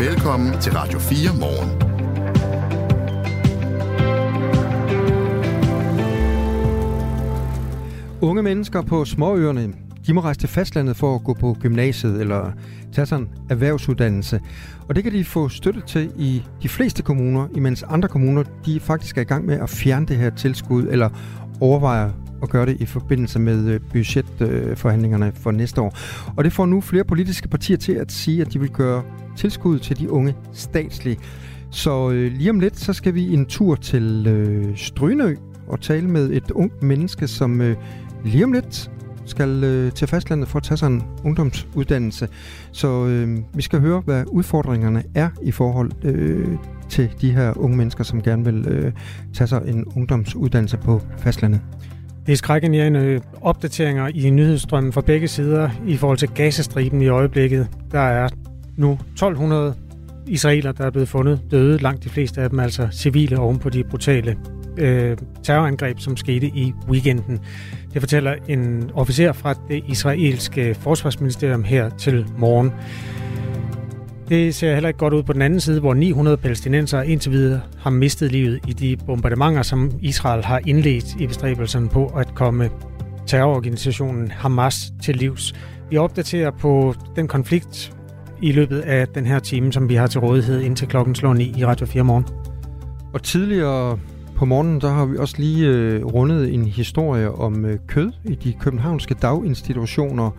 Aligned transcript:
Velkommen 0.00 0.60
til 0.60 0.72
Radio 0.72 0.98
4 0.98 1.36
morgen. 1.40 1.70
Unge 8.22 8.42
mennesker 8.42 8.82
på 8.82 9.04
småøerne, 9.04 9.72
de 10.06 10.14
må 10.14 10.20
rejse 10.20 10.40
til 10.40 10.48
fastlandet 10.48 10.96
for 10.96 11.14
at 11.14 11.24
gå 11.24 11.34
på 11.34 11.56
gymnasiet 11.60 12.20
eller 12.20 12.52
tage 12.92 13.06
sig 13.06 13.16
en 13.16 13.28
erhvervsuddannelse. 13.50 14.40
Og 14.88 14.96
det 14.96 15.04
kan 15.04 15.12
de 15.12 15.24
få 15.24 15.48
støtte 15.48 15.80
til 15.80 16.12
i 16.16 16.42
de 16.62 16.68
fleste 16.68 17.02
kommuner, 17.02 17.48
imens 17.54 17.82
andre 17.82 18.08
kommuner 18.08 18.42
de 18.66 18.80
faktisk 18.80 19.16
er 19.16 19.22
i 19.22 19.24
gang 19.24 19.46
med 19.46 19.60
at 19.60 19.70
fjerne 19.70 20.06
det 20.06 20.16
her 20.16 20.30
tilskud 20.30 20.86
eller 20.90 21.08
overvejer 21.60 22.10
at 22.42 22.48
gøre 22.48 22.66
det 22.66 22.80
i 22.80 22.86
forbindelse 22.86 23.38
med 23.38 23.68
øh, 23.68 23.80
budgetforhandlingerne 23.92 25.26
øh, 25.26 25.32
for 25.34 25.50
næste 25.50 25.80
år. 25.80 25.98
Og 26.36 26.44
det 26.44 26.52
får 26.52 26.66
nu 26.66 26.80
flere 26.80 27.04
politiske 27.04 27.48
partier 27.48 27.76
til 27.76 27.92
at 27.92 28.12
sige, 28.12 28.40
at 28.40 28.52
de 28.52 28.60
vil 28.60 28.70
gøre 28.70 29.02
tilskud 29.36 29.78
til 29.78 29.98
de 29.98 30.10
unge 30.10 30.34
statslige. 30.52 31.18
Så 31.70 32.10
øh, 32.10 32.32
lige 32.32 32.50
om 32.50 32.60
lidt, 32.60 32.78
så 32.78 32.92
skal 32.92 33.14
vi 33.14 33.34
en 33.34 33.46
tur 33.46 33.74
til 33.74 34.26
øh, 34.26 34.76
Strynø 34.76 35.36
og 35.68 35.80
tale 35.80 36.08
med 36.08 36.30
et 36.30 36.50
ungt 36.50 36.82
menneske, 36.82 37.28
som 37.28 37.60
øh, 37.60 37.76
lige 38.24 38.44
om 38.44 38.52
lidt 38.52 38.90
skal 39.24 39.64
øh, 39.64 39.92
til 39.92 40.08
fastlandet 40.08 40.48
for 40.48 40.56
at 40.56 40.62
tage 40.62 40.78
sig 40.78 40.86
en 40.86 41.02
ungdomsuddannelse. 41.24 42.28
Så 42.72 43.06
øh, 43.06 43.38
vi 43.54 43.62
skal 43.62 43.80
høre, 43.80 44.00
hvad 44.00 44.24
udfordringerne 44.26 45.02
er 45.14 45.30
i 45.42 45.50
forhold 45.50 45.90
øh, 46.02 46.48
til 46.88 47.10
de 47.20 47.32
her 47.32 47.58
unge 47.58 47.76
mennesker, 47.76 48.04
som 48.04 48.22
gerne 48.22 48.44
vil 48.44 48.68
øh, 48.68 48.92
tage 49.34 49.48
sig 49.48 49.62
en 49.66 49.84
ungdomsuddannelse 49.96 50.76
på 50.76 51.00
fastlandet. 51.18 51.60
Det 52.30 52.34
er 52.34 52.38
skrækkenjagende 52.38 53.00
øh, 53.00 53.20
opdateringer 53.40 54.08
i 54.14 54.30
nyhedsstrømmen 54.30 54.92
fra 54.92 55.00
begge 55.00 55.28
sider 55.28 55.70
i 55.86 55.96
forhold 55.96 56.18
til 56.18 56.28
Gazastriben 56.28 57.02
i 57.02 57.08
øjeblikket. 57.08 57.68
Der 57.92 58.00
er 58.00 58.28
nu 58.76 58.92
1200 58.92 59.74
israeler, 60.26 60.72
der 60.72 60.84
er 60.86 60.90
blevet 60.90 61.08
fundet 61.08 61.40
døde, 61.50 61.78
langt 61.78 62.04
de 62.04 62.08
fleste 62.08 62.40
af 62.40 62.50
dem 62.50 62.60
altså 62.60 62.88
civile 62.92 63.38
oven 63.38 63.58
på 63.58 63.70
de 63.70 63.84
brutale 63.84 64.36
øh, 64.76 65.16
terrorangreb, 65.42 65.98
som 65.98 66.16
skete 66.16 66.46
i 66.46 66.72
weekenden. 66.88 67.40
Det 67.92 68.02
fortæller 68.02 68.34
en 68.48 68.90
officer 68.94 69.32
fra 69.32 69.54
det 69.68 69.84
israelske 69.88 70.74
forsvarsministerium 70.74 71.64
her 71.64 71.88
til 71.88 72.26
morgen. 72.38 72.72
Det 74.30 74.54
ser 74.54 74.74
heller 74.74 74.88
ikke 74.88 74.98
godt 74.98 75.14
ud 75.14 75.22
på 75.22 75.32
den 75.32 75.42
anden 75.42 75.60
side, 75.60 75.80
hvor 75.80 75.94
900 75.94 76.36
palæstinenser 76.36 77.02
indtil 77.02 77.32
videre 77.32 77.60
har 77.78 77.90
mistet 77.90 78.32
livet 78.32 78.60
i 78.68 78.72
de 78.72 78.96
bombardementer, 79.06 79.62
som 79.62 79.90
Israel 80.00 80.44
har 80.44 80.60
indledt 80.66 81.20
i 81.20 81.26
bestræbelserne 81.26 81.88
på 81.88 82.06
at 82.06 82.34
komme 82.34 82.70
terrororganisationen 83.26 84.30
Hamas 84.30 84.92
til 85.02 85.16
livs. 85.16 85.54
Vi 85.90 85.96
opdaterer 85.96 86.50
på 86.50 86.94
den 87.16 87.28
konflikt 87.28 87.92
i 88.42 88.52
løbet 88.52 88.80
af 88.80 89.08
den 89.08 89.26
her 89.26 89.38
time, 89.38 89.72
som 89.72 89.88
vi 89.88 89.94
har 89.94 90.06
til 90.06 90.20
rådighed 90.20 90.60
indtil 90.60 90.88
klokken 90.88 91.14
slår 91.14 91.34
9 91.34 91.54
i 91.56 91.64
Radio 91.64 91.86
4 91.86 92.04
morgen. 92.04 92.26
Og 93.12 93.22
tidligere 93.22 93.98
på 94.36 94.44
morgenen, 94.44 94.80
der 94.80 94.88
har 94.88 95.06
vi 95.06 95.16
også 95.16 95.34
lige 95.38 95.68
øh, 95.68 96.04
rundet 96.04 96.54
en 96.54 96.64
historie 96.64 97.30
om 97.32 97.64
øh, 97.64 97.78
kød 97.86 98.12
i 98.24 98.34
de 98.34 98.52
københavnske 98.52 99.14
daginstitutioner. 99.14 100.30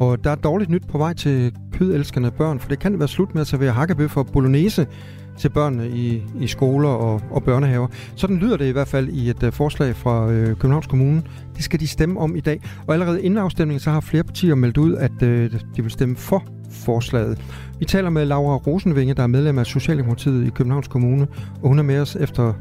Og 0.00 0.24
der 0.24 0.30
er 0.30 0.34
dårligt 0.34 0.70
nyt 0.70 0.86
på 0.88 0.98
vej 0.98 1.12
til 1.12 1.52
kødelskende 1.72 2.30
børn, 2.30 2.60
for 2.60 2.68
det 2.68 2.78
kan 2.78 2.98
være 2.98 3.08
slut 3.08 3.34
med 3.34 3.40
at 3.40 3.46
servere 3.46 3.72
hakkebøf 3.72 4.16
og 4.16 4.26
bolognese 4.26 4.86
til 5.38 5.48
børnene 5.48 5.88
i, 5.88 6.22
i 6.40 6.46
skoler 6.46 6.88
og, 6.88 7.22
og 7.30 7.42
børnehaver. 7.42 7.86
Sådan 8.16 8.36
lyder 8.36 8.56
det 8.56 8.66
i 8.66 8.70
hvert 8.70 8.88
fald 8.88 9.08
i 9.08 9.30
et 9.30 9.42
uh, 9.42 9.52
forslag 9.52 9.96
fra 9.96 10.30
øh, 10.30 10.46
Københavns 10.46 10.86
Kommune. 10.86 11.22
Det 11.56 11.64
skal 11.64 11.80
de 11.80 11.86
stemme 11.86 12.20
om 12.20 12.36
i 12.36 12.40
dag. 12.40 12.60
Og 12.86 12.94
allerede 12.94 13.22
inden 13.22 13.38
afstemningen, 13.38 13.80
så 13.80 13.90
har 13.90 14.00
flere 14.00 14.22
partier 14.22 14.54
meldt 14.54 14.76
ud, 14.76 14.94
at 14.94 15.22
øh, 15.22 15.52
de 15.76 15.82
vil 15.82 15.90
stemme 15.90 16.16
for 16.16 16.44
forslaget. 16.70 17.38
Vi 17.78 17.84
taler 17.84 18.10
med 18.10 18.26
Laura 18.26 18.56
Rosenvinge, 18.56 19.14
der 19.14 19.22
er 19.22 19.26
medlem 19.26 19.58
af 19.58 19.66
Socialdemokratiet 19.66 20.46
i 20.46 20.50
Københavns 20.50 20.88
Kommune, 20.88 21.26
og 21.62 21.68
hun 21.68 21.78
er 21.78 21.82
med 21.82 22.00
os 22.00 22.16
efter 22.16 22.52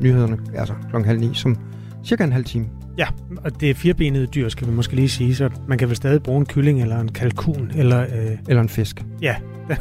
nyhederne, 0.00 0.38
altså 0.54 0.74
klokken 0.90 1.08
halv 1.08 1.20
ni, 1.20 1.30
som 1.34 1.56
cirka 2.04 2.24
en 2.24 2.32
halv 2.32 2.44
time. 2.44 2.66
Ja, 2.98 3.06
og 3.44 3.60
det 3.60 3.70
er 3.70 3.74
firebenede 3.74 4.26
dyr, 4.26 4.48
skal 4.48 4.66
vi 4.66 4.72
måske 4.72 4.96
lige 4.96 5.08
sige, 5.08 5.34
så 5.34 5.50
man 5.68 5.78
kan 5.78 5.88
vel 5.88 5.96
stadig 5.96 6.22
bruge 6.22 6.38
en 6.38 6.46
kylling 6.46 6.82
eller 6.82 7.00
en 7.00 7.08
kalkun. 7.08 7.70
Eller, 7.74 8.02
øh... 8.02 8.38
eller 8.48 8.62
en 8.62 8.68
fisk. 8.68 9.04
Ja. 9.22 9.36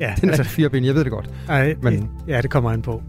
ja 0.00 0.14
Den 0.20 0.28
altså, 0.28 0.42
er 0.42 0.46
fireben, 0.46 0.84
jeg 0.84 0.94
ved 0.94 1.04
det 1.04 1.12
godt. 1.12 1.30
Ej, 1.48 1.74
men... 1.82 2.10
Ja, 2.28 2.40
det 2.42 2.50
kommer 2.50 2.70
an 2.70 2.82
på. 2.82 3.02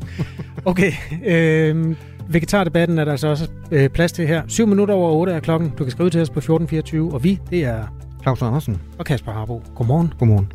Okay, 0.65 0.91
øh, 1.25 1.95
vegetardebatten 2.29 2.99
er 2.99 3.05
der 3.05 3.11
altså 3.11 3.27
også 3.27 3.49
øh, 3.71 3.89
plads 3.89 4.11
til 4.11 4.27
her. 4.27 4.43
7 4.47 4.67
minutter 4.67 4.93
over 4.93 5.11
8 5.11 5.33
er 5.33 5.39
klokken. 5.39 5.69
Du 5.69 5.83
kan 5.83 5.91
skrive 5.91 6.09
til 6.09 6.21
os 6.21 6.29
på 6.29 6.39
1424, 6.39 7.13
og 7.13 7.23
vi, 7.23 7.39
det 7.49 7.63
er... 7.63 7.83
Claus 8.21 8.41
Andersen. 8.41 8.81
Og 8.97 9.05
Kasper 9.05 9.31
Harbo. 9.31 9.63
Godmorgen. 9.75 10.13
Godmorgen. 10.19 10.51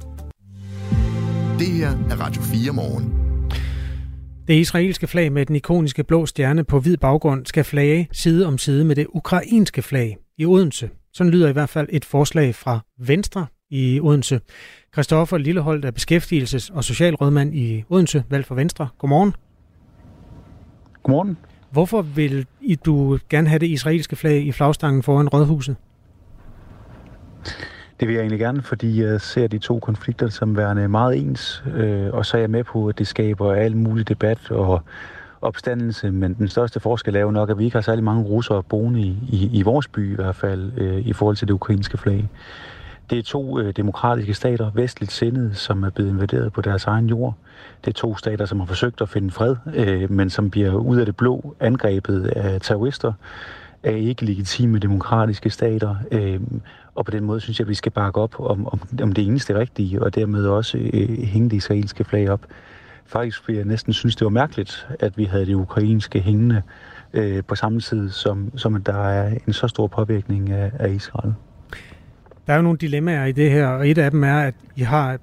Det 1.58 1.68
her 1.68 1.90
er 2.10 2.20
Radio 2.20 2.42
4 2.42 2.72
morgen. 2.72 3.31
Det 4.48 4.54
israelske 4.54 5.06
flag 5.06 5.32
med 5.32 5.46
den 5.46 5.56
ikoniske 5.56 6.04
blå 6.04 6.26
stjerne 6.26 6.64
på 6.64 6.80
hvid 6.80 6.96
baggrund 6.96 7.46
skal 7.46 7.64
flage 7.64 8.08
side 8.12 8.46
om 8.46 8.58
side 8.58 8.84
med 8.84 8.96
det 8.96 9.06
ukrainske 9.08 9.82
flag 9.82 10.16
i 10.38 10.44
Odense. 10.46 10.90
Sådan 11.12 11.30
lyder 11.30 11.48
i 11.48 11.52
hvert 11.52 11.68
fald 11.68 11.88
et 11.90 12.04
forslag 12.04 12.54
fra 12.54 12.80
Venstre 12.98 13.46
i 13.70 14.00
Odense. 14.00 14.40
Christoffer 14.92 15.38
Lilleholdt 15.38 15.84
er 15.84 15.90
beskæftigelses- 15.90 16.76
og 16.76 16.84
socialrådmand 16.84 17.54
i 17.54 17.84
Odense, 17.88 18.24
valgt 18.30 18.46
for 18.46 18.54
Venstre. 18.54 18.88
Godmorgen. 18.98 19.34
Godmorgen. 21.02 21.36
Hvorfor 21.70 22.02
vil 22.02 22.46
du 22.84 23.18
gerne 23.30 23.48
have 23.48 23.58
det 23.58 23.66
israelske 23.66 24.16
flag 24.16 24.42
i 24.42 24.52
flagstangen 24.52 25.02
foran 25.02 25.28
Rådhuset? 25.28 25.76
Det 28.02 28.08
vil 28.08 28.14
jeg 28.14 28.20
egentlig 28.20 28.40
gerne, 28.40 28.62
fordi 28.62 29.02
jeg 29.02 29.20
ser 29.20 29.46
de 29.46 29.58
to 29.58 29.78
konflikter 29.78 30.28
som 30.28 30.56
værende 30.56 30.88
meget 30.88 31.18
ens, 31.18 31.64
øh, 31.74 32.12
og 32.12 32.26
så 32.26 32.36
er 32.36 32.40
jeg 32.40 32.50
med 32.50 32.64
på, 32.64 32.88
at 32.88 32.98
det 32.98 33.06
skaber 33.06 33.52
al 33.52 33.76
mulig 33.76 34.08
debat 34.08 34.50
og 34.50 34.82
opstandelse, 35.40 36.10
men 36.10 36.34
den 36.34 36.48
største 36.48 36.80
forskel 36.80 37.16
er 37.16 37.20
jo 37.20 37.30
nok, 37.30 37.50
at 37.50 37.58
vi 37.58 37.64
ikke 37.64 37.76
har 37.76 37.82
særlig 37.82 38.04
mange 38.04 38.22
russere 38.22 38.62
boende 38.62 39.00
i, 39.00 39.18
i, 39.28 39.50
i 39.52 39.62
vores 39.62 39.88
by 39.88 40.12
i 40.12 40.14
hvert 40.14 40.36
fald, 40.36 40.72
øh, 40.76 41.06
i 41.06 41.12
forhold 41.12 41.36
til 41.36 41.48
det 41.48 41.54
ukrainske 41.54 41.98
flag. 41.98 42.28
Det 43.10 43.18
er 43.18 43.22
to 43.22 43.58
øh, 43.58 43.72
demokratiske 43.76 44.34
stater, 44.34 44.70
vestligt 44.74 45.12
sindede, 45.12 45.54
som 45.54 45.82
er 45.82 45.90
blevet 45.90 46.10
invaderet 46.10 46.52
på 46.52 46.60
deres 46.60 46.84
egen 46.84 47.06
jord. 47.06 47.34
Det 47.84 47.90
er 47.90 47.94
to 47.94 48.16
stater, 48.16 48.44
som 48.46 48.60
har 48.60 48.66
forsøgt 48.66 49.00
at 49.00 49.08
finde 49.08 49.30
fred, 49.30 49.56
øh, 49.74 50.10
men 50.10 50.30
som 50.30 50.50
bliver 50.50 50.74
ud 50.74 50.98
af 50.98 51.06
det 51.06 51.16
blå 51.16 51.54
angrebet 51.60 52.26
af 52.26 52.60
terrorister 52.60 53.12
af 53.82 53.98
ikke 53.98 54.24
legitime 54.24 54.78
demokratiske 54.78 55.50
stater. 55.50 55.96
Øh, 56.10 56.40
og 56.94 57.04
på 57.04 57.10
den 57.10 57.24
måde 57.24 57.40
synes 57.40 57.58
jeg, 57.58 57.64
at 57.64 57.68
vi 57.68 57.74
skal 57.74 57.92
bakke 57.92 58.20
op 58.20 58.40
om, 58.40 58.66
om, 58.66 58.80
om 59.02 59.12
det 59.12 59.26
eneste 59.26 59.58
rigtige, 59.58 60.02
og 60.02 60.14
dermed 60.14 60.46
også 60.46 60.78
øh, 60.78 61.18
hænge 61.18 61.50
det 61.50 61.56
israelske 61.56 62.04
flag 62.04 62.30
op. 62.30 62.40
Faktisk 63.06 63.48
vil 63.48 63.56
jeg 63.56 63.64
næsten 63.64 63.92
synes, 63.92 64.16
det 64.16 64.24
var 64.24 64.30
mærkeligt, 64.30 64.88
at 65.00 65.18
vi 65.18 65.24
havde 65.24 65.46
det 65.46 65.54
ukrainske 65.54 66.20
hængende 66.20 66.62
øh, 67.12 67.42
på 67.44 67.54
samme 67.54 67.80
tid, 67.80 68.10
som, 68.10 68.58
som 68.58 68.74
at 68.74 68.86
der 68.86 69.08
er 69.08 69.38
en 69.46 69.52
så 69.52 69.68
stor 69.68 69.86
påvirkning 69.86 70.50
af, 70.50 70.70
af 70.78 70.92
Israel. 70.92 71.34
Der 72.46 72.52
er 72.52 72.56
jo 72.56 72.62
nogle 72.62 72.78
dilemmaer 72.78 73.24
i 73.24 73.32
det 73.32 73.50
her, 73.50 73.66
og 73.66 73.88
et 73.88 73.98
af 73.98 74.10
dem 74.10 74.24
er, 74.24 74.40
at 74.40 74.54
I 74.76 74.80
har 74.80 75.18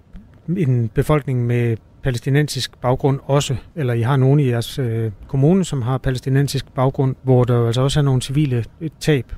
en 0.57 0.89
befolkning 0.89 1.45
med 1.45 1.77
palæstinensisk 2.03 2.77
baggrund 2.81 3.19
også, 3.23 3.55
eller 3.75 3.93
I 3.93 4.01
har 4.01 4.17
nogen 4.17 4.39
i 4.39 4.49
jeres 4.49 4.79
øh, 4.79 5.11
kommune, 5.27 5.65
som 5.65 5.81
har 5.81 5.97
palæstinensisk 5.97 6.73
baggrund, 6.73 7.15
hvor 7.23 7.43
der 7.43 7.65
altså 7.65 7.81
også 7.81 7.99
er 7.99 8.03
nogle 8.03 8.21
civile 8.21 8.65
tab. 8.99 9.33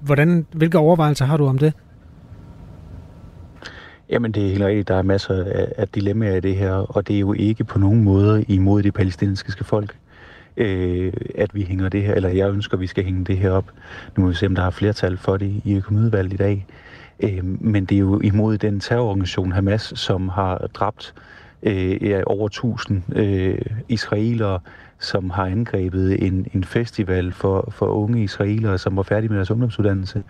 Hvordan, 0.00 0.46
hvilke 0.52 0.78
overvejelser 0.78 1.24
har 1.24 1.36
du 1.36 1.46
om 1.46 1.58
det? 1.58 1.72
Jamen 4.10 4.32
det 4.32 4.44
er 4.46 4.48
helt 4.48 4.64
rigtigt, 4.64 4.88
der 4.88 4.94
er 4.94 5.02
masser 5.02 5.44
af, 5.44 5.72
af 5.76 5.88
dilemmaer 5.88 6.36
i 6.36 6.40
det 6.40 6.56
her, 6.56 6.72
og 6.72 7.08
det 7.08 7.16
er 7.16 7.20
jo 7.20 7.32
ikke 7.32 7.64
på 7.64 7.78
nogen 7.78 8.04
måde 8.04 8.42
imod 8.48 8.82
det 8.82 8.94
palæstinensiske 8.94 9.64
folk, 9.64 9.96
øh, 10.56 11.12
at 11.34 11.54
vi 11.54 11.62
hænger 11.62 11.88
det 11.88 12.02
her, 12.02 12.14
eller 12.14 12.28
jeg 12.28 12.50
ønsker, 12.50 12.74
at 12.74 12.80
vi 12.80 12.86
skal 12.86 13.04
hænge 13.04 13.24
det 13.24 13.38
her 13.38 13.50
op. 13.50 13.70
Nu 14.16 14.22
må 14.22 14.28
vi 14.28 14.34
se, 14.34 14.46
om 14.46 14.54
der 14.54 14.62
er 14.62 14.70
flertal 14.70 15.16
for 15.16 15.36
det 15.36 15.60
i 15.64 15.74
økonomiudvalget 15.74 16.32
i 16.32 16.36
dag. 16.36 16.66
Øh, 17.20 17.44
men 17.44 17.84
det 17.84 17.94
er 17.94 18.00
jo 18.00 18.20
imod 18.20 18.58
den 18.58 18.80
terrororganisation 18.80 19.52
Hamas, 19.52 19.92
som 19.96 20.28
har 20.28 20.68
dræbt 20.74 21.14
øh, 21.62 22.22
over 22.26 22.46
1000 22.46 23.02
øh, 23.16 23.58
israelere, 23.88 24.60
som 25.02 25.30
har 25.30 25.46
angrebet 25.46 26.26
en, 26.26 26.46
en 26.54 26.64
festival 26.64 27.32
for, 27.32 27.68
for 27.72 27.86
unge 27.86 28.22
israelere, 28.22 28.78
som 28.78 28.96
var 28.96 29.02
færdige 29.02 29.28
med 29.28 29.36
deres 29.36 29.50
ungdomsuddannelse, 29.50 30.22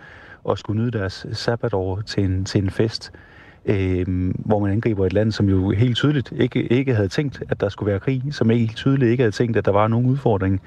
og 0.43 0.57
skulle 0.57 0.81
nyde 0.81 0.91
deres 0.91 1.25
sabbatår 1.31 2.01
til 2.01 2.23
en, 2.23 2.45
til 2.45 2.63
en 2.63 2.69
fest, 2.69 3.11
øh, 3.65 4.33
hvor 4.35 4.59
man 4.59 4.71
angriber 4.71 5.05
et 5.05 5.13
land, 5.13 5.31
som 5.31 5.49
jo 5.49 5.71
helt 5.71 5.95
tydeligt 5.95 6.31
ikke, 6.31 6.63
ikke 6.63 6.95
havde 6.95 7.07
tænkt, 7.07 7.43
at 7.49 7.61
der 7.61 7.69
skulle 7.69 7.91
være 7.91 7.99
krig, 7.99 8.23
som 8.31 8.51
ikke 8.51 8.61
helt 8.61 8.75
tydeligt 8.75 9.11
ikke 9.11 9.23
havde 9.23 9.35
tænkt, 9.35 9.57
at 9.57 9.65
der 9.65 9.71
var 9.71 9.87
nogen 9.87 10.05
udfordring 10.05 10.61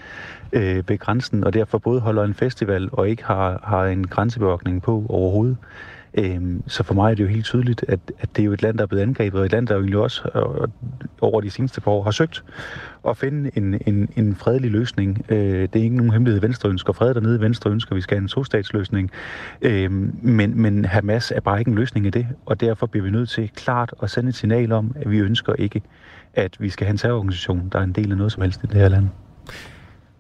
øh, 0.53 0.89
ved 0.89 0.99
grænsen, 0.99 1.45
og 1.45 1.55
derfor 1.55 1.79
både 1.79 2.01
holder 2.01 2.25
en 2.25 2.35
festival 2.35 2.89
og 2.93 3.09
ikke 3.09 3.25
har, 3.25 3.61
har 3.65 3.85
en 3.85 4.07
grænsebevogtning 4.07 4.83
på 4.83 5.07
overhovedet. 5.09 5.57
Øhm, 6.19 6.63
så 6.67 6.83
for 6.83 6.95
mig 6.95 7.11
er 7.11 7.15
det 7.15 7.23
jo 7.23 7.29
helt 7.29 7.45
tydeligt, 7.45 7.85
at, 7.89 8.01
at 8.19 8.37
det 8.37 8.43
er 8.43 8.47
jo 8.47 8.53
et 8.53 8.63
land, 8.63 8.79
der 8.79 8.83
er 8.83 8.87
blevet 8.87 9.03
angrebet, 9.03 9.41
og 9.41 9.47
et 9.47 9.53
land, 9.53 9.67
der 9.67 9.83
jo 9.83 10.03
også 10.03 10.23
og, 10.35 10.71
over 11.21 11.41
de 11.41 11.51
seneste 11.51 11.81
par 11.81 11.91
år 11.91 12.03
har 12.03 12.11
søgt 12.11 12.45
at 13.09 13.17
finde 13.17 13.51
en, 13.55 13.81
en, 13.87 14.09
en 14.17 14.35
fredelig 14.35 14.71
løsning. 14.71 15.25
Øh, 15.29 15.39
det 15.39 15.77
er 15.77 15.83
ikke 15.83 15.97
nogen 15.97 16.13
hemmelighed, 16.13 16.41
Venstre 16.41 16.69
ønsker 16.69 16.93
fred 16.93 17.15
dernede. 17.15 17.41
Venstre 17.41 17.71
ønsker, 17.71 17.93
at 17.93 17.97
vi 17.97 18.01
skal 18.01 18.17
have 18.17 18.23
en 18.23 18.29
to-statsløsning. 18.29 19.11
Øh, 19.63 19.91
men, 20.23 20.63
men 20.63 20.85
Hamas 20.85 21.33
er 21.37 21.41
bare 21.41 21.59
ikke 21.59 21.69
en 21.69 21.75
løsning 21.75 22.07
i 22.07 22.11
det, 22.11 22.27
og 22.47 22.61
derfor 22.61 22.87
bliver 22.87 23.05
vi 23.05 23.11
nødt 23.11 23.29
til 23.29 23.51
klart 23.55 23.95
at 24.03 24.11
sende 24.11 24.29
et 24.29 24.35
signal 24.35 24.73
om, 24.73 24.93
at 24.97 25.11
vi 25.11 25.19
ønsker 25.19 25.53
ikke, 25.53 25.83
at 26.35 26.57
vi 26.61 26.71
skal 26.71 26.87
have 26.87 26.93
en 26.93 26.99
terrororganisation, 26.99 27.69
der 27.73 27.79
er 27.79 27.83
en 27.83 27.93
del 27.93 28.11
af 28.11 28.17
noget 28.17 28.33
som 28.33 28.43
helst 28.43 28.65
i 28.65 28.67
det 28.67 28.77
her 28.77 28.89
land. 28.89 29.09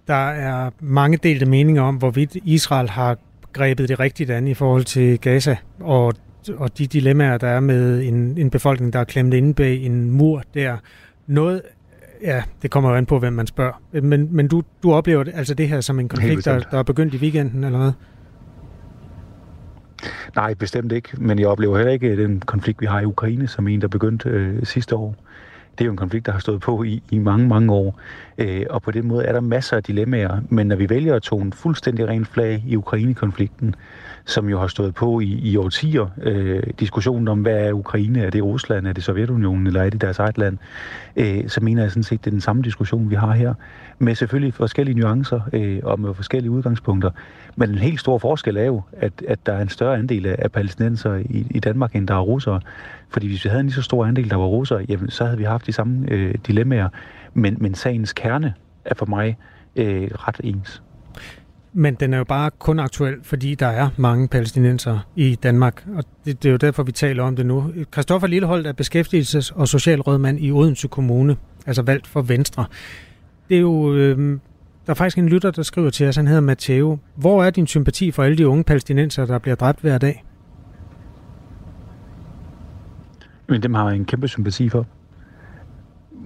Der 0.06 0.30
er 0.30 0.70
mange 0.80 1.16
delte 1.16 1.46
meninger 1.46 1.82
om, 1.82 1.96
hvorvidt 1.96 2.36
Israel 2.44 2.88
har 2.88 3.16
grebet 3.56 3.88
det 3.88 4.00
rigtigt 4.00 4.30
an 4.30 4.48
i 4.48 4.54
forhold 4.54 4.84
til 4.84 5.20
Gaza, 5.20 5.56
og, 5.80 6.14
og 6.56 6.78
de 6.78 6.86
dilemmaer, 6.86 7.38
der 7.38 7.48
er 7.48 7.60
med 7.60 8.02
en, 8.02 8.38
en 8.38 8.50
befolkning, 8.50 8.92
der 8.92 8.98
er 8.98 9.04
klemt 9.04 9.34
inde 9.34 9.54
bag 9.54 9.82
en 9.82 10.10
mur 10.10 10.42
der. 10.54 10.76
Noget 11.26 11.62
Ja, 12.22 12.42
det 12.62 12.70
kommer 12.70 12.90
jo 12.90 12.96
an 12.96 13.06
på, 13.06 13.18
hvem 13.18 13.32
man 13.32 13.46
spørger. 13.46 13.82
Men, 14.02 14.28
men 14.36 14.48
du, 14.48 14.62
du 14.82 14.92
oplever 14.92 15.24
altså 15.34 15.54
det 15.54 15.68
her 15.68 15.80
som 15.80 16.00
en 16.00 16.08
konflikt, 16.08 16.44
der, 16.44 16.58
der 16.58 16.78
er 16.78 16.82
begyndt 16.82 17.14
i 17.14 17.16
weekenden, 17.16 17.64
eller 17.64 17.78
hvad? 17.78 17.92
Nej, 20.36 20.54
bestemt 20.54 20.92
ikke. 20.92 21.08
Men 21.18 21.38
jeg 21.38 21.48
oplever 21.48 21.76
heller 21.76 21.92
ikke 21.92 22.22
den 22.22 22.40
konflikt, 22.40 22.80
vi 22.80 22.86
har 22.86 23.00
i 23.00 23.04
Ukraine, 23.04 23.48
som 23.48 23.68
en, 23.68 23.80
der 23.80 23.88
begyndte 23.88 24.28
øh, 24.28 24.66
sidste 24.66 24.96
år. 24.96 25.16
Det 25.78 25.84
er 25.84 25.86
jo 25.86 25.90
en 25.90 25.96
konflikt, 25.96 26.26
der 26.26 26.32
har 26.32 26.38
stået 26.38 26.60
på 26.60 26.82
i, 26.82 27.02
i 27.10 27.18
mange, 27.18 27.48
mange 27.48 27.72
år. 27.72 28.00
Øh, 28.38 28.66
og 28.70 28.82
på 28.82 28.90
den 28.90 29.06
måde 29.06 29.24
er 29.24 29.32
der 29.32 29.40
masser 29.40 29.76
af 29.76 29.82
dilemmaer. 29.82 30.40
Men 30.48 30.66
når 30.66 30.76
vi 30.76 30.90
vælger 30.90 31.14
at 31.14 31.22
tone 31.22 31.52
fuldstændig 31.52 32.08
rent 32.08 32.28
flag 32.28 32.64
i 32.66 32.76
Ukraine-konflikten, 32.76 33.74
som 34.26 34.48
jo 34.48 34.60
har 34.60 34.66
stået 34.66 34.94
på 34.94 35.20
i, 35.20 35.24
i 35.24 35.56
årtier. 35.56 36.06
Øh, 36.22 36.62
diskussionen 36.80 37.28
om, 37.28 37.40
hvad 37.40 37.66
er 37.68 37.72
Ukraine? 37.72 38.22
Er 38.22 38.30
det 38.30 38.44
Rusland? 38.44 38.86
Er 38.86 38.92
det 38.92 39.04
Sovjetunionen? 39.04 39.66
Eller 39.66 39.82
er 39.82 39.90
det 39.90 40.00
deres 40.00 40.18
eget 40.18 40.38
land? 40.38 40.58
Øh, 41.16 41.48
så 41.48 41.60
mener 41.60 41.82
jeg 41.82 41.90
sådan 41.90 42.02
set, 42.02 42.24
det 42.24 42.26
er 42.26 42.30
den 42.30 42.40
samme 42.40 42.62
diskussion, 42.62 43.10
vi 43.10 43.14
har 43.14 43.32
her. 43.32 43.54
Med 43.98 44.14
selvfølgelig 44.14 44.54
forskellige 44.54 44.98
nuancer 44.98 45.40
øh, 45.52 45.80
og 45.82 46.00
med 46.00 46.14
forskellige 46.14 46.50
udgangspunkter. 46.50 47.10
Men 47.56 47.70
en 47.70 47.78
helt 47.78 48.00
stor 48.00 48.18
forskel 48.18 48.56
er 48.56 48.64
jo, 48.64 48.82
at, 48.92 49.12
at 49.28 49.46
der 49.46 49.52
er 49.52 49.62
en 49.62 49.68
større 49.68 49.98
andel 49.98 50.26
af, 50.26 50.36
af 50.38 50.52
palæstinenser 50.52 51.14
i, 51.14 51.46
i 51.50 51.58
Danmark, 51.58 51.96
end 51.96 52.08
der 52.08 52.14
er 52.14 52.20
russere. 52.20 52.60
Fordi 53.08 53.28
hvis 53.28 53.44
vi 53.44 53.48
havde 53.48 53.60
en 53.60 53.66
lige 53.66 53.74
så 53.74 53.82
stor 53.82 54.06
andel, 54.06 54.30
der 54.30 54.36
var 54.36 54.46
russere, 54.46 54.84
jamen, 54.88 55.10
så 55.10 55.24
havde 55.24 55.38
vi 55.38 55.44
haft 55.44 55.66
de 55.66 55.72
samme 55.72 56.10
øh, 56.10 56.34
dilemmaer. 56.46 56.88
Men, 57.34 57.56
men 57.60 57.74
sagens 57.74 58.12
kerne 58.12 58.54
er 58.84 58.94
for 58.94 59.06
mig 59.06 59.36
øh, 59.76 60.08
ret 60.14 60.40
ens. 60.44 60.82
Men 61.78 61.94
den 61.94 62.14
er 62.14 62.18
jo 62.18 62.24
bare 62.24 62.50
kun 62.58 62.78
aktuel, 62.78 63.16
fordi 63.22 63.54
der 63.54 63.66
er 63.66 63.88
mange 63.96 64.28
palæstinenser 64.28 64.98
i 65.16 65.34
Danmark, 65.34 65.86
og 65.96 66.04
det, 66.24 66.42
det 66.42 66.48
er 66.48 66.52
jo 66.52 66.56
derfor, 66.56 66.82
vi 66.82 66.92
taler 66.92 67.22
om 67.22 67.36
det 67.36 67.46
nu. 67.46 67.72
Christoffer 67.92 68.28
Lilleholdt 68.28 68.66
er 68.66 68.72
beskæftigelses- 68.72 69.52
og 69.54 69.68
socialrådmand 69.68 70.40
i 70.40 70.52
Odense 70.52 70.88
Kommune, 70.88 71.36
altså 71.66 71.82
valgt 71.82 72.06
for 72.06 72.22
Venstre. 72.22 72.64
Det 73.48 73.56
er 73.56 73.60
jo, 73.60 73.94
øh, 73.94 74.38
der 74.86 74.90
er 74.90 74.94
faktisk 74.94 75.18
en 75.18 75.28
lytter, 75.28 75.50
der 75.50 75.62
skriver 75.62 75.90
til 75.90 76.08
os, 76.08 76.16
han 76.16 76.26
hedder 76.26 76.40
Matteo. 76.40 76.98
Hvor 77.14 77.44
er 77.44 77.50
din 77.50 77.66
sympati 77.66 78.10
for 78.10 78.22
alle 78.22 78.38
de 78.38 78.48
unge 78.48 78.64
palæstinenser, 78.64 79.26
der 79.26 79.38
bliver 79.38 79.54
dræbt 79.54 79.80
hver 79.80 79.98
dag? 79.98 80.24
Men 83.48 83.62
dem 83.62 83.74
har 83.74 83.88
jeg 83.88 83.96
en 83.96 84.04
kæmpe 84.04 84.28
sympati 84.28 84.68
for. 84.68 84.86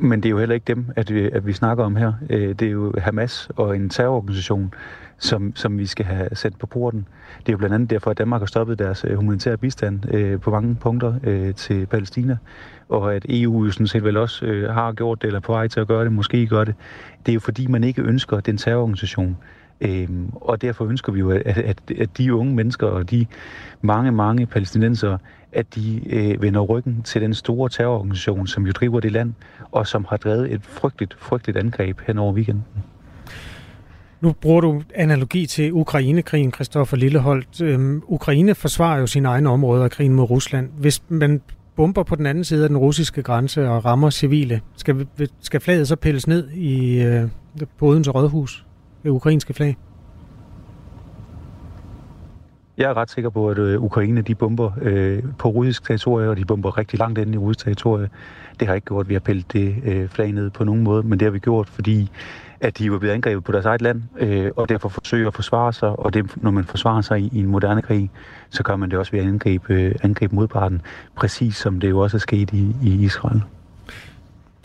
Men 0.01 0.23
det 0.23 0.29
er 0.29 0.31
jo 0.31 0.39
heller 0.39 0.55
ikke 0.55 0.75
dem, 0.75 0.87
at 0.97 1.15
vi, 1.15 1.31
at 1.33 1.47
vi 1.47 1.53
snakker 1.53 1.85
om 1.85 1.97
her. 1.97 2.13
Øh, 2.31 2.49
det 2.49 2.63
er 2.63 2.71
jo 2.71 2.93
Hamas 2.99 3.49
og 3.57 3.77
en 3.77 3.89
terrororganisation, 3.89 4.75
som, 5.21 5.53
som 5.57 5.79
vi 5.79 5.87
skal 5.87 6.05
have 6.05 6.29
sendt 6.33 6.59
på 6.59 6.67
porten. 6.67 7.07
Det 7.39 7.49
er 7.49 7.53
jo 7.53 7.59
blandt 7.59 7.75
andet 7.75 7.91
derfor, 7.91 8.11
at 8.11 8.19
Danmark 8.19 8.41
har 8.41 8.47
stoppet 8.47 8.79
deres 8.79 9.05
øh, 9.09 9.17
humanitære 9.17 9.57
bistand 9.57 10.15
øh, 10.15 10.41
på 10.41 10.51
mange 10.51 10.75
punkter 10.75 11.15
øh, 11.25 11.55
til 11.55 11.87
Palæstina, 11.87 12.37
og 12.89 13.15
at 13.15 13.27
EU 13.29 13.65
jo 13.65 13.71
sådan 13.71 13.87
set 13.87 14.05
vel 14.05 14.17
også 14.17 14.47
øh, 14.47 14.71
har 14.71 14.93
gjort 14.93 15.23
det, 15.23 15.27
eller 15.27 15.41
på 15.41 15.53
vej 15.53 15.69
til 15.69 15.81
at 15.81 15.89
gøre 15.89 16.05
det, 16.05 16.13
måske 16.13 16.47
gør 16.47 16.65
det. 16.65 16.75
Det 17.27 17.33
er 17.33 17.35
jo 17.35 17.41
fordi, 17.41 17.67
man 17.67 17.85
ikke 17.85 18.03
ønsker 18.03 18.41
den 18.41 18.57
terrororganisation. 18.57 19.37
Øhm, 19.81 20.31
og 20.35 20.63
derfor 20.63 20.85
ønsker 20.85 21.13
vi 21.13 21.21
jo, 21.21 21.31
at, 21.31 21.43
at, 21.47 21.79
at 21.99 22.19
de 22.19 22.35
unge 22.35 22.55
mennesker 22.55 22.87
og 22.87 23.11
de 23.11 23.27
mange, 23.81 24.13
mange 24.13 24.47
palæstinenser, 24.47 25.19
at 25.53 25.75
de 25.75 26.01
øh, 26.11 26.43
vender 26.43 26.61
ryggen 26.61 27.03
til 27.03 27.23
den 27.23 27.35
store 27.35 27.69
terrororganisation, 27.69 28.47
som 28.47 28.67
jo 28.67 28.73
driver 28.73 29.01
det 29.01 29.13
land, 29.13 29.35
og 29.73 29.87
som 29.87 30.07
har 30.09 30.17
drevet 30.17 30.53
et 30.53 30.63
frygteligt, 30.63 31.17
frygteligt 31.19 31.59
angreb 31.59 32.01
hen 32.07 32.19
over 32.19 32.33
weekenden. 32.33 32.65
Nu 34.21 34.33
bruger 34.33 34.61
du 34.61 34.83
analogi 34.95 35.47
til 35.47 35.73
Ukrainekrigen, 35.73 36.51
Kristoffer 36.51 36.57
Christoffer 36.57 36.97
Lilleholdt. 36.97 37.63
Øhm, 37.63 38.03
Ukraine 38.07 38.55
forsvarer 38.55 38.99
jo 38.99 39.07
sine 39.07 39.29
egne 39.29 39.49
områder 39.51 39.85
af 39.85 39.91
krigen 39.91 40.15
mod 40.15 40.31
Rusland. 40.31 40.69
Hvis 40.79 41.03
man 41.09 41.41
bomber 41.77 42.03
på 42.03 42.17
den 42.17 42.27
anden 42.27 42.45
side 42.45 42.63
af 42.63 42.69
den 42.69 42.79
russiske 42.79 43.23
grænse 43.23 43.69
og 43.69 43.85
rammer 43.85 44.11
civile, 44.11 44.61
skal, 44.77 45.07
skal 45.41 45.61
flaget 45.61 45.89
så 45.89 45.97
pilles 45.97 46.27
ned 46.27 46.51
i, 46.51 47.03
øh, 47.03 47.29
på 47.79 47.87
Odense 47.87 48.11
Rådhus? 48.11 48.67
Det 49.03 49.11
ukrainske 49.11 49.55
flag? 49.55 49.77
Jeg 52.79 52.91
er 52.91 52.97
ret 52.97 53.11
sikker 53.11 53.31
på, 53.31 53.49
at 53.49 53.59
øh, 53.59 53.83
Ukraine 53.83 54.23
de 54.23 54.35
bomber 54.35 54.71
øh, 54.83 55.23
på 55.39 55.49
russisk 55.49 55.85
territorie, 55.85 56.29
og 56.31 56.37
de 56.37 56.45
bomber 56.45 56.79
rigtig 56.79 56.99
langt 56.99 57.19
inde 57.19 57.35
i 57.35 57.39
russisk 57.39 57.65
territorie. 57.65 58.09
Det 58.61 58.69
har 58.69 58.75
ikke 58.75 58.87
gjort, 58.87 59.07
at 59.07 59.09
vi 59.09 59.15
har 59.15 59.21
pillet 59.21 59.53
det 59.53 59.75
øh, 59.85 60.09
flag 60.09 60.33
ned 60.33 60.51
på 60.51 60.65
nogen 60.65 60.83
måde, 60.83 61.03
men 61.03 61.21
det 61.21 61.27
har 61.27 61.31
vi 61.31 61.39
gjort, 61.39 61.69
fordi 61.69 62.11
at 62.61 62.79
de 62.79 62.93
var 62.93 62.99
blevet 62.99 63.15
angrebet 63.15 63.45
på 63.45 63.53
deres 63.53 63.65
eget 63.65 63.83
land, 63.83 64.03
øh, 64.19 64.51
og 64.57 64.69
derfor 64.69 64.89
forsøger 64.89 65.29
at 65.29 65.35
forsvare 65.35 65.73
sig, 65.73 65.89
og 65.89 66.15
det, 66.15 66.37
når 66.37 66.51
man 66.51 66.65
forsvarer 66.65 67.01
sig 67.01 67.21
i, 67.21 67.31
i 67.33 67.39
en 67.39 67.47
moderne 67.47 67.83
krig, 67.83 68.11
så 68.51 68.63
gør 68.63 68.77
man 68.77 68.91
det 68.91 68.99
også 68.99 69.13
ved 69.13 69.21
at 69.21 69.27
angribe, 69.27 69.75
øh, 69.75 69.95
angribe 70.03 70.35
modparten, 70.35 70.83
præcis 71.17 71.57
som 71.57 71.81
det 71.81 71.91
jo 71.91 71.99
også 71.99 72.17
er 72.17 72.19
sket 72.19 72.53
i, 72.53 72.77
i 72.83 73.05
Israel. 73.05 73.43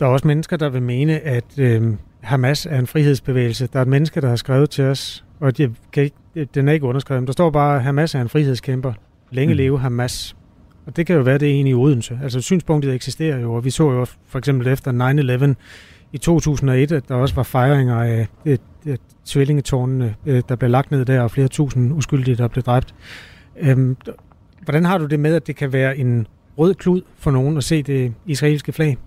Der 0.00 0.06
er 0.06 0.10
også 0.10 0.26
mennesker, 0.26 0.56
der 0.56 0.68
vil 0.68 0.82
mene, 0.82 1.20
at 1.20 1.58
øh, 1.58 1.82
Hamas 2.20 2.66
er 2.66 2.78
en 2.78 2.86
frihedsbevægelse. 2.86 3.66
Der 3.66 3.78
er 3.78 3.82
et 3.82 3.88
menneske, 3.88 4.20
der 4.20 4.28
har 4.28 4.36
skrevet 4.36 4.70
til 4.70 4.84
os, 4.84 5.24
og 5.40 5.58
det 5.58 5.72
kan 5.92 6.02
ikke, 6.02 6.48
den 6.54 6.68
er 6.68 6.72
ikke 6.72 6.86
underskrevet. 6.86 7.26
Der 7.26 7.32
står 7.32 7.50
bare, 7.50 7.76
at 7.76 7.82
Hamas 7.82 8.14
er 8.14 8.20
en 8.20 8.28
frihedskæmper. 8.28 8.92
Længe 9.30 9.54
mm. 9.54 9.58
leve 9.58 9.78
Hamas. 9.78 10.36
Og 10.86 10.96
det 10.96 11.06
kan 11.06 11.16
jo 11.16 11.22
være 11.22 11.38
det 11.38 11.60
ene 11.60 11.70
i 11.70 11.74
Odense. 11.74 12.18
Altså 12.22 12.40
synspunktet 12.40 12.94
eksisterer 12.94 13.38
jo, 13.38 13.54
og 13.54 13.64
vi 13.64 13.70
så 13.70 13.90
jo 13.92 14.04
for 14.26 14.38
eksempel 14.38 14.66
efter 14.66 15.54
9-11 15.54 15.54
i 16.12 16.18
2001, 16.18 16.92
at 16.92 17.08
der 17.08 17.14
også 17.14 17.34
var 17.34 17.42
fejringer 17.42 17.96
af 17.96 18.28
et, 18.44 18.60
et 18.86 19.00
tvillingetårnene, 19.24 20.14
øh, 20.26 20.42
der 20.48 20.56
blev 20.56 20.70
lagt 20.70 20.90
ned 20.90 21.04
der, 21.04 21.20
og 21.20 21.30
flere 21.30 21.48
tusind 21.48 21.92
uskyldige, 21.92 22.36
der 22.36 22.48
blev 22.48 22.62
dræbt. 22.62 22.94
Øhm, 23.60 23.96
hvordan 24.64 24.84
har 24.84 24.98
du 24.98 25.06
det 25.06 25.20
med, 25.20 25.34
at 25.34 25.46
det 25.46 25.56
kan 25.56 25.72
være 25.72 25.98
en 25.98 26.26
rød 26.58 26.74
klud 26.74 27.02
for 27.16 27.30
nogen 27.30 27.56
at 27.56 27.64
se 27.64 27.82
det 27.82 28.14
israelske 28.26 28.72
flag? 28.72 28.98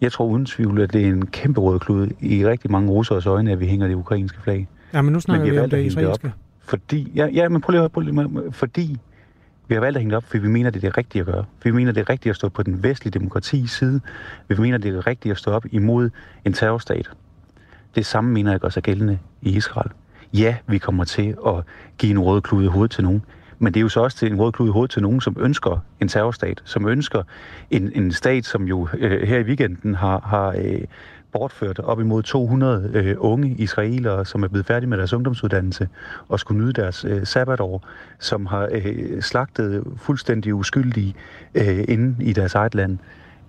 Jeg 0.00 0.12
tror 0.12 0.24
uden 0.24 0.46
tvivl, 0.46 0.80
at 0.80 0.92
det 0.92 1.04
er 1.04 1.08
en 1.08 1.26
kæmpe 1.26 1.60
rød 1.60 1.78
klud 1.78 2.08
i 2.20 2.46
rigtig 2.46 2.70
mange 2.70 2.90
russers 2.90 3.26
øjne, 3.26 3.52
at 3.52 3.60
vi 3.60 3.66
hænger 3.66 3.86
det 3.88 3.94
ukrainske 3.94 4.42
flag. 4.42 4.68
Ja, 4.94 5.02
men 5.02 5.12
nu 5.12 5.20
snakker 5.20 5.44
men 5.44 5.54
vi 5.54 5.58
om 5.58 5.70
det 5.70 5.84
israelske. 5.84 6.26
Op, 6.26 6.32
fordi, 6.60 7.12
ja, 7.14 7.26
ja, 7.26 7.48
men 7.48 7.60
prøv 7.60 7.72
lige 7.72 7.82
at 7.82 7.90
høre, 7.96 8.52
fordi 8.52 8.98
vi 9.70 9.74
har 9.74 9.80
valgt 9.80 9.96
at 9.96 10.00
hænge 10.00 10.10
det 10.10 10.16
op, 10.16 10.24
fordi 10.24 10.38
vi 10.38 10.48
mener, 10.48 10.70
det 10.70 10.84
er 10.84 10.88
det 10.88 10.98
rigtige 10.98 11.20
at 11.20 11.26
gøre. 11.26 11.44
Vi 11.62 11.70
mener, 11.70 11.92
det 11.92 12.00
er 12.00 12.10
rigtigt 12.10 12.30
at 12.30 12.36
stå 12.36 12.48
på 12.48 12.62
den 12.62 12.82
vestlige 12.82 13.18
demokratis 13.18 13.70
side. 13.70 14.00
Vi 14.48 14.56
mener, 14.58 14.78
det 14.78 14.94
er 14.94 15.06
rigtigt 15.06 15.32
at 15.32 15.38
stå 15.38 15.50
op 15.50 15.64
imod 15.70 16.10
en 16.44 16.52
terrorstat. 16.52 17.10
Det 17.94 18.06
samme 18.06 18.32
mener 18.32 18.50
jeg 18.50 18.60
gør 18.60 18.68
sig 18.68 18.82
gældende 18.82 19.18
i 19.42 19.56
Israel. 19.56 19.90
Ja, 20.34 20.56
vi 20.66 20.78
kommer 20.78 21.04
til 21.04 21.36
at 21.46 21.54
give 21.98 22.10
en 22.10 22.18
rød 22.18 22.40
klud 22.40 22.64
i 22.64 22.66
hovedet 22.66 22.90
til 22.90 23.04
nogen, 23.04 23.22
men 23.58 23.74
det 23.74 23.80
er 23.80 23.82
jo 23.82 23.88
så 23.88 24.00
også 24.00 24.16
til 24.16 24.32
en 24.32 24.40
rød 24.40 24.52
klud 24.52 24.68
i 24.68 24.70
hovedet 24.70 24.90
til 24.90 25.02
nogen, 25.02 25.20
som 25.20 25.36
ønsker 25.40 25.84
en 26.00 26.08
terrorstat, 26.08 26.62
som 26.64 26.88
ønsker 26.88 27.22
en, 27.70 27.92
en 27.94 28.12
stat, 28.12 28.44
som 28.44 28.64
jo 28.64 28.88
øh, 28.98 29.28
her 29.28 29.38
i 29.38 29.42
weekenden 29.42 29.94
har, 29.94 30.20
har 30.20 30.48
øh, 30.48 30.80
bortført 31.32 31.78
op 31.78 32.00
imod 32.00 32.22
200 32.22 32.90
øh, 32.94 33.16
unge 33.18 33.54
israelere, 33.58 34.24
som 34.24 34.42
er 34.42 34.48
blevet 34.48 34.66
færdige 34.66 34.90
med 34.90 34.98
deres 34.98 35.12
ungdomsuddannelse 35.12 35.88
og 36.28 36.40
skulle 36.40 36.64
nyde 36.64 36.72
deres 36.72 37.04
øh, 37.04 37.26
sabbatår, 37.26 37.86
som 38.18 38.46
har 38.46 38.68
øh, 38.72 39.22
slagtet 39.22 39.84
fuldstændig 39.96 40.54
uskyldige 40.54 41.14
øh, 41.54 41.84
inde 41.88 42.24
i 42.24 42.32
deres 42.32 42.54
eget 42.54 42.74
land. 42.74 42.98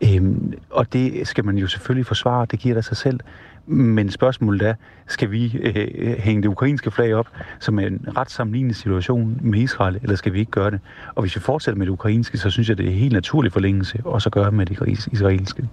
Øhm, 0.04 0.54
og 0.70 0.94
det 0.94 1.28
skal 1.28 1.46
man 1.46 1.58
jo 1.58 1.68
selvfølgelig 1.68 2.06
forsvare, 2.06 2.46
det 2.52 2.60
giver 2.60 2.76
der 2.76 2.82
sig 2.82 2.98
selv. 2.98 3.20
Men 3.66 4.12
spørgsmålet 4.12 4.62
er, 4.62 4.74
skal 5.08 5.32
vi 5.32 5.58
øh, 5.58 6.18
hænge 6.18 6.42
det 6.42 6.50
ukrainske 6.50 6.92
flag 6.92 7.14
op 7.14 7.28
som 7.60 7.80
en 7.80 8.06
ret 8.18 8.32
sammenlignende 8.32 8.76
situation 8.76 9.40
med 9.42 9.60
Israel, 9.60 10.00
eller 10.04 10.16
skal 10.16 10.34
vi 10.34 10.40
ikke 10.40 10.52
gøre 10.52 10.72
det? 10.72 10.80
Og 11.16 11.22
hvis 11.22 11.36
vi 11.36 11.42
fortsætter 11.42 11.78
med 11.78 11.86
det 11.86 11.92
ukrainske, 11.92 12.38
så 12.38 12.50
synes 12.50 12.70
jeg, 12.70 12.78
det 12.78 12.88
er 12.88 12.92
helt 12.92 13.14
naturlig 13.14 13.52
forlængelse 13.52 14.00
også 14.06 14.30
at 14.30 14.34
gøre 14.34 14.52
med 14.52 14.66
det 14.66 15.08
israelske. 15.12 15.70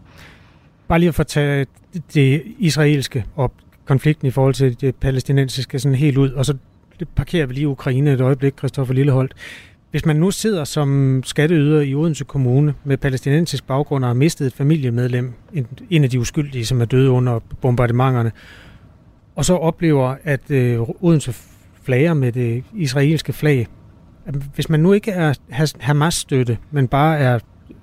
Bare 0.88 0.98
lige 0.98 1.08
at 1.08 1.14
få 1.14 1.22
taget 1.22 1.68
det 2.14 2.42
israelske 2.58 3.24
og 3.36 3.52
konflikten 3.84 4.28
i 4.28 4.30
forhold 4.30 4.54
til 4.54 4.80
det 4.80 4.96
palæstinensiske 4.96 5.78
sådan 5.78 5.94
helt 5.94 6.18
ud, 6.18 6.30
og 6.30 6.46
så 6.46 6.56
parkerer 7.16 7.46
vi 7.46 7.54
lige 7.54 7.68
Ukraine 7.68 8.12
et 8.12 8.20
øjeblik, 8.20 8.58
Christoffer 8.58 8.94
Lilleholdt. 8.94 9.34
Hvis 9.90 10.06
man 10.06 10.16
nu 10.16 10.30
sidder 10.30 10.64
som 10.64 11.22
skatteyder 11.24 11.80
i 11.80 11.94
Odense 11.94 12.24
Kommune 12.24 12.74
med 12.84 12.96
palæstinensisk 12.96 13.66
baggrund 13.66 14.04
og 14.04 14.08
har 14.08 14.14
mistet 14.14 14.46
et 14.46 14.52
familiemedlem, 14.52 15.32
en 15.90 16.04
af 16.04 16.10
de 16.10 16.20
uskyldige, 16.20 16.66
som 16.66 16.80
er 16.80 16.84
døde 16.84 17.10
under 17.10 17.40
bombardementerne, 17.60 18.32
og 19.36 19.44
så 19.44 19.54
oplever, 19.54 20.14
at 20.24 20.50
øh, 20.50 20.80
Odense 21.00 21.34
flager 21.82 22.14
med 22.14 22.32
det 22.32 22.64
israelske 22.74 23.32
flag, 23.32 23.66
hvis 24.54 24.68
man 24.68 24.80
nu 24.80 24.92
ikke 24.92 25.10
er 25.10 25.34
Hamas-støtte, 25.78 26.58
men 26.70 26.88
bare 26.88 27.18
er 27.18 27.38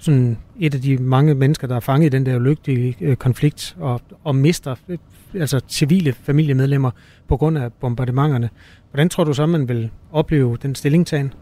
sådan 0.06 0.38
et 0.60 0.76
af 0.76 0.82
de 0.82 0.98
mange 0.98 1.34
mennesker, 1.34 1.68
der 1.68 1.76
er 1.76 1.80
fanget 1.80 2.06
i 2.06 2.10
den 2.10 2.26
der 2.26 2.36
ulykkelige 2.36 2.98
øh, 3.02 3.16
konflikt 3.16 3.76
og, 3.80 4.02
og 4.24 4.36
mister 4.36 4.76
øh, 4.90 4.98
altså 5.34 5.62
civile 5.68 6.14
familiemedlemmer 6.14 6.92
på 7.28 7.38
grund 7.38 7.58
af 7.58 7.74
bombardementerne. 7.74 8.50
Hvordan 8.92 9.10
tror 9.10 9.24
du 9.24 9.34
så, 9.34 9.46
man 9.46 9.70
vil 9.70 9.90
opleve 10.12 10.58
den 10.62 10.76
stillingtagen? 10.76 11.34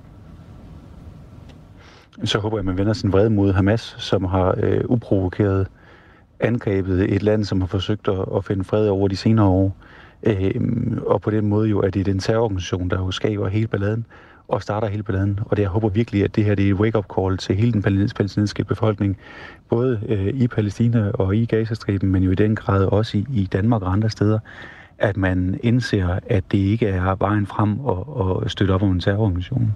Så 2.24 2.40
håber 2.40 2.58
jeg, 2.58 2.62
at 2.62 2.66
man 2.66 2.78
vender 2.78 2.94
sin 2.94 3.14
vrede 3.14 3.30
mod 3.30 3.54
Hamas, 3.54 3.96
som 4.00 4.26
har 4.26 4.56
øh, 4.58 4.82
uprovokeret 4.86 5.68
angrebet 6.40 7.14
et 7.16 7.24
land, 7.24 7.46
som 7.46 7.62
har 7.62 7.68
forsøgt 7.68 8.08
at, 8.08 8.26
at 8.36 8.46
finde 8.46 8.64
fred 8.64 8.88
over 8.88 9.08
de 9.08 9.16
senere 9.16 9.46
år. 9.46 9.78
Øh, 10.24 10.52
og 11.06 11.22
på 11.22 11.32
den 11.32 11.48
måde 11.48 11.70
jo, 11.70 11.80
at 11.80 11.94
det 11.94 12.00
er 12.00 12.04
den 12.04 12.20
terrororganisation, 12.20 12.90
der 12.90 12.98
jo 13.00 13.12
skaber 13.12 13.48
hele 13.48 13.68
balladen 13.68 14.06
og 14.54 14.62
starter 14.62 14.88
hele 14.88 15.04
balladen. 15.04 15.40
Og 15.46 15.58
det, 15.58 15.64
jeg 15.64 15.70
håber 15.70 15.90
virkelig, 15.90 16.24
at 16.24 16.36
det 16.36 16.46
her 16.46 16.56
det 16.56 16.66
er 16.66 16.74
et 16.74 16.80
wake-up 16.80 17.06
call 17.16 17.38
til 17.38 17.56
hele 17.56 17.72
den 17.72 17.82
palæstinensiske 17.82 18.64
befolkning, 18.64 19.18
både 19.70 20.00
øh, 20.10 20.28
i 20.28 20.48
Palæstina 20.48 21.12
og 21.14 21.36
i 21.36 21.46
Gazastriben, 21.46 22.12
men 22.12 22.24
jo 22.24 22.32
i 22.32 22.36
den 22.36 22.56
grad 22.56 22.86
også 22.86 23.18
i, 23.18 23.26
i 23.34 23.46
Danmark 23.46 23.82
og 23.82 23.94
andre 23.94 24.10
steder, 24.10 24.40
at 24.98 25.18
man 25.18 25.60
indser, 25.64 26.20
at 26.30 26.44
det 26.52 26.58
ikke 26.58 26.88
er 26.88 27.16
vejen 27.16 27.48
frem 27.48 27.80
og, 27.80 28.18
og 28.18 28.52
støtte 28.52 28.72
op 28.72 28.84
om 28.84 28.92
en 28.92 29.00
terrororganisation. 29.00 29.76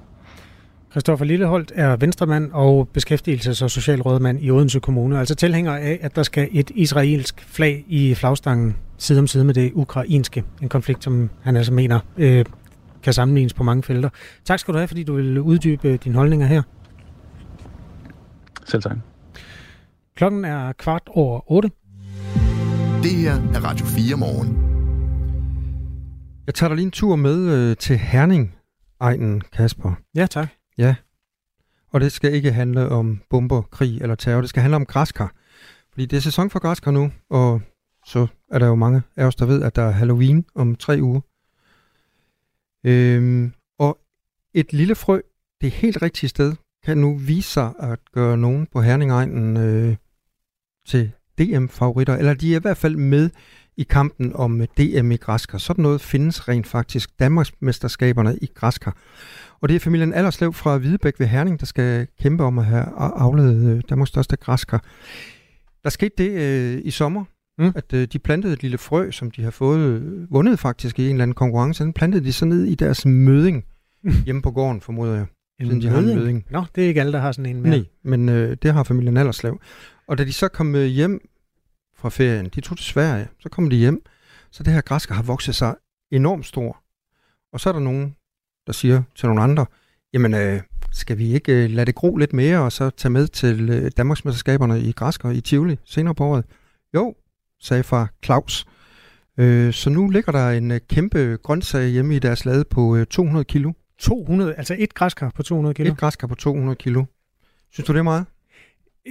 Christoffer 0.91 1.25
Lilleholdt 1.25 1.71
er 1.75 1.95
venstremand 1.95 2.51
og 2.51 2.87
beskæftigelses- 2.97 3.63
og 3.63 3.71
socialrådmand 3.71 4.39
i 4.41 4.51
Odense 4.51 4.79
Kommune, 4.79 5.19
altså 5.19 5.35
tilhænger 5.35 5.75
af, 5.75 5.99
at 6.01 6.15
der 6.15 6.23
skal 6.23 6.47
et 6.51 6.71
israelsk 6.75 7.45
flag 7.47 7.85
i 7.87 8.15
flagstangen 8.15 8.75
side 8.97 9.19
om 9.19 9.27
side 9.27 9.43
med 9.43 9.53
det 9.53 9.71
ukrainske. 9.73 10.43
En 10.61 10.69
konflikt, 10.69 11.03
som 11.03 11.29
han 11.41 11.55
altså 11.55 11.73
mener 11.73 11.99
øh, 12.17 12.45
kan 13.03 13.13
sammenlignes 13.13 13.53
på 13.53 13.63
mange 13.63 13.83
felter. 13.83 14.09
Tak 14.45 14.59
skal 14.59 14.73
du 14.73 14.77
have, 14.77 14.87
fordi 14.87 15.03
du 15.03 15.15
vil 15.15 15.39
uddybe 15.39 15.97
dine 15.97 16.15
holdninger 16.15 16.47
her. 16.47 16.61
Selv 18.65 18.81
tak. 18.81 18.97
Klokken 20.15 20.45
er 20.45 20.71
kvart 20.71 21.01
over 21.07 21.51
otte. 21.51 21.71
Det 23.03 23.11
her 23.11 23.33
er 23.33 23.63
Radio 23.63 23.85
4 23.85 24.17
morgen. 24.17 24.67
Jeg 26.47 26.55
tager 26.55 26.67
dig 26.67 26.75
lige 26.75 26.85
en 26.85 26.91
tur 26.91 27.15
med 27.15 27.37
øh, 27.39 27.77
til 27.77 27.97
Herning, 27.97 28.55
Ejnen 29.01 29.41
Kasper. 29.41 29.93
Ja, 30.15 30.25
tak. 30.25 30.47
Ja. 30.77 30.95
Og 31.93 32.01
det 32.01 32.11
skal 32.11 32.33
ikke 32.33 32.51
handle 32.51 32.89
om 32.89 33.21
bomber, 33.29 33.61
krig 33.61 34.01
eller 34.01 34.15
terror. 34.15 34.41
Det 34.41 34.49
skal 34.49 34.61
handle 34.61 34.75
om 34.75 34.85
græskar. 34.85 35.33
Fordi 35.91 36.05
det 36.05 36.17
er 36.17 36.21
sæson 36.21 36.49
for 36.49 36.59
græskar 36.59 36.91
nu, 36.91 37.11
og 37.29 37.61
så 38.05 38.27
er 38.51 38.59
der 38.59 38.67
jo 38.67 38.75
mange 38.75 39.01
af 39.15 39.25
os, 39.25 39.35
der 39.35 39.45
ved, 39.45 39.63
at 39.63 39.75
der 39.75 39.81
er 39.81 39.91
Halloween 39.91 40.45
om 40.55 40.75
tre 40.75 40.99
uger. 41.01 41.21
Øhm, 42.87 43.53
og 43.79 43.97
et 44.53 44.73
lille 44.73 44.95
frø, 44.95 45.19
det 45.61 45.71
helt 45.71 46.01
rigtige 46.01 46.29
sted, 46.29 46.55
kan 46.85 46.97
nu 46.97 47.15
vise 47.15 47.49
sig 47.49 47.73
at 47.79 47.99
gøre 48.13 48.37
nogen 48.37 48.67
på 48.73 48.81
Herningegnen 48.81 49.57
øh, 49.57 49.95
til 50.87 51.11
DM-favoritter, 51.39 52.15
eller 52.15 52.33
de 52.33 52.51
er 52.53 52.59
i 52.59 52.61
hvert 52.61 52.77
fald 52.77 52.95
med 52.95 53.29
i 53.77 53.83
kampen 53.83 54.35
om 54.35 54.61
DM 54.77 55.11
i 55.11 55.17
græskar. 55.17 55.57
Sådan 55.57 55.83
noget 55.83 56.01
findes 56.01 56.47
rent 56.47 56.67
faktisk. 56.67 57.19
Danmarksmesterskaberne 57.19 58.37
i 58.41 58.49
græskar. 58.55 58.97
Og 59.61 59.69
det 59.69 59.75
er 59.75 59.79
familien 59.79 60.13
Allerslev 60.13 60.53
fra 60.53 60.77
Hvidebæk 60.77 61.19
ved 61.19 61.27
Herning, 61.27 61.59
der 61.59 61.65
skal 61.65 62.07
kæmpe 62.21 62.43
om 62.43 62.59
at 62.59 62.65
have 62.65 62.85
afledet 62.97 63.75
øh, 63.75 63.81
Danmarks 63.89 64.09
største 64.09 64.35
græskar. 64.35 64.83
Der 65.83 65.89
skete 65.89 66.13
det 66.17 66.29
øh, 66.29 66.81
i 66.83 66.91
sommer, 66.91 67.25
mm. 67.57 67.71
at 67.75 67.93
øh, 67.93 68.07
de 68.07 68.19
plantede 68.19 68.53
et 68.53 68.61
lille 68.61 68.77
frø, 68.77 69.11
som 69.11 69.31
de 69.31 69.43
har 69.43 69.51
fået 69.51 69.79
øh, 69.79 70.31
vundet 70.31 70.59
faktisk 70.59 70.99
i 70.99 71.05
en 71.05 71.11
eller 71.11 71.23
anden 71.23 71.35
konkurrence. 71.35 71.83
Den 71.83 71.93
plantede 71.93 72.25
de 72.25 72.33
så 72.33 72.45
ned 72.45 72.63
i 72.63 72.75
deres 72.75 73.05
møding 73.05 73.65
hjemme 74.25 74.41
på 74.41 74.51
gården, 74.51 74.81
formoder 74.81 75.15
jeg. 75.15 75.25
En 75.59 75.81
de 75.81 75.87
har 75.87 75.99
en 75.99 76.05
møding? 76.05 76.45
Nå, 76.49 76.63
det 76.75 76.83
er 76.83 76.87
ikke 76.87 76.99
alle, 76.99 77.13
der 77.13 77.19
har 77.19 77.31
sådan 77.31 77.55
en 77.55 77.61
mere. 77.61 77.77
Nej, 77.77 77.85
men 78.03 78.29
øh, 78.29 78.57
det 78.61 78.73
har 78.73 78.83
familien 78.83 79.17
Allerslev. 79.17 79.59
Og 80.07 80.17
da 80.17 80.23
de 80.23 80.33
så 80.33 80.47
kom 80.47 80.75
øh, 80.75 80.85
hjem 80.85 81.29
fra 81.95 82.09
ferien, 82.09 82.49
de 82.55 82.61
tog 82.61 82.77
til 82.77 82.85
Sverige, 82.85 83.27
så 83.39 83.49
kom 83.49 83.69
de 83.69 83.75
hjem, 83.75 84.01
så 84.51 84.63
det 84.63 84.73
her 84.73 84.81
græsker 84.81 85.15
har 85.15 85.23
vokset 85.23 85.55
sig 85.55 85.75
enormt 86.11 86.45
stor. 86.45 86.83
Og 87.53 87.59
så 87.59 87.69
er 87.69 87.73
der 87.73 87.79
nogen, 87.79 88.15
der 88.67 88.73
siger 88.73 89.03
til 89.15 89.27
nogle 89.27 89.41
andre, 89.41 89.65
jamen 90.13 90.33
øh, 90.33 90.61
skal 90.91 91.17
vi 91.17 91.33
ikke 91.33 91.63
øh, 91.63 91.69
lade 91.69 91.85
det 91.85 91.95
gro 91.95 92.15
lidt 92.15 92.33
mere, 92.33 92.59
og 92.59 92.71
så 92.71 92.89
tage 92.89 93.11
med 93.11 93.27
til 93.27 93.69
øh, 93.69 93.91
Danmarksmesterskaberne 93.97 94.81
i 94.81 94.91
græsker 94.91 95.29
i 95.29 95.41
Tivoli 95.41 95.77
senere 95.85 96.15
på 96.15 96.25
året? 96.25 96.45
Jo, 96.93 97.15
sagde 97.61 97.83
far 97.83 98.09
Claus. 98.25 98.65
Øh, 99.37 99.73
så 99.73 99.89
nu 99.89 100.09
ligger 100.09 100.31
der 100.31 100.49
en 100.49 100.71
øh, 100.71 100.79
kæmpe 100.89 101.37
grøntsag 101.43 101.87
hjemme 101.87 102.15
i 102.15 102.19
deres 102.19 102.45
lade 102.45 102.65
på 102.69 102.95
øh, 102.95 103.05
200 103.05 103.45
kilo. 103.45 103.71
200, 103.99 104.55
altså 104.55 104.75
et 104.79 104.93
græskar 104.93 105.31
på 105.35 105.43
200 105.43 105.73
kilo? 105.73 105.91
Et 105.91 105.97
græskar 105.97 106.27
på 106.27 106.35
200 106.35 106.75
kilo. 106.75 107.05
Synes 107.71 107.87
du, 107.87 107.93
det 107.93 107.99
er 107.99 108.03
meget? 108.03 108.25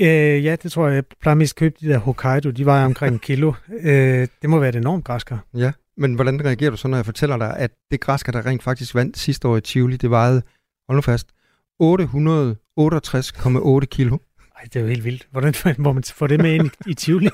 Øh, 0.01 0.45
ja, 0.45 0.57
det 0.63 0.73
tror 0.73 0.87
jeg. 0.87 0.95
Jeg 0.95 1.05
plejer 1.21 1.37
mest 1.37 1.53
at 1.53 1.57
købe 1.57 1.77
de 1.81 1.89
der 1.89 1.99
Hokkaido. 1.99 2.51
De 2.51 2.65
vejer 2.65 2.85
omkring 2.85 3.13
en 3.13 3.19
kilo. 3.19 3.53
øh, 3.81 4.29
det 4.43 4.51
må 4.51 4.59
være 4.59 4.69
et 4.69 4.77
enormt 4.77 5.05
græskar. 5.05 5.45
Ja, 5.55 5.73
men 5.97 6.15
hvordan 6.15 6.45
reagerer 6.45 6.71
du 6.71 6.77
så, 6.77 6.89
når 6.89 6.99
jeg 6.99 7.05
fortæller 7.05 7.37
dig, 7.37 7.57
at 7.57 7.71
det 7.91 8.01
græskar, 8.01 8.33
der 8.33 8.47
rent 8.47 8.63
faktisk 8.63 8.95
vandt 8.95 9.19
sidste 9.19 9.49
år 9.49 9.57
i 9.57 9.61
Tivoli, 9.61 9.97
det 9.97 10.11
vejede, 10.11 10.43
hold 10.89 10.97
nu 10.97 11.03
fast, 11.03 11.29
868,8 11.83 13.87
kilo. 13.87 14.19
Ej, 14.57 14.63
det 14.65 14.77
er 14.77 14.81
jo 14.81 14.87
helt 14.87 15.05
vildt. 15.05 15.29
Hvordan 15.31 15.55
må 15.79 15.93
man 15.93 16.03
få 16.03 16.27
det 16.27 16.41
med 16.41 16.55
ind 16.55 16.71
i, 16.87 16.95
Tivoli? 16.95 17.29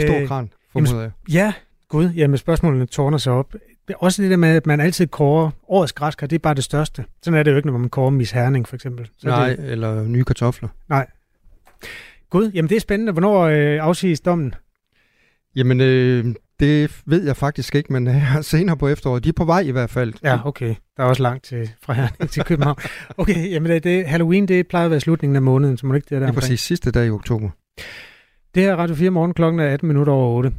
Stor 0.00 0.26
kran, 0.26 0.52
formoder 0.72 1.00
jeg. 1.00 1.10
Ja, 1.28 1.52
gud. 1.88 2.10
Jamen, 2.10 2.38
spørgsmålene 2.38 2.86
tårner 2.86 3.18
sig 3.18 3.32
op. 3.32 3.54
Også 3.94 4.22
det 4.22 4.30
der 4.30 4.36
med, 4.36 4.48
at 4.48 4.66
man 4.66 4.80
altid 4.80 5.06
kårer 5.06 5.50
årets 5.68 5.92
græskar, 5.92 6.26
det 6.26 6.36
er 6.36 6.40
bare 6.40 6.54
det 6.54 6.64
største. 6.64 7.04
Sådan 7.22 7.38
er 7.38 7.42
det 7.42 7.50
jo 7.50 7.56
ikke, 7.56 7.68
når 7.70 7.78
man 7.78 7.88
kårer 7.88 8.10
Miss 8.10 8.30
Herning, 8.32 8.68
for 8.68 8.76
eksempel. 8.76 9.08
Så 9.18 9.28
Nej, 9.28 9.48
det... 9.48 9.70
eller 9.70 10.02
nye 10.02 10.24
kartofler. 10.24 10.68
Nej. 10.88 11.06
Gud, 12.30 12.50
jamen 12.50 12.68
det 12.68 12.76
er 12.76 12.80
spændende. 12.80 13.12
Hvornår 13.12 13.40
øh, 13.40 13.78
afsiges 13.82 14.20
dommen? 14.20 14.54
Jamen, 15.56 15.80
øh, 15.80 16.34
det 16.60 17.02
ved 17.06 17.24
jeg 17.24 17.36
faktisk 17.36 17.74
ikke, 17.74 17.92
men 17.92 18.08
øh, 18.08 18.42
senere 18.42 18.76
på 18.76 18.88
efteråret. 18.88 19.24
De 19.24 19.28
er 19.28 19.32
på 19.32 19.44
vej 19.44 19.60
i 19.60 19.70
hvert 19.70 19.90
fald. 19.90 20.14
Ja, 20.24 20.46
okay. 20.46 20.74
Der 20.96 21.02
er 21.02 21.06
også 21.06 21.22
langt 21.22 21.44
til, 21.44 21.70
fra 21.82 21.92
Herning 21.92 22.30
til 22.30 22.44
København. 22.44 22.76
Okay, 23.16 23.50
jamen 23.50 23.70
det, 23.70 23.84
det, 23.84 24.06
Halloween, 24.06 24.48
det 24.48 24.68
plejer 24.68 24.84
at 24.84 24.90
være 24.90 25.00
slutningen 25.00 25.36
af 25.36 25.42
måneden, 25.42 25.76
så 25.76 25.86
må 25.86 25.92
det 25.92 25.98
ikke 25.98 26.14
det 26.14 26.20
der 26.20 26.26
Det 26.26 26.36
er 26.36 26.40
præcis 26.40 26.60
sidste 26.60 26.90
dag 26.90 27.06
i 27.06 27.10
oktober. 27.10 27.50
Det 28.54 28.62
her 28.62 28.72
er 28.72 28.76
Radio 28.76 28.94
4 28.94 29.10
morgen, 29.10 29.34
klokken 29.34 29.60
er 29.60 29.68
18 29.68 29.88
minutter 29.88 30.12
over 30.12 30.36
8. 30.36 30.52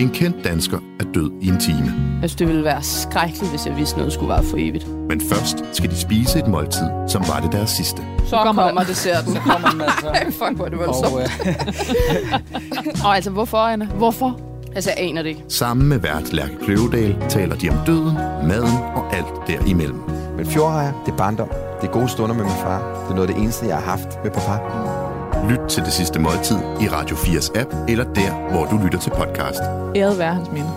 En 0.00 0.10
kendt 0.10 0.44
dansker 0.44 0.78
er 1.00 1.04
død 1.14 1.30
i 1.40 1.48
en 1.48 1.60
time. 1.60 1.94
Synes, 2.18 2.34
det 2.34 2.48
ville 2.48 2.64
være 2.64 2.82
skrækkeligt, 2.82 3.50
hvis 3.50 3.66
jeg 3.66 3.76
vidste 3.76 3.96
noget 3.98 4.12
skulle 4.12 4.28
være 4.28 4.42
for 4.42 4.56
evigt. 4.60 4.88
Men 5.08 5.20
først 5.20 5.64
skal 5.72 5.90
de 5.90 5.96
spise 5.96 6.38
et 6.38 6.46
måltid, 6.46 6.86
som 7.08 7.24
var 7.28 7.40
det 7.40 7.52
deres 7.52 7.70
sidste. 7.70 8.02
Så 8.26 8.36
kommer, 8.36 8.62
kommer 8.62 8.82
desserten. 8.84 9.32
Så 9.34 9.40
kommer 9.40 9.70
den 9.70 9.80
altså. 9.80 10.06
Ej, 10.14 10.24
fuck, 10.30 10.56
hvor 10.56 10.64
er 10.64 10.68
det 10.68 10.78
voldsomt. 10.78 11.14
Og, 11.14 11.20
øh, 11.20 13.04
Og 13.06 13.14
altså, 13.14 13.30
hvorfor, 13.30 13.58
Anna? 13.58 13.84
Hvorfor? 13.86 14.40
Altså, 14.74 14.90
jeg 14.96 15.08
aner 15.08 15.22
det 15.22 15.28
ikke. 15.28 15.44
Sammen 15.48 15.88
med 15.88 15.98
vært 15.98 16.32
Lærke 16.32 16.56
Kløvedal 16.64 17.16
taler 17.28 17.56
de 17.56 17.68
om 17.70 17.76
døden, 17.86 18.14
maden 18.48 18.78
og 18.94 19.14
alt 19.16 19.26
derimellem. 19.46 20.00
Men 20.36 20.46
fjordrejer, 20.46 20.92
det 21.06 21.12
er 21.12 21.16
barndom. 21.16 21.48
Det 21.80 21.88
er 21.88 21.92
gode 21.92 22.08
stunder 22.08 22.34
med 22.34 22.44
min 22.44 22.52
far. 22.52 22.78
Det 22.78 23.10
er 23.10 23.14
noget 23.14 23.28
af 23.28 23.34
det 23.34 23.42
eneste, 23.42 23.66
jeg 23.66 23.76
har 23.76 23.82
haft 23.90 24.08
med 24.24 24.30
papa. 24.30 25.01
Lyt 25.50 25.68
til 25.68 25.82
det 25.82 25.92
sidste 25.92 26.18
måltid 26.18 26.56
i 26.56 26.88
Radio 26.88 27.16
4's 27.16 27.60
app, 27.60 27.74
eller 27.88 28.04
der, 28.12 28.50
hvor 28.50 28.66
du 28.66 28.84
lytter 28.84 28.98
til 28.98 29.10
podcast. 29.10 29.60
Æret 29.96 30.18
være 30.18 30.34
hans 30.34 30.48
minde. 30.52 30.68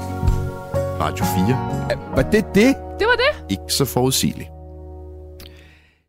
Radio 0.99 1.25
4. 1.25 2.15
Var 2.15 2.21
det 2.31 2.45
det? 2.55 2.75
Det 2.99 3.07
var 3.07 3.15
det. 3.15 3.51
Ikke 3.51 3.73
så 3.73 3.85
forudsigeligt. 3.85 4.49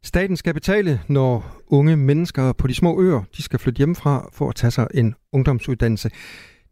Staten 0.05 0.37
skal 0.37 0.55
betale, 0.55 1.01
når 1.09 1.63
unge 1.67 1.97
mennesker 1.97 2.53
på 2.53 2.67
de 2.67 2.75
små 2.75 3.03
øer, 3.03 3.23
de 3.37 3.43
skal 3.43 3.59
flytte 3.59 3.79
hjemmefra 3.79 4.29
for 4.33 4.49
at 4.49 4.55
tage 4.55 4.71
sig 4.71 4.87
en 4.95 5.15
ungdomsuddannelse. 5.33 6.11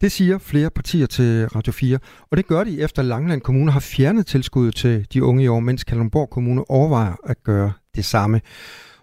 Det 0.00 0.12
siger 0.12 0.38
flere 0.38 0.70
partier 0.70 1.06
til 1.06 1.48
Radio 1.48 1.72
4, 1.72 1.98
og 2.30 2.36
det 2.36 2.46
gør 2.46 2.64
de 2.64 2.80
efter 2.80 3.02
Langland 3.02 3.40
Kommune 3.40 3.72
har 3.72 3.80
fjernet 3.80 4.26
tilskuddet 4.26 4.74
til 4.74 5.06
de 5.12 5.24
unge 5.24 5.44
i 5.44 5.48
år, 5.48 5.60
mens 5.60 5.84
Kalundborg 5.84 6.30
Kommune 6.30 6.70
overvejer 6.70 7.14
at 7.24 7.42
gøre 7.42 7.72
det 7.96 8.04
samme. 8.04 8.40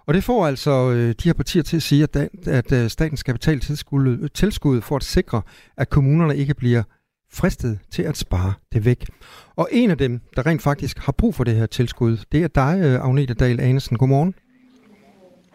Og 0.06 0.14
det 0.14 0.24
får 0.24 0.46
altså 0.46 0.92
øh, 0.92 1.10
de 1.10 1.30
her 1.30 1.34
partier 1.34 1.64
til 1.64 1.76
at 1.76 1.84
sige, 1.84 2.04
at, 2.04 2.30
at 2.48 2.72
øh, 2.72 2.90
staten 2.90 3.18
skal 3.18 3.34
betale 3.34 3.60
tilskuddet, 3.60 4.34
tilskuddet 4.34 4.84
for 4.84 4.96
at 4.96 5.04
sikre, 5.04 5.42
at 5.78 5.90
kommunerne 5.90 6.38
ikke 6.38 6.54
bliver 6.54 6.84
fristet 7.34 7.80
til 7.92 8.04
at 8.04 8.18
spare 8.18 8.54
det 8.74 8.86
væk. 8.86 9.06
Og 9.56 9.70
en 9.72 9.92
af 9.92 9.98
dem, 9.98 10.20
der 10.36 10.46
rent 10.46 10.62
faktisk 10.62 11.00
har 11.00 11.12
brug 11.12 11.36
for 11.36 11.44
det 11.44 11.56
her 11.56 11.66
tilskud, 11.66 12.18
det 12.32 12.44
er 12.44 12.48
dig, 12.48 12.80
øh, 12.84 13.06
Agnete 13.06 13.34
Dahl 13.34 13.60
Anesen. 13.60 13.98
Godmorgen. 13.98 14.36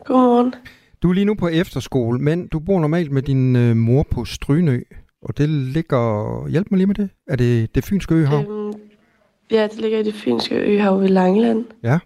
Godmorgen. 0.05 0.55
Du 1.03 1.11
er 1.11 1.15
lige 1.15 1.25
nu 1.25 1.35
på 1.35 1.49
efterskole, 1.49 2.19
men 2.19 2.49
du 2.49 2.59
bor 2.59 2.81
normalt 2.81 3.13
med 3.13 3.23
din 3.23 3.57
øh, 3.57 3.77
mor 3.77 4.03
på 4.11 4.25
Strynø, 4.25 4.81
og 5.23 5.39
det 5.39 5.49
ligger... 5.49 6.49
Hjælp 6.49 6.67
mig 6.71 6.79
lige 6.79 6.87
med 6.87 6.95
det. 6.95 7.09
Er 7.27 7.37
det 7.37 7.75
det 7.75 7.85
fynske 7.85 8.15
øhav? 8.15 8.41
Øhm, 8.41 8.73
ja, 9.51 9.69
det 9.69 9.81
ligger 9.81 9.99
i 9.99 10.03
det 10.03 10.15
fynske 10.15 10.55
øhav 10.55 11.01
ved 11.01 11.09
Langeland. 11.09 11.65
Ja. 11.83 11.99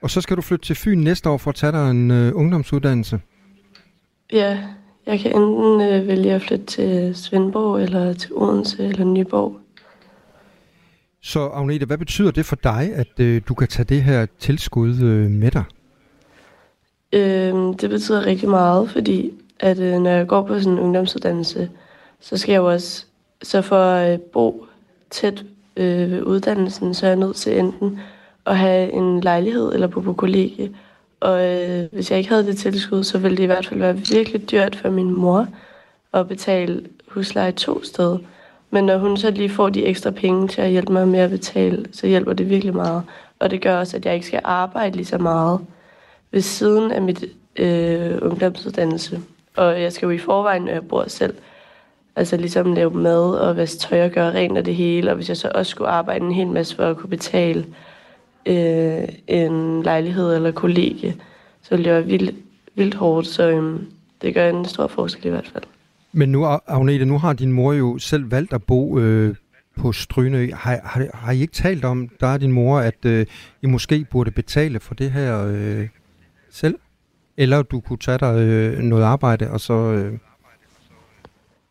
Og 0.00 0.10
så 0.10 0.20
skal 0.20 0.36
du 0.36 0.42
flytte 0.42 0.66
til 0.66 0.76
Fyn 0.76 0.98
næste 0.98 1.30
år 1.30 1.36
for 1.36 1.50
at 1.50 1.54
tage 1.54 1.72
dig 1.72 1.90
en 1.90 2.10
øh, 2.10 2.32
ungdomsuddannelse. 2.36 3.20
Ja, 4.32 4.58
jeg 5.06 5.20
kan 5.20 5.36
enten 5.42 5.80
øh, 5.80 6.06
vælge 6.06 6.32
at 6.32 6.42
flytte 6.42 6.66
til 6.66 7.16
Svendborg, 7.16 7.82
eller 7.82 8.12
til 8.12 8.30
Odense, 8.34 8.84
eller 8.84 9.04
Nyborg. 9.04 9.56
Så 11.22 11.40
Agnete, 11.40 11.86
hvad 11.86 11.98
betyder 11.98 12.30
det 12.30 12.46
for 12.46 12.56
dig, 12.56 12.90
at 12.94 13.20
øh, 13.20 13.42
du 13.48 13.54
kan 13.54 13.68
tage 13.68 13.84
det 13.84 14.02
her 14.02 14.26
tilskud 14.38 15.00
øh, 15.02 15.30
med 15.30 15.50
dig? 15.50 15.64
Øhm, 17.12 17.74
det 17.74 17.90
betyder 17.90 18.26
rigtig 18.26 18.48
meget, 18.48 18.90
fordi 18.90 19.32
at 19.60 19.78
øh, 19.78 20.00
når 20.00 20.10
jeg 20.10 20.26
går 20.26 20.42
på 20.46 20.58
sådan 20.58 20.72
en 20.72 20.78
ungdomsuddannelse, 20.78 21.70
så 22.20 22.36
skal 22.36 22.52
jeg 22.52 22.58
jo 22.58 22.70
også, 22.70 23.06
så 23.42 23.62
for 23.62 23.76
at 23.76 24.12
øh, 24.12 24.20
bo 24.20 24.66
tæt 25.10 25.44
øh, 25.76 26.10
ved 26.10 26.22
uddannelsen, 26.22 26.94
så 26.94 27.06
er 27.06 27.10
jeg 27.10 27.18
nødt 27.18 27.36
til 27.36 27.58
enten 27.58 28.00
at 28.46 28.56
have 28.56 28.92
en 28.92 29.20
lejlighed 29.20 29.72
eller 29.72 29.86
bo 29.86 30.00
på 30.00 30.12
kollegie. 30.12 30.70
Og 31.20 31.44
øh, 31.44 31.84
hvis 31.92 32.10
jeg 32.10 32.18
ikke 32.18 32.30
havde 32.30 32.46
det 32.46 32.56
tilskud, 32.56 33.04
så 33.04 33.18
ville 33.18 33.36
det 33.36 33.42
i 33.42 33.46
hvert 33.46 33.66
fald 33.66 33.80
være 33.80 33.96
virkelig 33.96 34.50
dyrt 34.50 34.76
for 34.76 34.90
min 34.90 35.14
mor 35.14 35.46
at 36.14 36.28
betale 36.28 36.84
husleje 37.08 37.52
to 37.52 37.84
steder. 37.84 38.18
Men 38.70 38.84
når 38.84 38.98
hun 38.98 39.16
så 39.16 39.30
lige 39.30 39.48
får 39.48 39.68
de 39.68 39.86
ekstra 39.86 40.10
penge 40.10 40.48
til 40.48 40.60
at 40.60 40.70
hjælpe 40.70 40.92
mig 40.92 41.08
med 41.08 41.18
at 41.18 41.30
betale, 41.30 41.86
så 41.92 42.06
hjælper 42.06 42.32
det 42.32 42.50
virkelig 42.50 42.74
meget. 42.74 43.02
Og 43.38 43.50
det 43.50 43.62
gør 43.62 43.78
også, 43.78 43.96
at 43.96 44.06
jeg 44.06 44.14
ikke 44.14 44.26
skal 44.26 44.40
arbejde 44.44 44.96
lige 44.96 45.06
så 45.06 45.18
meget 45.18 45.60
ved 46.30 46.40
siden 46.40 46.92
af 46.92 47.02
mit 47.02 47.24
øh, 47.56 48.18
ungdomsuddannelse. 48.22 49.20
Og 49.56 49.82
jeg 49.82 49.92
skal 49.92 50.06
jo 50.06 50.10
i 50.10 50.18
forvejen, 50.18 50.62
når 50.62 50.72
jeg 50.72 50.88
bor 50.88 51.04
selv, 51.08 51.34
altså 52.16 52.36
ligesom 52.36 52.74
lave 52.74 52.90
mad 52.90 53.34
og 53.34 53.56
vaske 53.56 53.78
tøj 53.78 54.04
og 54.04 54.10
gøre 54.10 54.32
rent 54.32 54.58
af 54.58 54.64
det 54.64 54.74
hele. 54.74 55.10
Og 55.10 55.16
hvis 55.16 55.28
jeg 55.28 55.36
så 55.36 55.50
også 55.54 55.70
skulle 55.70 55.90
arbejde 55.90 56.24
en 56.24 56.32
hel 56.32 56.46
masse 56.46 56.76
for 56.76 56.84
at 56.84 56.96
kunne 56.96 57.10
betale 57.10 57.66
øh, 58.46 59.08
en 59.26 59.82
lejlighed 59.82 60.36
eller 60.36 60.50
kollegie, 60.50 61.14
så 61.62 61.70
ville 61.70 61.84
det 61.84 61.92
være 61.92 62.06
vildt, 62.06 62.34
vildt 62.74 62.94
hårdt. 62.94 63.26
Så 63.26 63.50
øh, 63.50 63.80
det 64.22 64.34
gør 64.34 64.50
en 64.50 64.64
stor 64.64 64.86
forskel 64.86 65.26
i 65.26 65.30
hvert 65.30 65.48
fald. 65.52 65.64
Men 66.12 66.28
nu, 66.28 66.46
Agnete, 66.66 67.04
nu 67.04 67.18
har 67.18 67.32
din 67.32 67.52
mor 67.52 67.72
jo 67.72 67.98
selv 67.98 68.30
valgt 68.30 68.52
at 68.52 68.62
bo 68.62 68.98
øh, 68.98 69.34
på 69.76 69.92
Strynø. 69.92 70.50
Har, 70.54 70.80
har, 70.84 71.06
har 71.14 71.32
I 71.32 71.40
ikke 71.40 71.52
talt 71.52 71.84
om, 71.84 72.08
der 72.20 72.26
er 72.26 72.38
din 72.38 72.52
mor, 72.52 72.78
at 72.78 73.04
øh, 73.06 73.26
I 73.62 73.66
måske 73.66 74.06
burde 74.10 74.30
betale 74.30 74.80
for 74.80 74.94
det 74.94 75.10
her 75.10 75.46
øh, 75.46 75.88
selv? 76.50 76.78
Eller 77.36 77.62
du 77.62 77.80
kunne 77.80 77.98
tage 77.98 78.18
dig 78.18 78.36
øh, 78.38 78.78
noget 78.78 79.04
arbejde, 79.04 79.50
og 79.50 79.60
så 79.60 79.74
øh, 79.74 80.18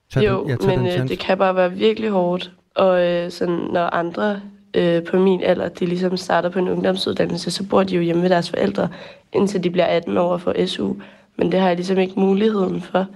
tage 0.10 0.25
jo, 0.25 0.41
den, 0.41 0.50
ja, 0.50 0.55
tage 0.55 0.77
men 0.77 0.86
den 0.86 1.01
øh, 1.01 1.08
det 1.08 1.20
kan 1.20 1.38
bare 1.38 1.55
være 1.55 1.72
virkelig 1.72 2.10
hårdt. 2.10 2.51
Og 2.75 3.05
øh, 3.05 3.32
sådan, 3.32 3.55
når 3.55 3.86
andre 3.86 4.41
øh, 4.75 5.03
på 5.03 5.17
min 5.20 5.44
alder, 5.44 5.70
de 5.70 5.86
ligesom 5.86 6.17
starter 6.17 6.50
på 6.50 6.60
en 6.60 6.70
ungdomsuddannelse, 6.70 7.51
så 7.51 7.63
bor 7.63 7.84
de 7.84 7.96
jo 7.96 8.01
hjemme 8.01 8.22
ved 8.22 8.29
deres 8.29 8.50
forældre, 8.50 8.89
indtil 9.34 9.63
de 9.63 9.70
bliver 9.70 9.86
18 9.86 10.17
år 10.17 10.38
får 10.38 10.65
SU. 10.65 10.94
Men 11.38 11.51
det 11.51 11.60
har 11.60 11.67
jeg 11.67 11.75
ligesom 11.75 11.98
ikke 11.98 12.20
muligheden 12.20 12.82
for. 12.82 13.08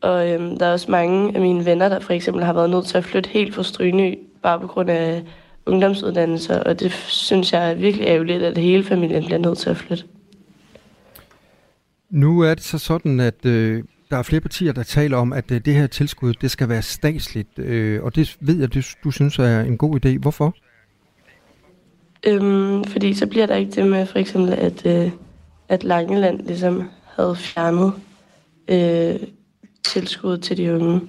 Og 0.00 0.30
øhm, 0.30 0.58
der 0.58 0.66
er 0.66 0.72
også 0.72 0.90
mange 0.90 1.34
af 1.34 1.40
mine 1.40 1.64
venner, 1.64 1.88
der 1.88 2.00
for 2.00 2.12
eksempel 2.12 2.44
har 2.44 2.52
været 2.52 2.70
nødt 2.70 2.86
til 2.86 2.98
at 2.98 3.04
flytte 3.04 3.30
helt 3.30 3.54
fra 3.54 3.62
Stryny, 3.62 4.18
bare 4.42 4.60
på 4.60 4.66
grund 4.66 4.90
af 4.90 5.22
ungdomsuddannelser. 5.66 6.62
Og 6.62 6.80
det 6.80 6.92
synes 6.92 7.52
jeg 7.52 7.70
er 7.70 7.74
virkelig 7.74 8.06
ærgerligt, 8.06 8.42
at 8.42 8.58
hele 8.58 8.84
familien 8.84 9.24
bliver 9.24 9.38
nødt 9.38 9.58
til 9.58 9.70
at 9.70 9.76
flytte. 9.76 10.04
Nu 12.10 12.40
er 12.40 12.54
det 12.54 12.62
så 12.62 12.78
sådan, 12.78 13.20
at 13.20 13.46
øh, 13.46 13.84
der 14.10 14.16
er 14.16 14.22
flere 14.22 14.40
partier, 14.40 14.72
der 14.72 14.82
taler 14.82 15.16
om, 15.16 15.32
at 15.32 15.50
øh, 15.50 15.60
det 15.64 15.74
her 15.74 15.86
tilskud, 15.86 16.34
det 16.34 16.50
skal 16.50 16.68
være 16.68 16.82
statsligt. 16.82 17.58
Øh, 17.58 18.02
og 18.02 18.14
det 18.14 18.36
ved 18.40 18.58
jeg, 18.58 18.74
du, 18.74 18.80
du 19.04 19.10
synes 19.10 19.38
er 19.38 19.60
en 19.60 19.78
god 19.78 20.04
idé. 20.04 20.18
Hvorfor? 20.18 20.54
Øhm, 22.26 22.84
fordi 22.84 23.14
så 23.14 23.26
bliver 23.26 23.46
der 23.46 23.56
ikke 23.56 23.72
det 23.72 23.86
med 23.86 24.06
for 24.06 24.18
eksempel, 24.18 24.52
at, 24.52 24.86
øh, 24.86 25.10
at 25.68 25.84
Langeland 25.84 26.40
ligesom 26.40 26.90
havde 27.16 27.36
fjernet 27.36 27.92
øh, 28.68 29.28
tilskud 29.84 30.38
til 30.38 30.56
de 30.56 30.74
unge. 30.74 31.00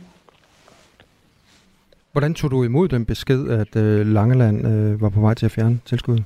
Hvordan 2.12 2.34
tog 2.34 2.52
du 2.52 2.64
imod 2.64 2.88
den 2.88 3.06
besked, 3.06 3.48
at 3.50 3.76
øh, 3.76 4.08
Langeland 4.08 4.68
øh, 4.68 5.02
var 5.02 5.10
på 5.10 5.22
vej 5.22 5.34
til 5.34 5.46
at 5.46 5.52
fjerne 5.52 5.80
tilskuddet? 5.86 6.24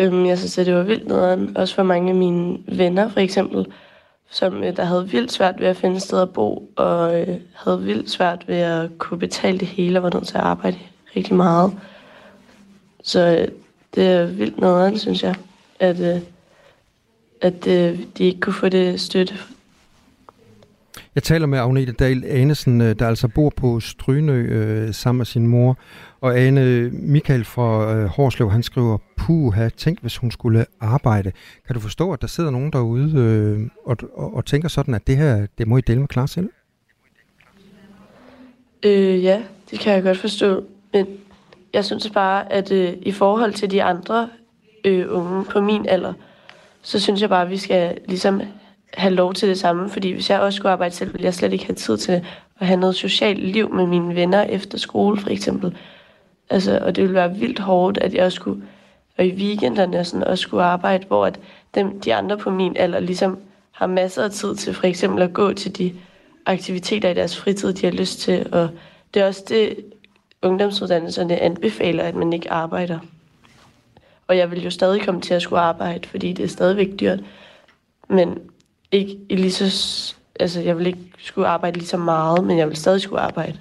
Øhm, 0.00 0.26
jeg 0.26 0.38
synes, 0.38 0.58
at 0.58 0.66
det 0.66 0.74
var 0.74 0.82
vildt 0.82 1.08
nederen. 1.08 1.56
Også 1.56 1.74
for 1.74 1.82
mange 1.82 2.10
af 2.10 2.16
mine 2.16 2.58
venner, 2.68 3.08
for 3.08 3.20
eksempel, 3.20 3.66
som 4.32 4.64
øh, 4.64 4.76
der 4.76 4.84
havde 4.84 5.08
vildt 5.08 5.32
svært 5.32 5.60
ved 5.60 5.66
at 5.66 5.76
finde 5.76 5.96
et 5.96 6.02
sted 6.02 6.22
at 6.22 6.30
bo, 6.30 6.70
og 6.76 7.20
øh, 7.20 7.40
havde 7.54 7.82
vildt 7.82 8.10
svært 8.10 8.48
ved 8.48 8.56
at 8.56 8.98
kunne 8.98 9.18
betale 9.18 9.58
det 9.58 9.68
hele, 9.68 9.98
og 9.98 10.02
var 10.02 10.10
nødt 10.14 10.26
til 10.26 10.36
at 10.36 10.42
arbejde 10.42 10.78
rigtig 11.16 11.34
meget. 11.34 11.72
Så 13.02 13.20
øh, 13.20 13.48
det 13.94 14.06
er 14.06 14.26
vildt 14.26 14.60
nederen, 14.60 14.98
synes 14.98 15.22
jeg, 15.22 15.34
at, 15.80 16.00
øh, 16.00 16.22
at 17.40 17.66
øh, 17.66 18.00
de 18.18 18.24
ikke 18.24 18.40
kunne 18.40 18.52
få 18.52 18.68
det 18.68 19.00
støtte 19.00 19.34
jeg 21.14 21.22
taler 21.22 21.46
med 21.46 21.58
Agnete 21.58 21.92
Dahl 21.92 22.24
Anesen, 22.24 22.80
øh, 22.80 22.98
der 22.98 23.08
altså 23.08 23.28
bor 23.28 23.52
på 23.56 23.80
Strynø 23.80 24.42
øh, 24.42 24.94
sammen 24.94 25.18
med 25.18 25.26
sin 25.26 25.46
mor. 25.46 25.78
Og 26.20 26.38
Ane 26.38 26.90
Michael 26.90 27.44
fra 27.44 27.94
øh, 27.94 28.04
Horslev, 28.04 28.50
han 28.50 28.62
skriver, 28.62 28.98
puha, 29.16 29.68
tænk 29.68 30.00
hvis 30.00 30.16
hun 30.16 30.30
skulle 30.30 30.66
arbejde. 30.80 31.32
Kan 31.66 31.74
du 31.74 31.80
forstå, 31.80 32.12
at 32.12 32.20
der 32.20 32.26
sidder 32.26 32.50
nogen 32.50 32.72
derude 32.72 33.12
øh, 33.16 33.70
og, 33.84 33.96
og, 34.14 34.34
og 34.36 34.44
tænker 34.44 34.68
sådan, 34.68 34.94
at 34.94 35.06
det 35.06 35.16
her, 35.16 35.46
det 35.58 35.68
må 35.68 35.76
I 35.76 35.80
dele 35.80 36.00
med 36.00 36.08
klar 36.08 36.26
selv? 36.26 36.50
Øh, 38.82 39.24
ja, 39.24 39.42
det 39.70 39.80
kan 39.80 39.92
jeg 39.92 40.02
godt 40.02 40.18
forstå. 40.18 40.64
Men 40.92 41.06
jeg 41.72 41.84
synes 41.84 42.10
bare, 42.10 42.52
at 42.52 42.72
øh, 42.72 42.92
i 43.02 43.12
forhold 43.12 43.52
til 43.52 43.70
de 43.70 43.82
andre 43.82 44.28
øh, 44.84 45.06
unge 45.08 45.44
på 45.44 45.60
min 45.60 45.88
alder, 45.88 46.12
så 46.82 47.00
synes 47.00 47.20
jeg 47.20 47.28
bare, 47.28 47.42
at 47.42 47.50
vi 47.50 47.56
skal 47.56 47.98
ligesom 48.08 48.42
have 48.94 49.14
lov 49.14 49.34
til 49.34 49.48
det 49.48 49.58
samme, 49.58 49.90
fordi 49.90 50.10
hvis 50.10 50.30
jeg 50.30 50.40
også 50.40 50.56
skulle 50.56 50.72
arbejde 50.72 50.94
selv, 50.94 51.12
ville 51.12 51.24
jeg 51.24 51.34
slet 51.34 51.52
ikke 51.52 51.66
have 51.66 51.74
tid 51.74 51.96
til 51.96 52.12
at 52.60 52.66
have 52.66 52.80
noget 52.80 52.94
socialt 52.94 53.44
liv 53.44 53.74
med 53.74 53.86
mine 53.86 54.14
venner 54.14 54.42
efter 54.42 54.78
skole, 54.78 55.20
for 55.20 55.30
eksempel. 55.30 55.76
Altså, 56.50 56.78
og 56.82 56.96
det 56.96 57.02
ville 57.02 57.14
være 57.14 57.34
vildt 57.36 57.58
hårdt, 57.58 57.98
at 57.98 58.14
jeg 58.14 58.24
også 58.24 58.36
skulle, 58.36 58.62
og 59.18 59.26
i 59.26 59.34
weekenderne 59.34 60.04
sådan, 60.04 60.24
også 60.24 60.42
skulle 60.42 60.64
arbejde, 60.64 61.06
hvor 61.06 61.26
at 61.26 61.40
dem, 61.74 62.00
de 62.00 62.14
andre 62.14 62.38
på 62.38 62.50
min 62.50 62.76
alder 62.76 63.00
ligesom 63.00 63.38
har 63.72 63.86
masser 63.86 64.24
af 64.24 64.30
tid 64.30 64.54
til 64.54 64.74
for 64.74 64.86
eksempel 64.86 65.22
at 65.22 65.32
gå 65.32 65.52
til 65.52 65.78
de 65.78 65.94
aktiviteter 66.46 67.08
i 67.08 67.14
deres 67.14 67.36
fritid, 67.36 67.72
de 67.72 67.86
har 67.86 67.92
lyst 67.92 68.18
til. 68.18 68.46
Og 68.52 68.68
det 69.14 69.22
er 69.22 69.26
også 69.26 69.44
det, 69.48 69.76
ungdomsuddannelserne 70.42 71.38
anbefaler, 71.38 72.04
at 72.04 72.14
man 72.14 72.32
ikke 72.32 72.50
arbejder. 72.50 72.98
Og 74.28 74.36
jeg 74.36 74.50
vil 74.50 74.64
jo 74.64 74.70
stadig 74.70 75.02
komme 75.02 75.20
til 75.20 75.34
at 75.34 75.42
skulle 75.42 75.60
arbejde, 75.60 76.08
fordi 76.08 76.32
det 76.32 76.44
er 76.44 76.48
stadigvæk 76.48 76.88
dyrt. 77.00 77.20
Men 78.08 78.38
ikke 78.92 79.18
i 79.28 79.36
lige 79.36 79.52
så... 79.52 80.14
Altså, 80.40 80.60
jeg 80.60 80.78
vil 80.78 80.86
ikke 80.86 80.98
skulle 81.18 81.48
arbejde 81.48 81.78
lige 81.78 81.88
så 81.88 81.96
meget, 81.96 82.44
men 82.44 82.58
jeg 82.58 82.68
vil 82.68 82.76
stadig 82.76 83.00
skulle 83.00 83.20
arbejde. 83.20 83.58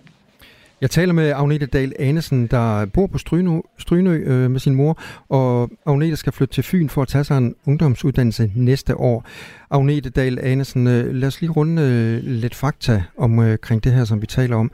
Jeg 0.82 0.91
taler 0.91 1.13
med 1.13 1.30
Agnete 1.32 1.65
Dahl 1.65 1.94
Anesen, 2.00 2.48
der 2.48 2.86
bor 2.86 3.08
på 3.08 3.17
Strynø, 3.17 3.60
Strynø 3.78 4.24
øh, 4.26 4.52
med 4.52 4.60
sin 4.60 4.76
mor, 4.76 5.00
og 5.30 5.70
Agnete 5.86 6.15
skal 6.15 6.34
flytte 6.34 6.54
til 6.54 6.63
Fyn 6.63 6.89
for 6.89 7.02
at 7.02 7.08
tage 7.08 7.24
sig 7.24 7.38
en 7.38 7.56
ungdomsuddannelse 7.65 8.52
næste 8.56 8.98
år. 8.98 9.26
Agnete 9.72 10.10
Dahl 10.10 10.39
Anesen, 10.39 10.88
øh, 10.88 11.15
lad 11.15 11.28
os 11.28 11.41
lige 11.41 11.52
runde 11.52 11.82
øh, 11.82 12.24
lidt 12.24 12.56
fakta 12.56 13.04
omkring 13.17 13.78
øh, 13.78 13.84
det 13.84 13.94
her, 13.94 14.06
som 14.06 14.22
vi 14.22 14.28
taler 14.28 14.56
om. 14.56 14.72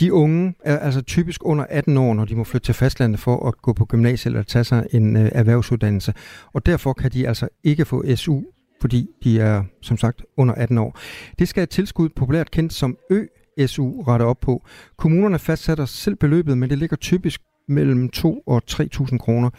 De 0.00 0.12
unge 0.12 0.54
er 0.64 0.78
altså 0.78 1.02
typisk 1.02 1.40
under 1.44 1.64
18 1.70 1.96
år, 1.96 2.14
når 2.14 2.24
de 2.24 2.36
må 2.36 2.44
flytte 2.44 2.64
til 2.64 2.74
fastlandet 2.74 3.20
for 3.20 3.48
at 3.48 3.62
gå 3.62 3.72
på 3.72 3.84
gymnasiet 3.84 4.32
eller 4.32 4.42
tage 4.42 4.64
sig 4.64 4.86
en 4.92 5.16
øh, 5.16 5.28
erhvervsuddannelse. 5.32 6.14
Og 6.52 6.66
derfor 6.66 6.92
kan 6.92 7.10
de 7.10 7.28
altså 7.28 7.48
ikke 7.64 7.84
få 7.84 8.04
SU 8.16 8.40
fordi 8.80 9.08
de 9.24 9.40
er, 9.40 9.64
som 9.82 9.96
sagt, 9.96 10.22
under 10.36 10.54
18 10.54 10.78
år. 10.78 10.98
Det 11.38 11.48
skal 11.48 11.62
et 11.62 11.70
tilskud, 11.70 12.08
populært 12.08 12.50
kendt 12.50 12.72
som 12.72 12.96
Ø-SU, 13.10 14.02
rette 14.02 14.22
op 14.22 14.40
på. 14.40 14.66
Kommunerne 14.96 15.38
fastsætter 15.38 15.84
selv 15.84 16.16
beløbet, 16.16 16.58
men 16.58 16.70
det 16.70 16.78
ligger 16.78 16.96
typisk 16.96 17.40
mellem 17.68 18.08
2 18.08 18.42
og 18.46 18.62
3.000 18.70 19.18
kroner. 19.18 19.50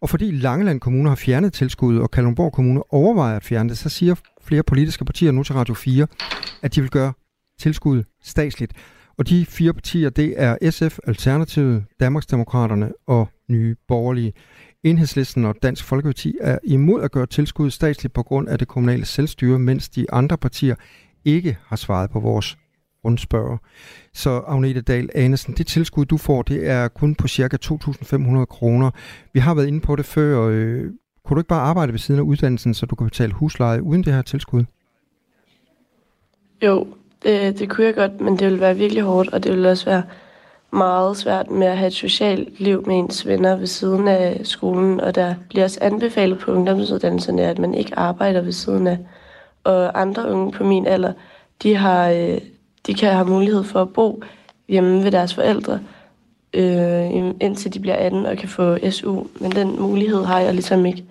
Og 0.00 0.08
fordi 0.08 0.30
Langeland 0.30 0.80
Kommune 0.80 1.08
har 1.08 1.16
fjernet 1.16 1.52
tilskuddet, 1.52 2.02
og 2.02 2.10
Kalundborg 2.10 2.52
Kommune 2.52 2.92
overvejer 2.92 3.36
at 3.36 3.44
fjerne 3.44 3.68
det, 3.68 3.78
så 3.78 3.88
siger 3.88 4.14
flere 4.42 4.62
politiske 4.62 5.04
partier 5.04 5.32
nu 5.32 5.42
til 5.42 5.54
Radio 5.54 5.74
4, 5.74 6.06
at 6.62 6.74
de 6.74 6.80
vil 6.80 6.90
gøre 6.90 7.12
tilskuddet 7.60 8.06
statsligt. 8.22 8.72
Og 9.18 9.28
de 9.28 9.46
fire 9.46 9.72
partier, 9.72 10.10
det 10.10 10.34
er 10.36 10.70
SF, 10.70 10.98
Alternativet, 11.06 11.84
Danmarksdemokraterne 12.00 12.92
og 13.06 13.28
Nye 13.48 13.76
Borgerlige. 13.88 14.32
Enhedslisten 14.84 15.44
og 15.44 15.54
Dansk 15.62 15.84
Folkeparti 15.84 16.34
er 16.40 16.58
imod 16.64 17.02
at 17.02 17.12
gøre 17.12 17.26
tilskuddet 17.26 17.72
statsligt 17.72 18.14
på 18.14 18.22
grund 18.22 18.48
af 18.48 18.58
det 18.58 18.68
kommunale 18.68 19.04
selvstyre, 19.04 19.58
mens 19.58 19.88
de 19.88 20.12
andre 20.12 20.38
partier 20.38 20.74
ikke 21.24 21.58
har 21.66 21.76
svaret 21.76 22.10
på 22.10 22.20
vores 22.20 22.58
rundspørger. 23.04 23.58
Så 24.14 24.30
Agnete 24.30 24.80
Dahl 24.80 25.10
Anesen, 25.14 25.54
det 25.54 25.66
tilskud, 25.66 26.04
du 26.04 26.16
får, 26.16 26.42
det 26.42 26.68
er 26.68 26.88
kun 26.88 27.14
på 27.14 27.28
cirka 27.28 27.56
2.500 27.64 28.44
kroner. 28.44 28.90
Vi 29.32 29.40
har 29.40 29.54
været 29.54 29.66
inde 29.66 29.80
på 29.80 29.96
det 29.96 30.04
før. 30.04 30.42
Øh, 30.42 30.84
kunne 31.24 31.34
du 31.34 31.40
ikke 31.40 31.48
bare 31.48 31.60
arbejde 31.60 31.92
ved 31.92 31.98
siden 31.98 32.20
af 32.20 32.24
uddannelsen, 32.24 32.74
så 32.74 32.86
du 32.86 32.94
kan 32.94 33.06
betale 33.06 33.32
husleje 33.32 33.82
uden 33.82 34.02
det 34.04 34.12
her 34.12 34.22
tilskud? 34.22 34.64
Jo, 36.62 36.86
det, 37.22 37.58
det 37.58 37.70
kunne 37.70 37.86
jeg 37.86 37.94
godt, 37.94 38.20
men 38.20 38.38
det 38.38 38.46
ville 38.46 38.60
være 38.60 38.76
virkelig 38.76 39.02
hårdt, 39.02 39.32
og 39.32 39.44
det 39.44 39.52
ville 39.52 39.70
også 39.70 39.84
være 39.84 40.02
meget 40.70 41.16
svært 41.16 41.50
med 41.50 41.66
at 41.66 41.76
have 41.76 41.86
et 41.86 41.92
socialt 41.92 42.60
liv 42.60 42.86
med 42.86 42.98
ens 42.98 43.26
venner 43.26 43.56
ved 43.56 43.66
siden 43.66 44.08
af 44.08 44.40
skolen, 44.42 45.00
og 45.00 45.14
der 45.14 45.34
bliver 45.48 45.64
også 45.64 45.78
anbefalet 45.82 46.38
på 46.38 46.52
ungdomsuddannelserne, 46.52 47.42
at 47.42 47.58
man 47.58 47.74
ikke 47.74 47.98
arbejder 47.98 48.40
ved 48.40 48.52
siden 48.52 48.86
af. 48.86 48.98
Og 49.64 50.00
andre 50.00 50.32
unge 50.32 50.52
på 50.52 50.64
min 50.64 50.86
alder, 50.86 51.12
de, 51.62 51.76
har, 51.76 52.08
øh, 52.08 52.38
de 52.86 52.94
kan 52.94 53.12
have 53.12 53.28
mulighed 53.28 53.64
for 53.64 53.82
at 53.82 53.92
bo 53.92 54.22
hjemme 54.68 55.04
ved 55.04 55.10
deres 55.10 55.34
forældre, 55.34 55.80
øh, 56.54 57.14
indtil 57.40 57.74
de 57.74 57.80
bliver 57.80 57.96
18 57.96 58.26
og 58.26 58.36
kan 58.36 58.48
få 58.48 58.90
SU. 58.90 59.22
Men 59.40 59.52
den 59.52 59.80
mulighed 59.80 60.24
har 60.24 60.40
jeg 60.40 60.54
ligesom 60.54 60.86
ikke. 60.86 61.04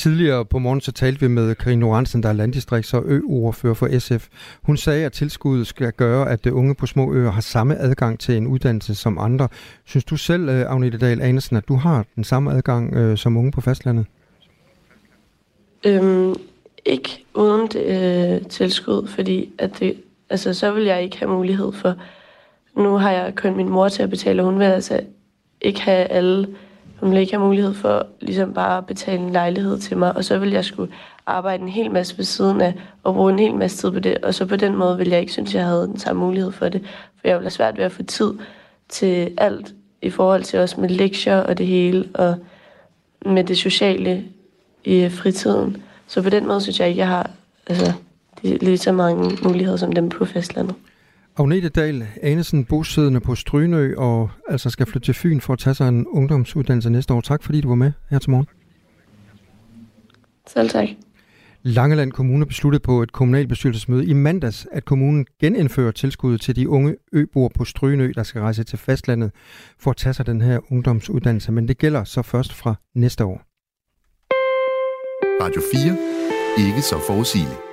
Tidligere 0.00 0.44
på 0.44 0.58
morgen 0.58 0.80
så 0.80 0.92
talte 0.92 1.20
vi 1.20 1.28
med 1.28 1.54
Karine 1.54 1.86
Oransen, 1.86 2.22
der 2.22 2.28
er 2.28 2.32
landdistrikts- 2.32 2.96
og 2.96 3.02
ø-ordfører 3.06 3.74
for 3.74 3.98
SF. 3.98 4.28
Hun 4.62 4.76
sagde, 4.76 5.06
at 5.06 5.12
tilskuddet 5.12 5.66
skal 5.66 5.92
gøre, 5.92 6.30
at 6.30 6.46
unge 6.46 6.74
på 6.74 6.86
små 6.86 7.14
øer 7.14 7.30
har 7.30 7.40
samme 7.40 7.76
adgang 7.78 8.20
til 8.20 8.36
en 8.36 8.46
uddannelse 8.46 8.94
som 8.94 9.18
andre. 9.18 9.48
Synes 9.84 10.04
du 10.04 10.16
selv, 10.16 10.48
øh, 10.48 10.72
Agnete 10.72 10.98
Dahl 10.98 11.22
Andersen, 11.22 11.56
at 11.56 11.68
du 11.68 11.74
har 11.74 12.04
den 12.16 12.24
samme 12.24 12.52
adgang 12.52 12.94
øh, 12.94 13.16
som 13.16 13.36
unge 13.36 13.52
på 13.52 13.60
fastlandet? 13.60 14.06
Øhm, 15.86 16.34
ikke 16.84 17.24
uden 17.34 17.66
det, 17.66 18.40
øh, 18.42 18.48
tilskud, 18.48 19.06
fordi 19.06 19.52
at 19.58 19.78
det, 19.78 19.96
altså, 20.30 20.54
så 20.54 20.72
vil 20.72 20.84
jeg 20.84 21.02
ikke 21.02 21.18
have 21.18 21.30
mulighed 21.30 21.72
for... 21.72 21.94
Nu 22.76 22.96
har 22.96 23.10
jeg 23.10 23.34
kun 23.34 23.56
min 23.56 23.68
mor 23.68 23.88
til 23.88 24.02
at 24.02 24.10
betale, 24.10 24.42
og 24.42 24.46
hun 24.50 24.58
vil 24.58 24.64
altså 24.64 25.00
ikke 25.60 25.80
have 25.80 26.04
alle... 26.04 26.48
Hun 27.00 27.10
ville 27.10 27.20
ikke 27.20 27.32
have 27.32 27.44
mulighed 27.44 27.74
for 27.74 28.06
ligesom 28.20 28.54
bare 28.54 28.78
at 28.78 28.86
betale 28.86 29.22
en 29.22 29.32
lejlighed 29.32 29.78
til 29.78 29.96
mig, 29.98 30.16
og 30.16 30.24
så 30.24 30.38
vil 30.38 30.50
jeg 30.50 30.64
skulle 30.64 30.92
arbejde 31.26 31.62
en 31.62 31.68
hel 31.68 31.90
masse 31.90 32.18
ved 32.18 32.24
siden 32.24 32.60
af, 32.60 32.74
og 33.02 33.14
bruge 33.14 33.32
en 33.32 33.38
hel 33.38 33.54
masse 33.54 33.76
tid 33.76 33.90
på 33.90 33.98
det, 33.98 34.18
og 34.18 34.34
så 34.34 34.46
på 34.46 34.56
den 34.56 34.76
måde 34.76 34.98
vil 34.98 35.08
jeg 35.08 35.20
ikke 35.20 35.32
synes, 35.32 35.54
jeg 35.54 35.64
havde 35.64 35.86
den 35.86 35.98
samme 35.98 36.22
mulighed 36.22 36.52
for 36.52 36.68
det, 36.68 36.80
for 37.20 37.28
jeg 37.28 37.36
vil 37.36 37.44
have 37.44 37.50
svært 37.50 37.78
ved 37.78 37.84
at 37.84 37.92
få 37.92 38.02
tid 38.02 38.32
til 38.88 39.32
alt, 39.38 39.74
i 40.02 40.10
forhold 40.10 40.42
til 40.42 40.58
også 40.58 40.80
med 40.80 40.88
lektier 40.88 41.36
og 41.36 41.58
det 41.58 41.66
hele, 41.66 42.08
og 42.14 42.36
med 43.26 43.44
det 43.44 43.58
sociale 43.58 44.24
i 44.84 45.00
øh, 45.00 45.10
fritiden. 45.10 45.82
Så 46.06 46.22
på 46.22 46.30
den 46.30 46.46
måde 46.46 46.60
synes 46.60 46.80
jeg 46.80 46.88
ikke, 46.88 46.98
jeg 46.98 47.08
har 47.08 47.30
altså, 47.66 47.92
lige 48.42 48.78
så 48.78 48.92
mange 48.92 49.38
muligheder 49.42 49.76
som 49.76 49.92
dem 49.92 50.08
på 50.08 50.24
fastlandet. 50.24 50.74
Agnete 51.36 51.68
Dahl 51.68 52.06
Anesen, 52.22 52.64
bosiddende 52.64 53.20
på 53.20 53.34
Strynø, 53.34 53.94
og 53.96 54.30
altså 54.48 54.70
skal 54.70 54.86
flytte 54.86 55.06
til 55.06 55.14
Fyn 55.14 55.40
for 55.40 55.52
at 55.52 55.58
tage 55.58 55.74
sig 55.74 55.88
en 55.88 56.06
ungdomsuddannelse 56.06 56.90
næste 56.90 57.14
år. 57.14 57.20
Tak 57.20 57.42
fordi 57.42 57.60
du 57.60 57.68
var 57.68 57.74
med 57.74 57.92
her 58.10 58.18
til 58.18 58.30
morgen. 58.30 58.46
Selv 60.46 60.70
tak. 60.70 60.88
Langeland 61.62 62.12
Kommune 62.12 62.46
besluttede 62.46 62.82
på 62.82 63.02
et 63.02 63.12
kommunalbestyrelsesmøde 63.12 64.06
i 64.06 64.12
mandags, 64.12 64.66
at 64.72 64.84
kommunen 64.84 65.26
genindfører 65.40 65.92
tilskuddet 65.92 66.40
til 66.40 66.56
de 66.56 66.68
unge 66.68 66.96
øboere 67.12 67.50
på 67.50 67.64
Strynø, 67.64 68.12
der 68.14 68.22
skal 68.22 68.40
rejse 68.40 68.64
til 68.64 68.78
fastlandet 68.78 69.30
for 69.78 69.90
at 69.90 69.96
tage 69.96 70.14
sig 70.14 70.26
den 70.26 70.40
her 70.40 70.72
ungdomsuddannelse. 70.72 71.52
Men 71.52 71.68
det 71.68 71.78
gælder 71.78 72.04
så 72.04 72.22
først 72.22 72.52
fra 72.52 72.74
næste 72.94 73.24
år. 73.24 73.42
Radio 75.42 75.62
4. 75.72 76.66
Ikke 76.66 76.82
så 76.82 76.96
forudsigeligt. 77.06 77.69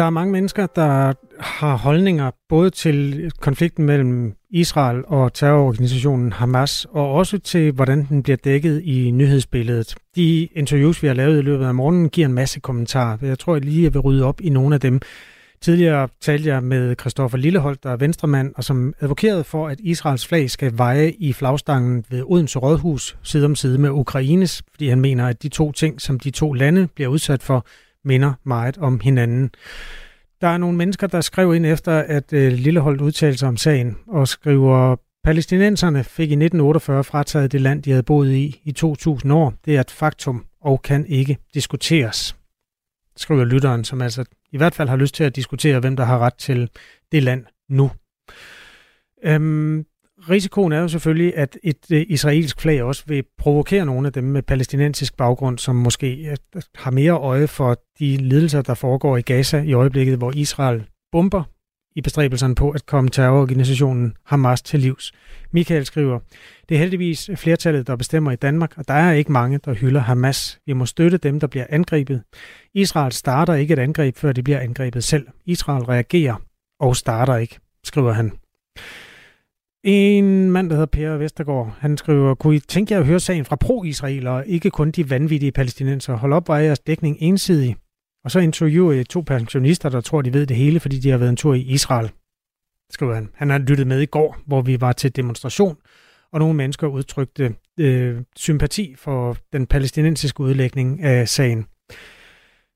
Der 0.00 0.06
er 0.06 0.10
mange 0.10 0.32
mennesker, 0.32 0.66
der 0.66 1.12
har 1.40 1.76
holdninger 1.76 2.30
både 2.48 2.70
til 2.70 3.30
konflikten 3.40 3.84
mellem 3.84 4.34
Israel 4.50 5.02
og 5.06 5.32
terrororganisationen 5.32 6.32
Hamas, 6.32 6.86
og 6.90 7.12
også 7.12 7.38
til, 7.38 7.72
hvordan 7.72 8.06
den 8.08 8.22
bliver 8.22 8.36
dækket 8.36 8.82
i 8.84 9.10
nyhedsbilledet. 9.10 9.94
De 10.16 10.44
interviews, 10.46 11.02
vi 11.02 11.06
har 11.06 11.14
lavet 11.14 11.38
i 11.38 11.42
løbet 11.42 11.64
af 11.64 11.74
morgenen, 11.74 12.08
giver 12.08 12.26
en 12.26 12.34
masse 12.34 12.60
kommentarer. 12.60 13.18
Jeg 13.22 13.38
tror 13.38 13.54
jeg 13.54 13.64
lige, 13.64 13.82
jeg 13.82 13.94
vil 13.94 14.00
rydde 14.00 14.24
op 14.24 14.40
i 14.40 14.48
nogle 14.48 14.74
af 14.74 14.80
dem. 14.80 15.00
Tidligere 15.60 16.08
talte 16.20 16.48
jeg 16.48 16.62
med 16.62 16.94
Christoffer 17.00 17.38
Lilleholdt, 17.38 17.82
der 17.82 17.90
er 17.90 17.96
venstremand, 17.96 18.52
og 18.56 18.64
som 18.64 18.94
advokerede 19.00 19.44
for, 19.44 19.68
at 19.68 19.80
Israels 19.80 20.26
flag 20.26 20.50
skal 20.50 20.78
veje 20.78 21.10
i 21.18 21.32
flagstangen 21.32 22.04
ved 22.10 22.22
Odense 22.26 22.58
Rådhus 22.58 23.16
side 23.22 23.44
om 23.44 23.54
side 23.54 23.78
med 23.78 23.90
Ukraines, 23.90 24.62
fordi 24.70 24.88
han 24.88 25.00
mener, 25.00 25.26
at 25.26 25.42
de 25.42 25.48
to 25.48 25.72
ting, 25.72 26.00
som 26.00 26.20
de 26.20 26.30
to 26.30 26.52
lande 26.52 26.88
bliver 26.94 27.08
udsat 27.08 27.42
for, 27.42 27.66
minder 28.04 28.32
meget 28.44 28.78
om 28.78 29.00
hinanden. 29.00 29.50
Der 30.40 30.48
er 30.48 30.58
nogle 30.58 30.76
mennesker, 30.76 31.06
der 31.06 31.20
skriver 31.20 31.54
ind 31.54 31.66
efter, 31.66 31.98
at 31.98 32.32
øh, 32.32 32.52
Lilleholdt 32.52 33.00
udtalte 33.00 33.38
sig 33.38 33.48
om 33.48 33.56
sagen, 33.56 33.98
og 34.06 34.28
skriver, 34.28 34.96
palæstinenserne 35.24 36.04
fik 36.04 36.30
i 36.30 36.34
1948 36.34 37.04
frataget 37.04 37.52
det 37.52 37.60
land, 37.60 37.82
de 37.82 37.90
havde 37.90 38.02
boet 38.02 38.32
i 38.32 38.60
i 38.64 38.72
2000 38.72 39.32
år. 39.32 39.54
Det 39.64 39.76
er 39.76 39.80
et 39.80 39.90
faktum 39.90 40.44
og 40.60 40.82
kan 40.82 41.06
ikke 41.06 41.38
diskuteres, 41.54 42.36
skriver 43.16 43.44
lytteren, 43.44 43.84
som 43.84 44.02
altså 44.02 44.24
i 44.52 44.56
hvert 44.56 44.74
fald 44.74 44.88
har 44.88 44.96
lyst 44.96 45.14
til 45.14 45.24
at 45.24 45.36
diskutere, 45.36 45.80
hvem 45.80 45.96
der 45.96 46.04
har 46.04 46.18
ret 46.18 46.34
til 46.34 46.70
det 47.12 47.22
land 47.22 47.44
nu. 47.68 47.90
Øhm, 49.24 49.84
risikoen 50.28 50.72
er 50.72 50.80
jo 50.80 50.88
selvfølgelig, 50.88 51.36
at 51.36 51.58
et 51.62 51.90
øh, 51.92 52.06
israelsk 52.08 52.60
flag 52.60 52.82
også 52.82 53.04
vil 53.06 53.24
provokere 53.38 53.86
nogle 53.86 54.06
af 54.06 54.12
dem 54.12 54.24
med 54.24 54.42
palæstinensisk 54.42 55.16
baggrund, 55.16 55.58
som 55.58 55.76
måske 55.76 56.30
øh, 56.30 56.62
har 56.74 56.90
mere 56.90 57.12
øje 57.12 57.46
for 57.46 57.82
de 57.98 58.16
lidelser, 58.16 58.62
der 58.62 58.74
foregår 58.74 59.16
i 59.16 59.22
Gaza 59.22 59.62
i 59.62 59.72
øjeblikket, 59.72 60.18
hvor 60.18 60.32
Israel 60.36 60.84
bomber 61.12 61.42
i 61.96 62.00
bestræbelserne 62.00 62.54
på 62.54 62.70
at 62.70 62.86
komme 62.86 63.10
terrororganisationen 63.10 64.16
Hamas 64.24 64.62
til 64.62 64.80
livs. 64.80 65.12
Michael 65.52 65.86
skriver, 65.86 66.18
det 66.68 66.74
er 66.74 66.78
heldigvis 66.78 67.30
flertallet, 67.36 67.86
der 67.86 67.96
bestemmer 67.96 68.30
i 68.30 68.36
Danmark, 68.36 68.78
og 68.78 68.88
der 68.88 68.94
er 68.94 69.12
ikke 69.12 69.32
mange, 69.32 69.58
der 69.64 69.74
hylder 69.74 70.00
Hamas. 70.00 70.60
Vi 70.66 70.72
må 70.72 70.86
støtte 70.86 71.18
dem, 71.18 71.40
der 71.40 71.46
bliver 71.46 71.66
angrebet. 71.68 72.22
Israel 72.74 73.12
starter 73.12 73.54
ikke 73.54 73.72
et 73.72 73.78
angreb, 73.78 74.16
før 74.16 74.32
de 74.32 74.42
bliver 74.42 74.58
angrebet 74.58 75.04
selv. 75.04 75.26
Israel 75.46 75.84
reagerer 75.84 76.42
og 76.80 76.96
starter 76.96 77.36
ikke, 77.36 77.58
skriver 77.84 78.12
han. 78.12 78.32
En 79.84 80.50
mand, 80.50 80.70
der 80.70 80.76
hedder 80.76 80.86
Per 80.86 81.16
Vestergaard, 81.16 81.76
han 81.78 81.96
skriver, 81.96 82.34
kunne 82.34 82.56
I 82.56 82.60
tænke 82.60 82.94
jer 82.94 83.00
at 83.00 83.06
høre 83.06 83.20
sagen 83.20 83.44
fra 83.44 83.56
pro-israelere, 83.56 84.48
ikke 84.48 84.70
kun 84.70 84.90
de 84.90 85.10
vanvittige 85.10 85.52
palæstinenser? 85.52 86.14
Hold 86.14 86.32
op, 86.32 86.48
var 86.48 86.58
jeres 86.58 86.78
dækning 86.78 87.16
ensidig. 87.20 87.76
Og 88.24 88.30
så 88.30 88.38
interviewer 88.38 88.92
jeg 88.92 89.08
to 89.08 89.20
pensionister, 89.20 89.88
der 89.88 90.00
tror, 90.00 90.22
de 90.22 90.32
ved 90.34 90.46
det 90.46 90.56
hele, 90.56 90.80
fordi 90.80 90.98
de 90.98 91.10
har 91.10 91.18
været 91.18 91.30
en 91.30 91.36
tur 91.36 91.54
i 91.54 91.60
Israel, 91.60 92.10
skriver 92.90 93.14
han. 93.14 93.28
Han 93.34 93.50
har 93.50 93.58
lyttet 93.58 93.86
med 93.86 94.00
i 94.00 94.06
går, 94.06 94.36
hvor 94.46 94.62
vi 94.62 94.80
var 94.80 94.92
til 94.92 95.16
demonstration, 95.16 95.76
og 96.32 96.38
nogle 96.38 96.54
mennesker 96.54 96.86
udtrykte 96.86 97.54
øh, 97.78 98.20
sympati 98.36 98.94
for 98.98 99.36
den 99.52 99.66
palæstinensiske 99.66 100.40
udlægning 100.40 101.02
af 101.02 101.28
sagen. 101.28 101.66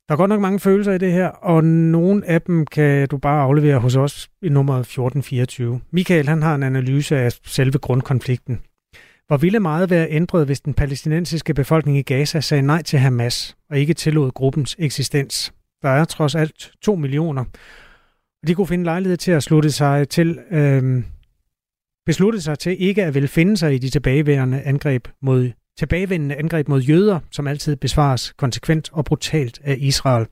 Der 0.08 0.14
er 0.14 0.16
godt 0.16 0.28
nok 0.28 0.40
mange 0.40 0.60
følelser 0.60 0.92
i 0.92 0.98
det 0.98 1.12
her, 1.12 1.28
og 1.28 1.64
nogle 1.64 2.26
af 2.26 2.42
dem 2.42 2.66
kan 2.66 3.08
du 3.08 3.18
bare 3.18 3.42
aflevere 3.42 3.78
hos 3.78 3.96
os 3.96 4.30
i 4.42 4.48
nummer 4.48 4.74
1424. 4.74 5.80
Michael 5.90 6.28
han 6.28 6.42
har 6.42 6.54
en 6.54 6.62
analyse 6.62 7.16
af 7.16 7.32
selve 7.44 7.78
grundkonflikten. 7.78 8.60
Hvor 9.26 9.36
ville 9.36 9.60
meget 9.60 9.90
være 9.90 10.10
ændret, 10.10 10.46
hvis 10.46 10.60
den 10.60 10.74
palæstinensiske 10.74 11.54
befolkning 11.54 11.98
i 11.98 12.02
Gaza 12.02 12.40
sagde 12.40 12.62
nej 12.62 12.82
til 12.82 12.98
Hamas 12.98 13.56
og 13.70 13.78
ikke 13.78 13.94
tillod 13.94 14.30
gruppens 14.30 14.76
eksistens? 14.78 15.52
Der 15.82 15.88
er 15.88 16.04
trods 16.04 16.34
alt 16.34 16.72
to 16.82 16.94
millioner. 16.94 17.44
Og 18.42 18.48
de 18.48 18.54
kunne 18.54 18.66
finde 18.66 18.84
lejlighed 18.84 19.16
til 19.16 19.32
at 19.32 19.42
slutte 19.42 19.72
sig 19.72 20.08
til, 20.08 20.38
øh, 20.50 21.02
beslutte 22.06 22.40
sig 22.40 22.58
til 22.58 22.82
ikke 22.82 23.04
at 23.04 23.14
vil 23.14 23.28
finde 23.28 23.56
sig 23.56 23.74
i 23.74 23.78
de 23.78 23.90
tilbageværende 23.90 24.62
angreb 24.62 25.08
mod 25.22 25.50
tilbagevendende 25.78 26.36
angreb 26.36 26.68
mod 26.68 26.80
jøder, 26.80 27.20
som 27.30 27.46
altid 27.46 27.76
besvares 27.76 28.32
konsekvent 28.32 28.90
og 28.92 29.04
brutalt 29.04 29.60
af 29.64 29.76
Israel. 29.80 30.26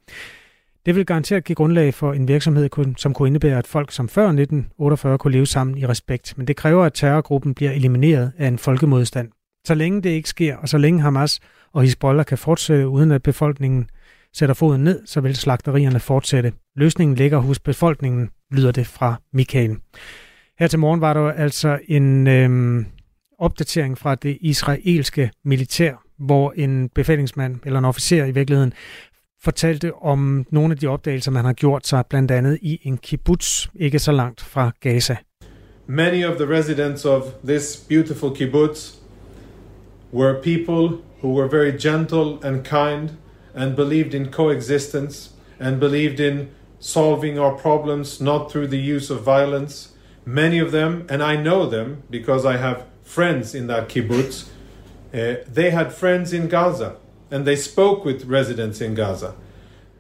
Det 0.87 0.95
vil 0.95 1.07
garanteret 1.07 1.45
give 1.45 1.57
grundlag 1.57 1.95
for 1.95 2.13
en 2.13 2.29
virksomhed, 2.29 2.95
som 2.97 3.15
kunne 3.15 3.29
indebære, 3.29 3.59
at 3.59 3.67
folk 3.67 3.93
som 3.93 4.09
før 4.09 4.27
1948 4.27 5.19
kunne 5.19 5.33
leve 5.33 5.47
sammen 5.47 5.79
i 5.79 5.87
respekt, 5.87 6.35
men 6.37 6.47
det 6.47 6.57
kræver, 6.57 6.85
at 6.85 6.93
terrorgruppen 6.95 7.55
bliver 7.55 7.73
elimineret 7.73 8.33
af 8.39 8.49
en 8.49 8.59
folkemodstand. 8.59 9.29
Så 9.67 9.75
længe 9.75 10.03
det 10.03 10.11
ikke 10.11 10.29
sker, 10.29 10.57
og 10.57 10.69
så 10.69 10.79
længe 10.79 11.01
Hamas 11.01 11.41
og 11.73 11.83
Hezbollah 11.83 12.27
kan 12.27 12.39
fortsætte, 12.39 12.89
uden 12.89 13.11
at 13.11 13.23
befolkningen 13.23 13.91
sætter 14.35 14.55
foden 14.55 14.85
ned, 14.85 15.07
så 15.07 15.21
vil 15.21 15.37
slagterierne 15.37 16.01
fortsætte. 16.01 16.53
Løsningen 16.77 17.17
ligger 17.17 17.39
hos 17.39 17.61
befolkningen, 17.61 18.31
lyder 18.53 18.73
det 18.73 18.87
fra 18.87 19.21
Michael. 19.33 19.77
Her 20.59 20.67
til 20.67 20.79
morgen 20.79 21.01
var 21.01 21.15
der 21.15 21.33
altså 21.33 21.79
en 21.89 22.27
øh, 22.27 22.85
opdatering 23.43 23.99
fra 23.99 24.15
det 24.15 24.39
israelske 24.41 25.31
militær, 25.45 25.95
hvor 26.19 26.53
en 26.57 26.89
befalingsmand, 26.89 27.57
eller 27.67 27.79
en 27.79 27.85
officer 27.85 28.25
i 28.25 28.31
virkeligheden, 28.31 28.73
fortalte 29.45 29.95
om 29.95 30.47
nogle 30.51 30.73
af 30.73 30.79
de 30.79 30.87
opdagelser, 30.87 31.31
man 31.31 31.45
har 31.45 31.53
gjort 31.53 31.87
sig, 31.87 32.05
blandt 32.07 32.31
andet 32.31 32.59
i 32.63 32.81
en 32.83 32.99
kibbutz, 32.99 33.67
ikke 33.75 33.99
så 33.99 34.13
langt 34.13 34.41
fra 34.41 34.71
Gaza. 34.81 35.17
Many 35.87 36.25
of 36.25 36.37
the 36.37 36.47
residents 36.59 37.05
of 37.05 37.23
this 37.45 37.87
beautiful 37.89 38.31
kibbutz 38.31 38.95
were 40.13 40.43
people 40.43 40.99
who 41.23 41.41
were 41.41 41.49
very 41.51 41.73
gentle 41.79 42.39
and 42.43 42.65
kind 42.65 43.11
and 43.55 43.77
believed 43.77 44.15
in 44.15 44.27
coexistence 44.33 45.31
and 45.61 45.81
believed 45.81 46.21
in 46.21 46.49
solving 46.81 47.39
our 47.39 47.59
problems 47.59 48.21
not 48.21 48.51
through 48.51 48.71
the 48.71 48.97
use 48.97 49.15
of 49.15 49.21
violence. 49.25 49.89
Many 50.25 50.63
of 50.63 50.71
them, 50.71 51.07
and 51.09 51.23
I 51.23 51.43
know 51.43 51.71
them 51.71 51.97
because 52.11 52.55
I 52.55 52.57
have 52.57 52.77
friends 53.03 53.55
in 53.55 53.67
that 53.67 53.89
kibbutz, 53.89 54.49
uh, 55.15 55.35
they 55.55 55.71
had 55.71 55.93
friends 55.93 56.33
in 56.33 56.49
Gaza 56.49 56.97
and 57.31 57.45
they 57.45 57.57
spoke 57.57 58.05
with 58.05 58.25
residents 58.25 58.81
in 58.81 58.95
Gaza. 58.95 59.33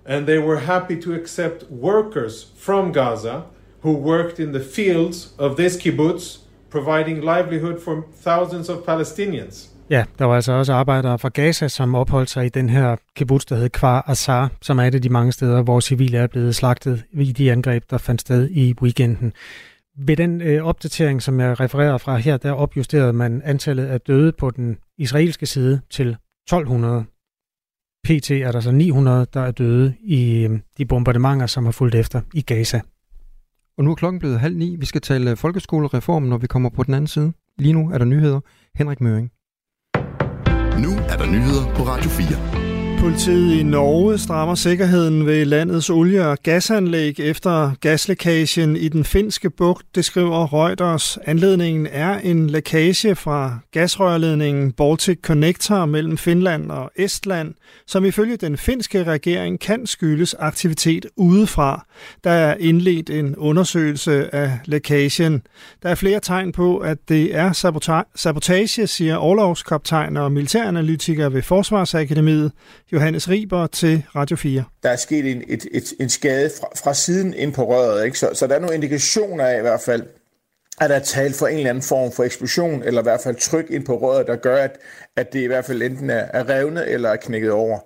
And 0.06 0.26
they 0.26 0.38
were 0.38 0.60
happy 0.60 1.00
to 1.02 1.14
accept 1.14 1.64
workers 1.70 2.52
from 2.56 2.92
Gaza 2.92 3.42
who 3.82 3.92
worked 3.92 4.38
in 4.38 4.52
the 4.52 4.60
fields 4.60 5.34
of 5.38 5.56
this 5.56 5.76
kibbutz, 5.76 6.38
providing 6.70 7.20
livelihood 7.20 7.80
for 7.80 8.04
thousands 8.24 8.68
of 8.68 8.84
Palestinians. 8.84 9.68
Ja, 9.90 10.04
der 10.18 10.24
var 10.24 10.34
altså 10.34 10.52
også 10.52 10.72
arbejdere 10.72 11.18
fra 11.18 11.28
Gaza, 11.28 11.68
som 11.68 11.94
opholdt 11.94 12.30
sig 12.30 12.46
i 12.46 12.48
den 12.48 12.68
her 12.68 12.96
kibbutz, 13.16 13.44
der 13.44 13.56
hed 13.56 13.68
Kvar 13.68 14.04
Azar, 14.08 14.50
som 14.62 14.78
er 14.78 14.84
et 14.84 14.94
af 14.94 15.02
de 15.02 15.08
mange 15.08 15.32
steder, 15.32 15.62
hvor 15.62 15.80
civile 15.80 16.18
er 16.18 16.26
blevet 16.26 16.54
slagtet 16.54 17.04
i 17.12 17.32
de 17.32 17.52
angreb, 17.52 17.82
der 17.90 17.98
fandt 17.98 18.20
sted 18.20 18.48
i 18.50 18.74
weekenden 18.82 19.32
ved 19.98 20.16
den 20.16 20.40
øh, 20.40 20.64
opdatering, 20.64 21.22
som 21.22 21.40
jeg 21.40 21.60
refererer 21.60 21.98
fra 21.98 22.16
her, 22.16 22.36
der 22.36 22.52
opjusterede 22.52 23.12
man 23.12 23.42
antallet 23.44 23.86
af 23.86 24.00
døde 24.00 24.32
på 24.32 24.50
den 24.50 24.78
israelske 24.98 25.46
side 25.46 25.80
til 25.90 26.16
1200. 26.46 27.04
PT 28.04 28.30
er 28.30 28.52
der 28.52 28.60
så 28.60 28.70
900, 28.70 29.26
der 29.34 29.40
er 29.40 29.50
døde 29.50 29.94
i 30.00 30.44
øh, 30.44 30.60
de 30.78 30.86
bombardementer, 30.86 31.46
som 31.46 31.64
har 31.64 31.72
fulgt 31.72 31.94
efter 31.94 32.20
i 32.34 32.42
Gaza. 32.42 32.80
Og 33.78 33.84
nu 33.84 33.90
er 33.90 33.94
klokken 33.94 34.18
blevet 34.18 34.40
halv 34.40 34.56
ni. 34.56 34.76
Vi 34.76 34.86
skal 34.86 35.00
tale 35.00 35.36
folkeskolereform, 35.36 36.22
når 36.22 36.38
vi 36.38 36.46
kommer 36.46 36.70
på 36.70 36.82
den 36.82 36.94
anden 36.94 37.08
side. 37.08 37.32
Lige 37.58 37.72
nu 37.72 37.90
er 37.90 37.98
der 37.98 38.04
nyheder. 38.04 38.40
Henrik 38.74 39.00
Møring. 39.00 39.30
Nu 40.84 40.90
er 41.08 41.16
der 41.16 41.26
nyheder 41.26 41.74
på 41.74 41.82
Radio 41.82 42.10
4. 42.10 42.61
Politiet 43.02 43.60
i 43.60 43.62
Norge 43.62 44.18
strammer 44.18 44.54
sikkerheden 44.54 45.26
ved 45.26 45.44
landets 45.44 45.90
olie- 45.90 46.26
og 46.26 46.38
gasanlæg 46.42 47.20
efter 47.20 47.70
gaslækagen 47.80 48.76
i 48.76 48.88
den 48.88 49.04
finske 49.04 49.50
bugt, 49.50 49.86
det 49.94 50.04
skriver 50.04 50.52
Reuters. 50.52 51.18
Anledningen 51.26 51.88
er 51.90 52.18
en 52.18 52.50
lækage 52.50 53.14
fra 53.14 53.58
gasrørledningen 53.72 54.72
Baltic 54.72 55.18
Connector 55.22 55.86
mellem 55.86 56.18
Finland 56.18 56.70
og 56.70 56.90
Estland, 56.96 57.54
som 57.86 58.04
ifølge 58.04 58.36
den 58.36 58.56
finske 58.56 59.04
regering 59.04 59.60
kan 59.60 59.86
skyldes 59.86 60.34
aktivitet 60.38 61.06
udefra. 61.16 61.86
Der 62.24 62.30
er 62.30 62.56
indledt 62.60 63.10
en 63.10 63.36
undersøgelse 63.36 64.34
af 64.34 64.58
lækagen. 64.64 65.42
Der 65.82 65.88
er 65.88 65.94
flere 65.94 66.20
tegn 66.20 66.52
på, 66.52 66.78
at 66.78 66.98
det 67.08 67.36
er 67.36 67.52
sabotage, 68.14 68.86
siger 68.86 69.16
overlovskaptajn 69.16 70.16
og 70.16 70.32
militæranalytiker 70.32 71.28
ved 71.28 71.42
Forsvarsakademiet. 71.42 72.52
Johannes 72.92 73.28
Riber 73.28 73.66
til 73.66 74.04
Radio 74.14 74.36
4. 74.36 74.64
Der 74.82 74.88
er 74.88 74.96
sket 74.96 75.30
en, 75.30 75.42
et, 75.48 75.66
et, 75.72 75.92
en 76.00 76.08
skade 76.08 76.50
fra, 76.60 76.68
fra 76.76 76.94
siden 76.94 77.34
ind 77.34 77.52
på 77.52 77.64
røret, 77.64 78.04
ikke? 78.04 78.18
Så, 78.18 78.30
så 78.32 78.46
der 78.46 78.54
er 78.54 78.58
nogle 78.58 78.74
indikationer 78.74 79.44
af 79.44 79.58
i 79.58 79.60
hvert 79.60 79.80
fald, 79.80 80.02
at 80.80 80.90
der 80.90 80.96
er 80.96 81.00
talt 81.00 81.34
for 81.34 81.46
en 81.46 81.56
eller 81.56 81.70
anden 81.70 81.82
form 81.82 82.12
for 82.12 82.24
eksplosion, 82.24 82.82
eller 82.82 83.00
i 83.00 83.02
hvert 83.02 83.20
fald 83.20 83.36
tryk 83.36 83.70
ind 83.70 83.86
på 83.86 83.98
røret, 83.98 84.26
der 84.26 84.36
gør, 84.36 84.56
at, 84.56 84.78
at 85.16 85.32
det 85.32 85.40
i 85.40 85.46
hvert 85.46 85.64
fald 85.64 85.82
enten 85.82 86.10
er, 86.10 86.14
er 86.32 86.48
revnet 86.48 86.92
eller 86.92 87.08
er 87.08 87.16
knækket 87.16 87.50
over. 87.50 87.78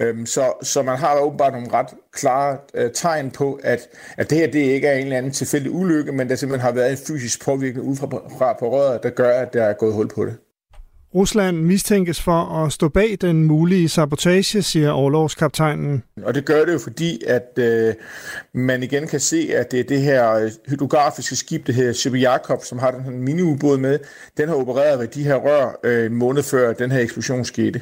Øhm, 0.00 0.26
så, 0.26 0.52
så 0.62 0.82
man 0.82 0.98
har 0.98 1.20
åbenbart 1.20 1.52
nogle 1.52 1.72
ret 1.72 1.88
klare 2.12 2.58
øh, 2.74 2.90
tegn 2.94 3.30
på, 3.30 3.60
at, 3.62 3.88
at 4.16 4.30
det 4.30 4.38
her 4.38 4.46
det 4.46 4.60
ikke 4.60 4.86
er 4.86 4.94
en 4.94 5.04
eller 5.04 5.16
anden 5.16 5.32
tilfældig 5.32 5.70
ulykke, 5.70 6.12
men 6.12 6.28
der 6.28 6.36
simpelthen 6.36 6.66
har 6.66 6.72
været 6.72 6.90
en 6.90 6.98
fysisk 7.06 7.44
påvirkning 7.44 7.86
ud 7.86 7.96
fra, 7.96 8.06
fra 8.38 8.56
på 8.58 8.72
røret, 8.72 9.02
der 9.02 9.10
gør, 9.10 9.40
at 9.40 9.52
der 9.52 9.64
er 9.64 9.72
gået 9.72 9.94
hul 9.94 10.08
på 10.08 10.24
det. 10.24 10.36
Rusland 11.14 11.56
mistænkes 11.56 12.22
for 12.22 12.64
at 12.64 12.72
stå 12.72 12.88
bag 12.88 13.16
den 13.20 13.44
mulige 13.44 13.88
sabotage, 13.88 14.62
siger 14.62 14.90
overlovskaptajnen. 14.90 16.02
Og 16.22 16.34
det 16.34 16.44
gør 16.44 16.64
det 16.64 16.72
jo 16.72 16.78
fordi, 16.78 17.22
at 17.26 17.58
øh, 17.58 17.94
man 18.54 18.82
igen 18.82 19.06
kan 19.06 19.20
se, 19.20 19.50
at 19.54 19.72
det 19.72 19.80
er 19.80 19.84
det 19.84 20.00
her 20.00 20.50
hydrografiske 20.70 21.36
skib, 21.36 21.66
det 21.66 21.74
her 21.74 21.92
Shippy 21.92 22.20
Jakob, 22.20 22.64
som 22.64 22.78
har 22.78 22.90
den 22.90 23.02
her 23.04 23.10
miniubåd 23.10 23.78
med, 23.78 23.98
den 24.36 24.48
har 24.48 24.56
opereret 24.56 24.98
ved 24.98 25.08
de 25.08 25.24
her 25.24 25.34
rør 25.34 25.80
øh, 25.84 26.06
en 26.06 26.14
måned 26.14 26.42
før 26.42 26.72
den 26.72 26.92
her 26.92 27.00
eksplosion 27.00 27.44
skete. 27.44 27.80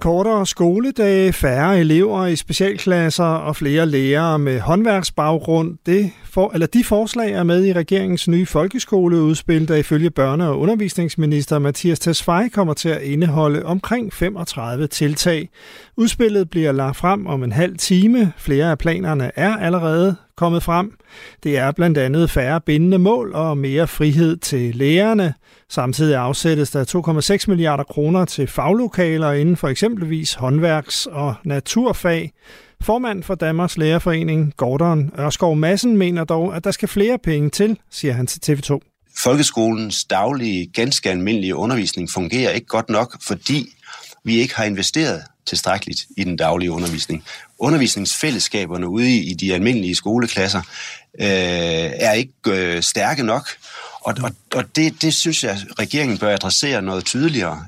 Kortere 0.00 0.46
skoledage, 0.46 1.32
færre 1.32 1.80
elever 1.80 2.26
i 2.26 2.36
specialklasser 2.36 3.24
og 3.24 3.56
flere 3.56 3.86
lærere 3.86 4.38
med 4.38 4.60
håndværksbaggrund, 4.60 5.78
det 5.86 6.10
for, 6.24 6.50
eller 6.54 6.66
de 6.66 6.84
forslag 6.84 7.32
er 7.32 7.42
med 7.42 7.66
i 7.66 7.72
regeringens 7.72 8.28
nye 8.28 8.46
folkeskoleudspil, 8.46 9.68
der 9.68 9.76
ifølge 9.76 10.10
børne- 10.18 10.42
og 10.42 10.58
undervisningsminister 10.58 11.58
Mathias 11.58 11.98
Tesfaye 11.98 12.48
kommer 12.48 12.74
til 12.74 12.88
at 12.88 13.02
indeholde 13.02 13.64
omkring 13.64 14.12
35 14.12 14.86
tiltag. 14.86 15.48
Udspillet 15.96 16.50
bliver 16.50 16.72
lagt 16.72 16.96
frem 16.96 17.26
om 17.26 17.42
en 17.42 17.52
halv 17.52 17.76
time. 17.78 18.32
Flere 18.36 18.70
af 18.70 18.78
planerne 18.78 19.30
er 19.36 19.56
allerede 19.56 20.16
kommet 20.36 20.62
frem. 20.62 20.92
Det 21.42 21.58
er 21.58 21.72
blandt 21.72 21.98
andet 21.98 22.30
færre 22.30 22.60
bindende 22.60 22.98
mål 22.98 23.32
og 23.34 23.58
mere 23.58 23.86
frihed 23.86 24.36
til 24.36 24.76
lærerne. 24.76 25.34
Samtidig 25.72 26.16
afsættes 26.16 26.70
der 26.70 27.38
2,6 27.38 27.44
milliarder 27.48 27.84
kroner 27.84 28.24
til 28.24 28.46
faglokaler 28.46 29.32
inden 29.32 29.56
for 29.56 29.68
eksempelvis 29.68 30.34
håndværks- 30.34 31.06
og 31.06 31.34
naturfag. 31.44 32.32
Formand 32.80 33.22
for 33.22 33.34
Danmarks 33.34 33.76
Lærerforening, 33.76 34.54
Gordon 34.56 35.10
Ørskov 35.18 35.56
Madsen, 35.56 35.96
mener 35.96 36.24
dog, 36.24 36.56
at 36.56 36.64
der 36.64 36.70
skal 36.70 36.88
flere 36.88 37.18
penge 37.18 37.50
til, 37.50 37.78
siger 37.90 38.14
han 38.14 38.26
til 38.26 38.52
TV2. 38.52 38.78
Folkeskolens 39.22 40.04
daglige, 40.04 40.66
ganske 40.74 41.10
almindelige 41.10 41.56
undervisning 41.56 42.10
fungerer 42.10 42.50
ikke 42.50 42.66
godt 42.66 42.88
nok, 42.88 43.16
fordi 43.22 43.66
vi 44.24 44.36
ikke 44.36 44.56
har 44.56 44.64
investeret 44.64 45.22
tilstrækkeligt 45.46 46.06
i 46.16 46.24
den 46.24 46.36
daglige 46.36 46.72
undervisning. 46.72 47.24
Undervisningsfællesskaberne 47.58 48.88
ude 48.88 49.16
i 49.16 49.34
de 49.34 49.54
almindelige 49.54 49.94
skoleklasser 49.94 50.58
øh, 51.20 51.26
er 51.94 52.12
ikke 52.12 52.32
øh, 52.46 52.82
stærke 52.82 53.22
nok, 53.22 53.48
og, 54.00 54.14
og, 54.22 54.30
og 54.54 54.76
det, 54.76 55.02
det 55.02 55.14
synes 55.14 55.44
jeg, 55.44 55.56
regeringen 55.78 56.18
bør 56.18 56.34
adressere 56.34 56.82
noget 56.82 57.04
tydeligere. 57.04 57.64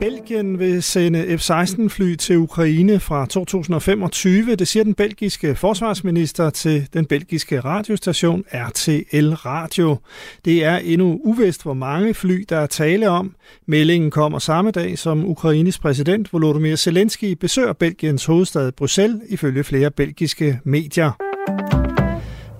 Belgien 0.00 0.58
vil 0.58 0.82
sende 0.82 1.38
F-16-fly 1.38 2.14
til 2.14 2.36
Ukraine 2.36 3.00
fra 3.00 3.26
2025. 3.26 4.56
Det 4.56 4.68
siger 4.68 4.84
den 4.84 4.94
belgiske 4.94 5.54
forsvarsminister 5.54 6.50
til 6.50 6.88
den 6.92 7.06
belgiske 7.06 7.60
radiostation 7.60 8.44
RTL 8.52 9.32
Radio. 9.34 9.96
Det 10.44 10.64
er 10.64 10.76
endnu 10.76 11.20
uvist, 11.24 11.62
hvor 11.62 11.74
mange 11.74 12.14
fly, 12.14 12.44
der 12.48 12.56
er 12.56 12.66
tale 12.66 13.08
om. 13.08 13.34
Meldingen 13.66 14.10
kommer 14.10 14.38
samme 14.38 14.70
dag, 14.70 14.98
som 14.98 15.24
Ukraines 15.24 15.78
præsident 15.78 16.32
Volodymyr 16.32 16.76
Zelensky 16.76 17.32
besøger 17.32 17.72
Belgiens 17.72 18.24
hovedstad 18.24 18.72
Bruxelles, 18.72 19.22
ifølge 19.28 19.64
flere 19.64 19.90
belgiske 19.90 20.60
medier. 20.64 21.25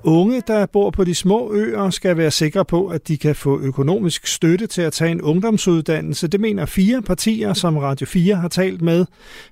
Unge, 0.09 0.43
der 0.47 0.67
bor 0.67 0.91
på 0.91 1.05
de 1.05 1.15
små 1.15 1.53
øer, 1.53 1.91
skal 1.91 2.17
være 2.17 2.31
sikre 2.31 2.65
på, 2.65 2.87
at 2.87 3.09
de 3.09 3.17
kan 3.17 3.35
få 3.35 3.61
økonomisk 3.61 4.27
støtte 4.27 4.67
til 4.67 4.83
at 4.83 4.93
tage 4.93 5.11
en 5.11 5.23
ungdomsuddannelse. 5.23 6.29
Det 6.29 6.41
mener 6.41 6.67
fire 6.67 7.03
partier, 7.03 7.53
som 7.53 7.77
Radio 7.77 8.07
4 8.07 8.35
har 8.35 8.49
talt 8.49 8.83
med. 8.83 9.07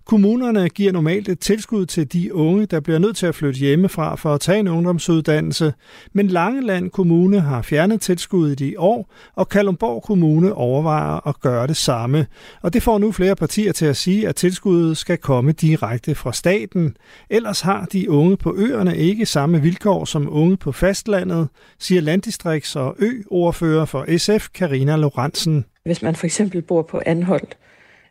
Kommunerne 0.05 0.69
giver 0.69 0.93
normalt 0.93 1.29
et 1.29 1.39
tilskud 1.39 1.87
til 1.87 2.13
de 2.13 2.35
unge, 2.35 2.67
der 2.67 2.81
bliver 2.81 2.99
nødt 2.99 3.17
til 3.17 3.27
at 3.27 3.35
flytte 3.35 3.61
hjemmefra 3.61 4.15
for 4.15 4.35
at 4.35 4.41
tage 4.41 4.59
en 4.59 4.69
ungdomsuddannelse. 4.69 5.75
Men 6.13 6.29
Langeland 6.29 6.91
Kommune 6.91 7.41
har 7.41 7.63
fjernet 7.63 8.01
tilskuddet 8.01 8.61
i 8.61 8.77
år, 8.77 9.13
og 9.35 9.49
Kalumborg 9.49 10.03
Kommune 10.03 10.55
overvejer 10.55 11.29
at 11.29 11.41
gøre 11.41 11.67
det 11.67 11.77
samme. 11.77 12.27
Og 12.63 12.73
det 12.73 12.83
får 12.83 12.99
nu 12.99 13.13
flere 13.13 13.37
partier 13.37 13.73
til 13.73 13.87
at 13.87 13.97
sige, 13.97 14.29
at 14.29 14.37
tilskuddet 14.37 14.97
skal 14.97 15.19
komme 15.19 15.53
direkte 15.53 16.15
fra 16.15 16.33
staten. 16.33 16.97
Ellers 17.31 17.61
har 17.61 17.85
de 17.93 18.11
unge 18.11 18.37
på 18.37 18.55
øerne 18.57 18.97
ikke 18.97 19.27
samme 19.27 19.63
vilkår 19.63 20.05
som 20.05 20.29
unge 20.31 20.44
unge 20.45 20.57
på 20.57 20.73
fastlandet, 20.73 21.49
siger 21.79 22.01
landdistrikts- 22.01 22.79
og 22.79 22.97
ø-ordfører 22.99 23.85
for 23.85 24.19
SF, 24.19 24.49
Karina 24.55 24.97
Lorentzen. 24.97 25.65
Hvis 25.85 26.03
man 26.03 26.15
for 26.15 26.27
eksempel 26.27 26.63
bor 26.63 26.83
på 26.83 27.01
Anholdt, 27.07 27.57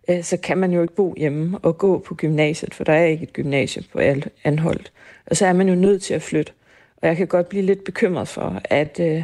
øh, 0.10 0.24
så 0.24 0.38
kan 0.38 0.58
man 0.58 0.72
jo 0.72 0.82
ikke 0.82 0.96
bo 0.96 1.14
hjemme 1.18 1.58
og 1.62 1.78
gå 1.78 2.00
på 2.00 2.16
gymnasiet, 2.16 2.74
for 2.74 2.84
der 2.84 2.94
er 2.94 3.06
ikke 3.06 3.24
et 3.24 3.34
gymnasium 3.34 3.86
på 3.92 4.00
Anholdt. 4.44 4.92
Og 5.26 5.38
så 5.38 5.46
er 5.46 5.54
man 5.54 5.70
jo 5.70 5.76
nødt 5.76 6.04
til 6.04 6.14
at 6.14 6.22
flytte. 6.22 6.52
Og 6.98 7.08
jeg 7.08 7.18
kan 7.18 7.28
godt 7.28 7.50
blive 7.50 7.64
lidt 7.64 7.84
bekymret 7.84 8.28
for, 8.28 8.62
at, 8.64 9.00
øh, 9.00 9.24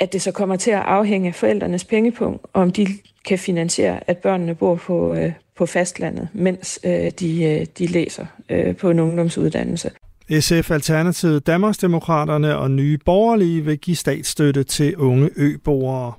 at 0.00 0.12
det 0.12 0.22
så 0.22 0.32
kommer 0.32 0.56
til 0.56 0.70
at 0.70 0.82
afhænge 0.82 1.28
af 1.28 1.34
forældrenes 1.34 1.84
pengepunkt, 1.84 2.46
om 2.52 2.72
de 2.72 2.86
kan 3.26 3.38
finansiere, 3.38 4.10
at 4.10 4.18
børnene 4.18 4.54
bor 4.54 4.74
på, 4.74 5.14
øh, 5.14 5.32
på 5.56 5.66
fastlandet, 5.66 6.28
mens 6.32 6.80
de, 7.20 7.66
de 7.78 7.86
læser 7.86 8.26
på 8.78 8.90
en 8.90 9.00
ungdomsuddannelse. 9.00 9.90
SF 10.30 10.70
Alternativet, 10.70 11.46
Danmarksdemokraterne 11.46 12.56
og 12.56 12.70
Nye 12.70 12.98
Borgerlige 13.04 13.64
vil 13.64 13.78
give 13.78 13.96
statsstøtte 13.96 14.64
til 14.64 14.96
unge 14.96 15.30
øboere. 15.36 16.12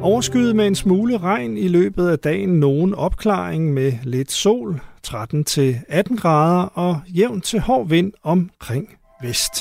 Overskyet 0.00 0.56
med 0.56 0.66
en 0.66 0.74
smule 0.74 1.18
regn 1.18 1.56
i 1.56 1.68
løbet 1.68 2.08
af 2.08 2.18
dagen, 2.18 2.60
nogen 2.60 2.94
opklaring 2.94 3.74
med 3.74 3.92
lidt 4.02 4.32
sol, 4.32 4.80
13-18 5.06 6.16
grader 6.16 6.62
og 6.62 7.00
jævn 7.08 7.40
til 7.40 7.60
hård 7.60 7.88
vind 7.88 8.12
omkring 8.22 8.88
vest. 9.22 9.54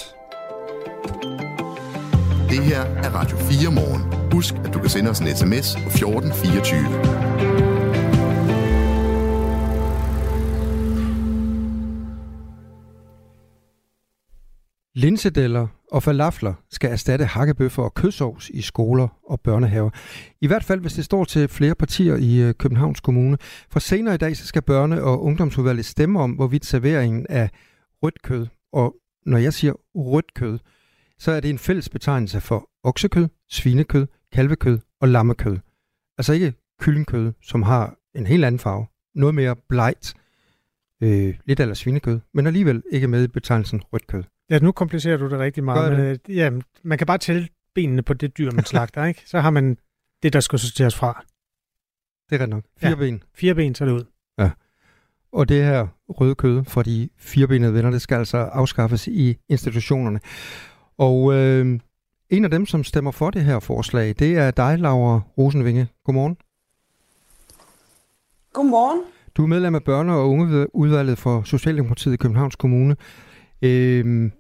Det 2.50 2.64
her 2.64 2.82
er 2.82 3.10
Radio 3.10 3.38
4 3.38 3.72
morgen. 3.72 4.32
Husk, 4.32 4.54
at 4.66 4.74
du 4.74 4.80
kan 4.80 4.90
sende 4.90 5.10
os 5.10 5.20
en 5.20 5.28
sms 5.28 5.76
på 5.76 5.90
1424. 5.90 7.25
Linsedeller 14.98 15.68
og 15.92 16.04
falafler 16.04 16.54
skal 16.70 16.92
erstatte 16.92 17.26
hakkebøffer 17.26 17.84
og 17.84 17.94
kødsovs 17.94 18.50
i 18.50 18.62
skoler 18.62 19.08
og 19.30 19.42
børnehaver. 19.42 19.90
I 20.42 20.48
hvert 20.48 20.64
fald, 20.64 20.82
hvis 20.82 20.94
det 20.94 21.06
står 21.06 21.24
til 21.24 21.48
flere 21.48 21.76
partier 21.76 22.16
i 22.16 22.42
øh, 22.42 22.54
Københavns 22.54 23.00
Kommune. 23.00 23.38
For 23.70 23.80
senere 23.80 24.16
i 24.16 24.18
dag 24.18 24.38
så 24.38 24.48
skal 24.48 24.62
børne- 24.70 25.02
og 25.02 25.24
ungdomsudvalget 25.24 25.86
stemme 25.86 26.20
om, 26.20 26.32
hvorvidt 26.32 26.66
serveringen 26.66 27.26
af 27.30 27.50
rødt 28.04 28.22
kød, 28.22 28.48
og 28.74 28.96
når 29.26 29.38
jeg 29.38 29.54
siger 29.54 29.74
rødt 29.96 30.34
kød, 30.34 30.60
så 31.20 31.32
er 31.32 31.40
det 31.40 31.50
en 31.50 31.60
fælles 31.60 31.90
betegnelse 31.90 32.42
for 32.42 32.70
oksekød, 32.84 33.28
svinekød, 33.50 34.08
kalvekød 34.34 34.80
og 35.02 35.08
lammekød. 35.08 35.58
Altså 36.18 36.34
ikke 36.34 36.54
kyllingkød, 36.80 37.34
som 37.42 37.64
har 37.64 37.96
en 38.16 38.28
helt 38.28 38.46
anden 38.46 38.60
farve. 38.60 38.86
Noget 39.16 39.36
mere 39.36 39.56
blegt, 39.70 40.14
øh, 41.04 41.36
lidt 41.46 41.60
eller 41.60 41.76
svinekød, 41.76 42.20
men 42.34 42.48
alligevel 42.48 42.84
ikke 42.92 43.08
med 43.08 43.24
i 43.24 43.28
betegnelsen 43.28 43.82
rødt 43.94 44.08
kød. 44.08 44.24
Ja, 44.50 44.60
nu 44.60 44.72
komplicerer 44.72 45.18
du 45.18 45.30
det 45.30 45.40
rigtig 45.40 45.64
meget. 45.64 45.90
Gør 45.92 45.98
Men, 45.98 46.06
det? 46.06 46.22
øh, 46.30 46.36
ja, 46.36 46.52
man 46.84 46.98
kan 46.98 47.08
bare 47.08 47.18
tælle 47.18 47.48
benene 47.76 48.02
på 48.02 48.14
det 48.14 48.38
dyr, 48.38 48.52
man 48.52 48.66
slagter, 48.72 49.06
ikke? 49.06 49.22
Så 49.26 49.40
har 49.40 49.50
man 49.50 49.78
det, 50.24 50.34
der 50.34 50.40
skal 50.40 50.60
sorteres 50.60 50.96
fra. 50.96 51.26
Det 52.30 52.36
er 52.36 52.44
ret 52.44 52.50
nok. 52.50 52.64
Fire 52.80 52.90
ja. 52.90 52.96
ben. 52.96 53.24
Fire 53.36 53.56
ben, 53.56 53.76
så 53.76 53.84
er 53.84 53.88
det 53.88 53.96
ud. 53.96 54.06
Ja. 54.40 54.50
Og 55.32 55.50
det 55.50 55.64
her 55.64 55.88
røde 56.10 56.36
kød 56.36 56.64
for 56.64 56.82
de 56.82 57.10
firebenede 57.18 57.74
venner, 57.74 57.92
det 57.92 58.02
skal 58.02 58.16
altså 58.16 58.38
afskaffes 58.38 59.08
i 59.08 59.38
institutionerne. 59.50 60.20
Og 60.98 61.34
øh, 61.34 61.80
en 62.30 62.46
af 62.46 62.52
dem, 62.52 62.66
som 62.66 62.84
stemmer 62.84 63.12
for 63.12 63.30
det 63.30 63.44
her 63.44 63.60
forslag, 63.60 64.16
det 64.20 64.38
er 64.38 64.52
dig, 64.52 64.80
Laura 64.80 65.22
Rosenvinge. 65.38 65.88
Godmorgen. 66.04 66.38
Godmorgen. 68.54 69.02
Du 69.36 69.44
er 69.44 69.48
medlem 69.48 69.76
af 69.76 69.82
børne- 69.90 70.12
og 70.12 70.30
ungeudvalget 70.30 71.18
for 71.18 71.44
Socialdemokratiet 71.44 72.14
i 72.14 72.18
Københavns 72.18 72.56
Kommune. 72.56 72.96
Øh, 73.66 74.32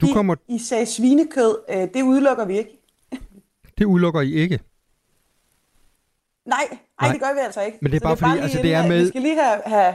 du 0.00 0.06
I, 0.06 0.12
kommer, 0.12 0.34
I 0.48 0.58
sagde 0.58 0.86
svinekød. 0.86 1.56
Øh, 1.70 1.88
det 1.94 2.02
udelukker 2.02 2.44
vi 2.44 2.58
ikke. 2.58 2.70
det 3.78 3.84
udelukker 3.84 4.20
I 4.20 4.32
ikke. 4.32 4.60
Nej, 6.46 6.58
nej, 6.70 6.78
Nej. 7.00 7.12
det 7.12 7.20
gør 7.20 7.32
vi 7.34 7.38
altså 7.44 7.62
ikke. 7.62 7.78
Men 7.82 7.92
det 7.92 7.96
er 7.96 8.00
Så 8.00 8.04
bare 8.04 8.16
fordi, 8.16 8.30
lige 8.32 8.42
altså, 8.42 8.58
inden, 8.58 8.68
det 8.70 8.74
er 8.76 8.82
at 8.82 8.88
med- 8.88 9.02
Vi 9.02 9.08
skal 9.08 9.22
lige 9.22 9.36
have, 9.42 9.60
have 9.66 9.94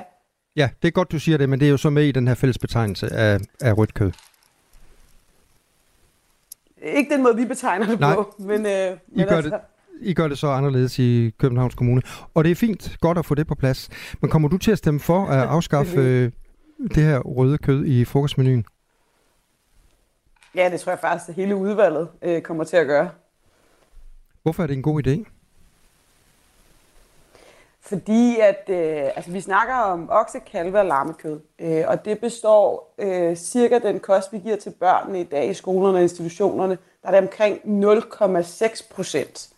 Ja, 0.55 0.69
det 0.81 0.87
er 0.87 0.91
godt, 0.91 1.11
du 1.11 1.19
siger 1.19 1.37
det, 1.37 1.49
men 1.49 1.59
det 1.59 1.65
er 1.65 1.69
jo 1.69 1.77
så 1.77 1.89
med 1.89 2.03
i 2.03 2.11
den 2.11 2.27
her 2.27 2.35
fælles 2.35 2.57
betegnelse 2.57 3.13
af, 3.13 3.39
af 3.61 3.77
rødt 3.77 3.93
kød. 3.93 4.11
ikke 6.81 7.13
den 7.13 7.23
måde, 7.23 7.35
vi 7.35 7.45
betegner 7.45 7.85
det 7.87 7.99
Nej. 7.99 8.15
på, 8.15 8.35
men, 8.39 8.65
øh, 8.65 8.71
I 8.71 8.97
men 9.17 9.27
gør, 9.27 9.35
altså, 9.35 9.49
det, 9.51 9.59
I 10.01 10.13
gør 10.13 10.27
det 10.27 10.37
så 10.37 10.47
anderledes 10.47 10.99
i 10.99 11.31
Københavns 11.37 11.75
Kommune. 11.75 12.01
Og 12.33 12.43
det 12.43 12.51
er 12.51 12.55
fint, 12.55 12.97
godt 13.01 13.17
at 13.17 13.25
få 13.25 13.35
det 13.35 13.47
på 13.47 13.55
plads. 13.55 13.89
Men 14.21 14.29
kommer 14.29 14.49
du 14.49 14.57
til 14.57 14.71
at 14.71 14.77
stemme 14.77 14.99
for 14.99 15.25
at 15.25 15.47
afskaffe 15.55 15.97
øh, 15.99 16.31
det 16.77 17.03
her 17.03 17.19
røde 17.19 17.57
kød 17.57 17.85
i 17.85 18.05
frokostmenuen? 18.05 18.65
ja, 20.57 20.69
det 20.69 20.79
tror 20.79 20.91
jeg 20.91 20.99
faktisk, 20.99 21.29
at 21.29 21.35
hele 21.35 21.55
udvalget 21.55 22.09
øh, 22.21 22.41
kommer 22.41 22.63
til 22.63 22.77
at 22.77 22.87
gøre. 22.87 23.09
Hvorfor 24.43 24.63
er 24.63 24.67
det 24.67 24.73
en 24.73 24.81
god 24.81 25.07
idé? 25.07 25.23
Fordi 27.81 28.39
at, 28.39 28.69
øh, 28.69 29.03
altså 29.15 29.31
vi 29.31 29.41
snakker 29.41 29.75
om 29.75 30.09
okse, 30.11 30.39
kalve 30.39 30.79
og 30.79 30.85
lammekød, 30.85 31.39
øh, 31.59 31.83
og 31.87 32.05
det 32.05 32.19
består 32.19 32.93
øh, 32.97 33.35
cirka 33.35 33.79
den 33.79 33.99
kost, 33.99 34.33
vi 34.33 34.37
giver 34.37 34.55
til 34.55 34.73
børnene 34.79 35.21
i 35.21 35.23
dag 35.23 35.49
i 35.49 35.53
skolerne 35.53 35.97
og 35.97 36.01
institutionerne, 36.01 36.77
der 37.01 37.09
er 37.09 37.11
det 37.11 37.21
omkring 37.21 37.59
0,6 37.65 38.93
procent. 38.93 39.49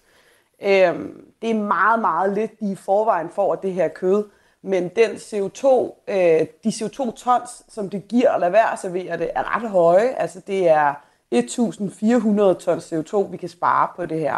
Øh, 0.62 0.96
det 1.42 1.50
er 1.50 1.64
meget, 1.64 2.00
meget 2.00 2.34
lidt, 2.34 2.60
de 2.60 2.72
i 2.72 2.76
forvejen 2.76 3.30
får 3.30 3.54
af 3.56 3.60
det 3.60 3.74
her 3.74 3.88
kød, 3.88 4.26
men 4.62 4.84
den 4.84 5.12
CO2, 5.12 5.68
øh, 6.08 6.48
de 6.64 6.70
CO2-tons, 6.70 7.64
som 7.70 7.90
det 7.90 8.08
giver 8.08 8.32
at 8.32 8.40
lade 8.40 8.52
være 8.52 8.74
at 8.74 8.80
servere 8.80 9.18
det, 9.18 9.30
er 9.36 9.56
ret 9.56 9.70
høje. 9.70 10.10
Altså 10.10 10.42
det 10.48 10.70
er 10.70 10.94
1.400 11.36 12.64
tons 12.64 12.94
CO2, 12.94 13.18
vi 13.32 13.38
kan 13.38 13.50
spare 13.50 13.88
på 13.96 14.06
det 14.06 14.20
her. 14.20 14.38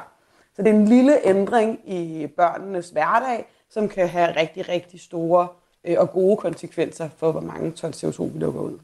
Så 0.55 0.61
det 0.61 0.67
er 0.69 0.73
en 0.73 0.87
lille 0.87 1.27
ændring 1.27 1.79
i 1.85 2.27
børnenes 2.37 2.89
hverdag, 2.89 3.45
som 3.69 3.89
kan 3.89 4.07
have 4.07 4.35
rigtig, 4.35 4.69
rigtig 4.69 4.99
store 5.01 5.47
øh, 5.83 5.95
og 5.99 6.11
gode 6.11 6.37
konsekvenser 6.37 7.09
for, 7.17 7.31
hvor 7.31 7.41
mange 7.41 7.71
tons 7.71 8.03
CO2 8.03 8.23
vi 8.23 8.39
lukker 8.39 8.61
ud. 8.61 8.79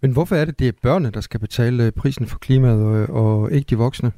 Men 0.00 0.12
hvorfor 0.12 0.36
er 0.36 0.44
det, 0.44 0.58
det 0.58 0.68
er 0.68 0.72
børnene, 0.82 1.10
der 1.10 1.20
skal 1.20 1.40
betale 1.40 1.84
øh, 1.84 1.92
prisen 1.92 2.26
for 2.26 2.38
klimaet, 2.38 3.08
og, 3.08 3.24
og 3.24 3.52
ikke 3.52 3.66
de 3.70 3.78
voksne? 3.78 4.12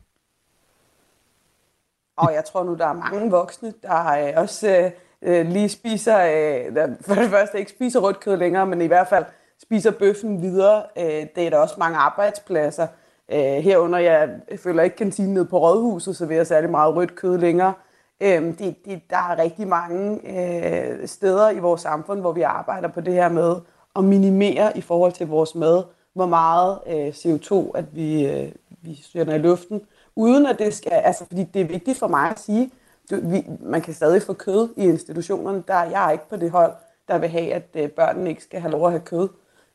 Og 2.16 2.34
jeg 2.34 2.44
tror 2.44 2.64
nu, 2.64 2.74
der 2.74 2.86
er 2.86 2.92
mange 2.92 3.30
voksne, 3.30 3.72
der 3.82 4.28
øh, 4.28 4.32
også 4.36 4.78
øh, 4.78 4.90
Øh, 5.22 5.46
lige 5.46 5.68
spiser, 5.68 6.18
øh, 6.18 6.88
for 7.00 7.14
det 7.14 7.30
første 7.30 7.58
ikke 7.58 7.70
spiser 7.70 8.00
rødt 8.00 8.20
kød 8.20 8.36
længere, 8.36 8.66
men 8.66 8.80
i 8.80 8.86
hvert 8.86 9.08
fald 9.08 9.24
spiser 9.62 9.90
bøffen 9.90 10.42
videre. 10.42 10.82
Øh, 10.98 11.26
det 11.36 11.46
er 11.46 11.50
der 11.50 11.58
også 11.58 11.74
mange 11.78 11.98
arbejdspladser. 11.98 12.86
Øh, 13.32 13.38
herunder, 13.38 13.98
jeg 13.98 14.28
føler 14.56 14.82
ikke 14.82 14.96
kantinen 14.96 15.34
nede 15.34 15.44
på 15.44 15.58
Rådhuset, 15.58 16.16
så 16.16 16.26
vil 16.26 16.36
jeg 16.36 16.46
særlig 16.46 16.70
meget 16.70 16.94
rødt 16.94 17.14
kød 17.14 17.38
længere. 17.38 17.72
Øh, 18.20 18.42
det, 18.58 18.76
det, 18.84 19.00
der 19.10 19.16
er 19.16 19.38
rigtig 19.38 19.68
mange 19.68 20.20
øh, 20.24 21.08
steder 21.08 21.50
i 21.50 21.58
vores 21.58 21.80
samfund, 21.80 22.20
hvor 22.20 22.32
vi 22.32 22.42
arbejder 22.42 22.88
på 22.88 23.00
det 23.00 23.14
her 23.14 23.28
med 23.28 23.56
at 23.96 24.04
minimere 24.04 24.78
i 24.78 24.80
forhold 24.80 25.12
til 25.12 25.26
vores 25.26 25.54
mad, 25.54 25.82
hvor 26.14 26.26
meget 26.26 26.78
øh, 26.86 27.08
CO2 27.08 27.70
at 27.74 27.84
vi, 27.96 28.26
øh, 28.26 28.52
vi 28.82 29.00
sender 29.12 29.34
i 29.34 29.38
luften, 29.38 29.80
uden 30.16 30.46
at 30.46 30.58
det 30.58 30.74
skal, 30.74 30.92
altså 30.92 31.24
fordi 31.26 31.44
det 31.44 31.60
er 31.60 31.66
vigtigt 31.66 31.98
for 31.98 32.08
mig 32.08 32.30
at 32.30 32.40
sige, 32.40 32.70
du, 33.10 33.20
vi, 33.22 33.44
man 33.60 33.80
kan 33.82 33.94
stadig 33.94 34.22
få 34.22 34.32
kød 34.32 34.68
i 34.76 34.82
institutionerne, 34.82 35.62
der 35.68 35.82
jeg 35.82 36.06
er 36.06 36.10
ikke 36.10 36.28
på 36.28 36.36
det 36.36 36.50
hold, 36.50 36.72
der 37.08 37.18
vil 37.18 37.28
have, 37.28 37.52
at 37.52 37.68
øh, 37.74 37.88
børnene 37.88 38.30
ikke 38.30 38.42
skal 38.42 38.60
have 38.60 38.72
lov 38.72 38.86
at 38.86 38.92
have 38.92 39.02
kød. 39.04 39.28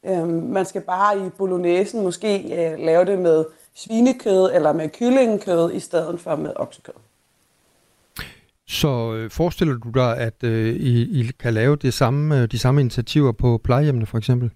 Øhm, 0.05 0.29
man 0.29 0.65
skal 0.65 0.81
bare 0.81 1.25
i 1.25 1.29
bolognesen 1.29 2.03
måske 2.03 2.37
øh, 2.37 2.79
lave 2.79 3.05
det 3.05 3.19
med 3.19 3.45
svinekød 3.75 4.51
eller 4.53 4.73
med 4.73 4.89
kyllingekød 4.89 5.73
i 5.73 5.79
stedet 5.79 6.19
for 6.19 6.35
med 6.35 6.53
oksekød. 6.55 6.93
Så 8.67 9.13
øh, 9.13 9.31
forestiller 9.31 9.77
du 9.77 9.89
dig, 9.89 10.17
at 10.17 10.43
øh, 10.43 10.75
I, 10.75 11.21
I 11.21 11.31
kan 11.39 11.53
lave 11.53 11.75
det 11.75 11.93
samme, 11.93 12.41
øh, 12.41 12.51
de 12.51 12.59
samme 12.59 12.81
initiativer 12.81 13.31
på 13.31 13.61
plejehjemmene 13.63 14.05
for 14.05 14.17
eksempel? 14.17 14.51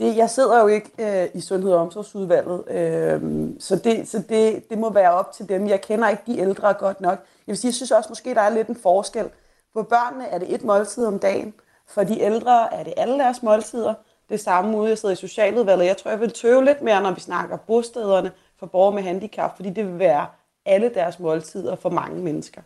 Det, 0.00 0.16
jeg 0.16 0.30
sidder 0.30 0.60
jo 0.60 0.66
ikke 0.66 0.90
øh, 0.98 1.28
i 1.34 1.40
Sundhed- 1.40 1.72
og 1.72 1.80
Omsorgsudvalget, 1.80 2.64
øh, 2.70 3.50
så, 3.58 3.76
det, 3.76 4.08
så 4.08 4.22
det, 4.28 4.70
det 4.70 4.78
må 4.78 4.92
være 4.92 5.10
op 5.12 5.32
til 5.32 5.48
dem. 5.48 5.68
Jeg 5.68 5.80
kender 5.80 6.08
ikke 6.08 6.22
de 6.26 6.38
ældre 6.38 6.74
godt 6.74 7.00
nok. 7.00 7.18
Jeg 7.18 7.52
vil 7.52 7.56
sige, 7.56 7.68
jeg 7.68 7.74
synes 7.74 7.90
også 7.90 8.08
måske, 8.08 8.34
der 8.34 8.40
er 8.40 8.50
lidt 8.50 8.68
en 8.68 8.76
forskel. 8.76 9.30
For 9.72 9.82
børnene 9.82 10.26
er 10.26 10.38
det 10.38 10.54
et 10.54 10.64
måltid 10.64 11.06
om 11.06 11.18
dagen. 11.18 11.54
For 11.86 12.04
de 12.04 12.20
ældre 12.20 12.74
er 12.74 12.82
det 12.82 12.94
alle 12.96 13.18
deres 13.18 13.42
måltider. 13.42 13.94
Det 14.28 14.40
samme 14.40 14.76
ude, 14.78 14.88
jeg 14.88 14.98
sidder 14.98 15.12
i 15.12 15.16
Socialudvalget. 15.16 15.86
Jeg 15.86 15.96
tror, 15.96 16.10
jeg 16.10 16.20
vil 16.20 16.32
tøve 16.32 16.64
lidt 16.64 16.82
mere, 16.82 17.02
når 17.02 17.10
vi 17.10 17.20
snakker 17.20 17.56
bostederne 17.56 18.32
for 18.58 18.66
borgere 18.66 18.94
med 18.94 19.02
handicap, 19.02 19.56
fordi 19.56 19.70
det 19.70 19.86
vil 19.86 19.98
være 19.98 20.26
alle 20.66 20.90
deres 20.94 21.18
måltider 21.18 21.76
for 21.76 21.90
mange 21.90 22.22
mennesker. 22.22 22.62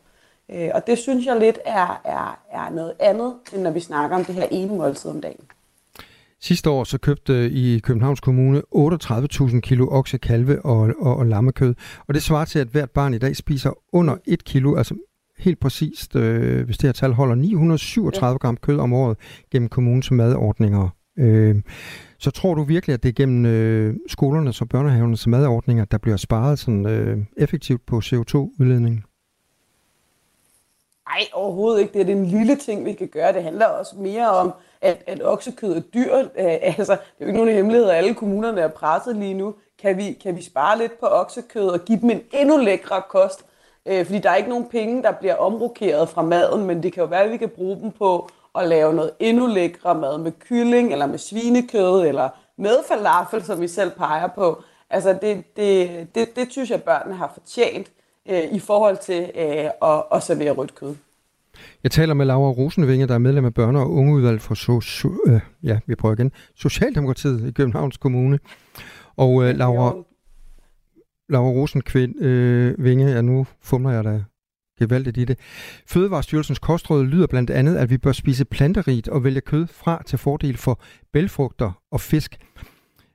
Øh, 0.49 0.70
og 0.75 0.87
det 0.87 0.99
synes 0.99 1.27
jeg 1.27 1.37
lidt 1.37 1.59
er, 1.64 2.01
er, 2.05 2.40
er 2.51 2.70
noget 2.70 2.94
andet, 2.99 3.35
end 3.53 3.62
når 3.62 3.70
vi 3.70 3.81
snakker 3.81 4.16
om 4.16 4.25
det 4.25 4.35
her 4.35 4.47
ene 4.51 4.77
måltid 4.77 5.11
om 5.11 5.20
dagen. 5.20 5.44
Sidste 6.40 6.70
år 6.70 6.85
så 6.85 6.99
købte 6.99 7.33
øh, 7.33 7.53
I 7.53 7.79
Københavns 7.79 8.20
Kommune 8.20 8.62
38.000 8.75 9.61
kilo 9.61 9.88
okse, 9.90 10.18
kalve 10.18 10.64
og, 10.64 10.90
og, 10.99 11.16
og 11.16 11.27
lammekød. 11.27 11.75
Og 12.09 12.14
det 12.14 12.23
svarer 12.23 12.44
til, 12.44 12.59
at 12.59 12.68
hvert 12.68 12.90
barn 12.90 13.14
i 13.14 13.18
dag 13.18 13.37
spiser 13.37 13.70
under 13.92 14.16
1 14.27 14.44
kilo, 14.44 14.77
altså 14.77 14.94
helt 15.38 15.61
præcist, 15.61 16.16
øh, 16.16 16.64
hvis 16.64 16.79
det 16.79 16.88
her 16.88 16.92
tal 16.92 17.12
holder, 17.12 17.35
937 17.35 18.38
gram 18.38 18.57
kød 18.57 18.79
om 18.79 18.92
året 18.92 19.16
gennem 19.51 19.68
kommunens 19.68 20.11
madordninger. 20.11 20.88
Øh, 21.18 21.62
så 22.18 22.31
tror 22.31 22.55
du 22.55 22.62
virkelig, 22.62 22.94
at 22.94 23.03
det 23.03 23.09
er 23.09 23.12
gennem 23.12 23.47
øh, 23.47 23.94
skolernes 24.09 24.61
og 24.61 24.68
børnehavernes 24.68 25.27
madordninger, 25.27 25.85
der 25.85 25.99
bliver 25.99 26.16
sparet 26.16 26.59
sådan, 26.59 26.87
øh, 26.87 27.18
effektivt 27.37 27.87
på 27.87 27.99
CO2-udledningen? 27.99 29.05
Nej, 31.09 31.20
overhovedet 31.33 31.81
ikke. 31.81 31.99
Det 31.99 32.11
er 32.11 32.16
en 32.16 32.27
lille 32.27 32.57
ting, 32.57 32.85
vi 32.85 32.92
kan 32.92 33.09
gøre. 33.09 33.33
Det 33.33 33.42
handler 33.42 33.66
også 33.66 33.97
mere 33.97 34.31
om, 34.31 34.53
at, 34.85 35.03
at 35.07 35.23
oksekød 35.23 35.77
er 35.77 35.81
dyrt. 35.81 36.25
Øh, 36.38 36.44
altså, 36.79 36.92
det 36.92 37.01
er 37.20 37.25
jo 37.25 37.27
ikke 37.27 37.38
nogen 37.38 37.55
hemmelighed, 37.55 37.88
at 37.88 37.97
alle 37.97 38.14
kommunerne 38.14 38.61
er 38.61 38.68
presset 38.68 39.16
lige 39.16 39.35
nu. 39.35 39.55
Kan 39.79 39.97
vi, 39.97 40.12
kan 40.12 40.37
vi 40.37 40.42
spare 40.42 40.79
lidt 40.79 41.01
på 41.01 41.07
oksekød 41.07 41.68
og 41.68 41.81
give 41.81 42.01
dem 42.01 42.11
en 42.11 42.20
endnu 42.33 42.57
lækre 42.57 43.03
kost? 43.09 43.44
Øh, 43.87 44.07
fordi 44.07 44.18
der 44.18 44.31
er 44.31 44.37
ikke 44.37 44.49
nogen 44.49 44.68
penge, 44.68 45.03
der 45.03 45.12
bliver 45.12 45.35
omrokeret 45.35 46.09
fra 46.09 46.23
maden, 46.23 46.66
men 46.66 46.83
det 46.83 46.92
kan 46.92 47.01
jo 47.01 47.07
være, 47.07 47.23
at 47.23 47.31
vi 47.31 47.37
kan 47.37 47.49
bruge 47.49 47.81
dem 47.81 47.90
på 47.90 48.29
at 48.55 48.68
lave 48.68 48.94
noget 48.94 49.11
endnu 49.18 49.47
lækre 49.47 49.94
mad 49.94 50.18
med 50.18 50.33
kylling, 50.33 50.92
eller 50.92 51.07
med 51.07 51.18
svinekød, 51.18 52.07
eller 52.07 52.29
med 52.57 52.77
falafel, 52.88 53.44
som 53.44 53.61
vi 53.61 53.68
selv 53.68 53.90
peger 53.90 54.27
på. 54.27 54.62
Altså, 54.90 55.18
det, 55.23 55.57
det, 55.57 56.07
det, 56.14 56.37
det 56.37 56.53
synes 56.53 56.70
jeg, 56.70 56.83
børnene 56.83 57.16
har 57.16 57.31
fortjent 57.35 57.90
øh, 58.29 58.44
i 58.53 58.59
forhold 58.59 58.97
til 58.97 59.31
øh, 59.35 59.90
at, 59.90 60.03
at 60.12 60.23
servere 60.23 60.51
rødt 60.51 60.75
kød. 60.75 60.94
Jeg 61.83 61.90
taler 61.90 62.14
med 62.14 62.27
Laura 62.27 62.51
Rosenvinge, 62.51 63.07
der 63.07 63.14
er 63.14 63.19
medlem 63.19 63.45
af 63.45 63.51
børne- 63.59 63.79
og 63.79 63.93
ungeudvalg 63.93 64.40
for 64.40 64.55
so, 64.55 64.81
so, 64.81 65.09
øh, 65.27 65.40
ja, 65.62 65.81
vi 65.87 65.95
prøver 65.95 66.14
igen, 66.14 66.33
Socialdemokratiet 66.55 67.49
i 67.49 67.51
Københavns 67.51 67.97
Kommune. 67.97 68.38
Og 69.17 69.45
øh, 69.45 69.57
Laura, 69.57 69.95
Laura 71.29 71.51
Rosenvinge, 71.51 72.14
øh, 72.21 72.85
Vinge, 72.85 73.07
ja, 73.07 73.21
nu 73.21 73.47
fumler 73.62 73.90
jeg 73.90 74.05
da 74.05 74.23
gevaldigt 74.79 75.17
i 75.17 75.25
det. 75.25 75.38
Fødevarestyrelsens 75.87 76.59
kostråd 76.59 77.05
lyder 77.05 77.27
blandt 77.27 77.51
andet, 77.51 77.77
at 77.77 77.90
vi 77.90 77.99
bør 77.99 78.12
spise 78.12 78.45
planterigt 78.45 79.09
og 79.09 79.25
vælge 79.25 79.40
kød 79.40 79.67
fra 79.67 80.03
til 80.07 80.19
fordel 80.19 80.57
for 80.57 80.81
bælfrugter 81.12 81.73
og 81.90 82.00
fisk. 82.00 82.37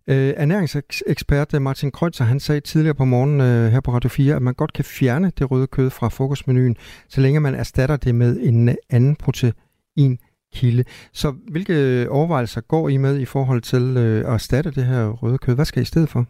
Øh, 0.09 0.33
ernæringsekspert 0.37 1.61
Martin 1.61 1.91
Kreutzer, 1.91 2.25
han 2.25 2.39
sagde 2.39 2.61
tidligere 2.61 2.95
på 2.95 3.05
morgenen 3.05 3.41
øh, 3.41 3.71
her 3.71 3.81
på 3.81 3.91
Radio 3.91 4.09
4, 4.09 4.35
at 4.35 4.41
man 4.41 4.53
godt 4.53 4.73
kan 4.73 4.85
fjerne 4.85 5.31
det 5.39 5.51
røde 5.51 5.67
kød 5.67 5.89
fra 5.89 6.09
frokostmenuen, 6.09 6.77
så 7.09 7.21
længe 7.21 7.39
man 7.39 7.55
erstatter 7.55 7.97
det 7.97 8.15
med 8.15 8.37
en 8.39 8.77
anden 8.89 9.15
proteinkilde. 9.15 10.83
Så 11.13 11.31
hvilke 11.47 12.07
overvejelser 12.09 12.61
går 12.61 12.89
I 12.89 12.97
med 12.97 13.19
i 13.19 13.25
forhold 13.25 13.61
til 13.61 13.97
øh, 13.97 14.27
at 14.27 14.33
erstatte 14.33 14.71
det 14.71 14.85
her 14.85 15.09
røde 15.09 15.37
kød? 15.37 15.55
Hvad 15.55 15.65
skal 15.65 15.79
I 15.79 15.81
i 15.81 15.85
stedet 15.85 16.09
for? 16.09 16.25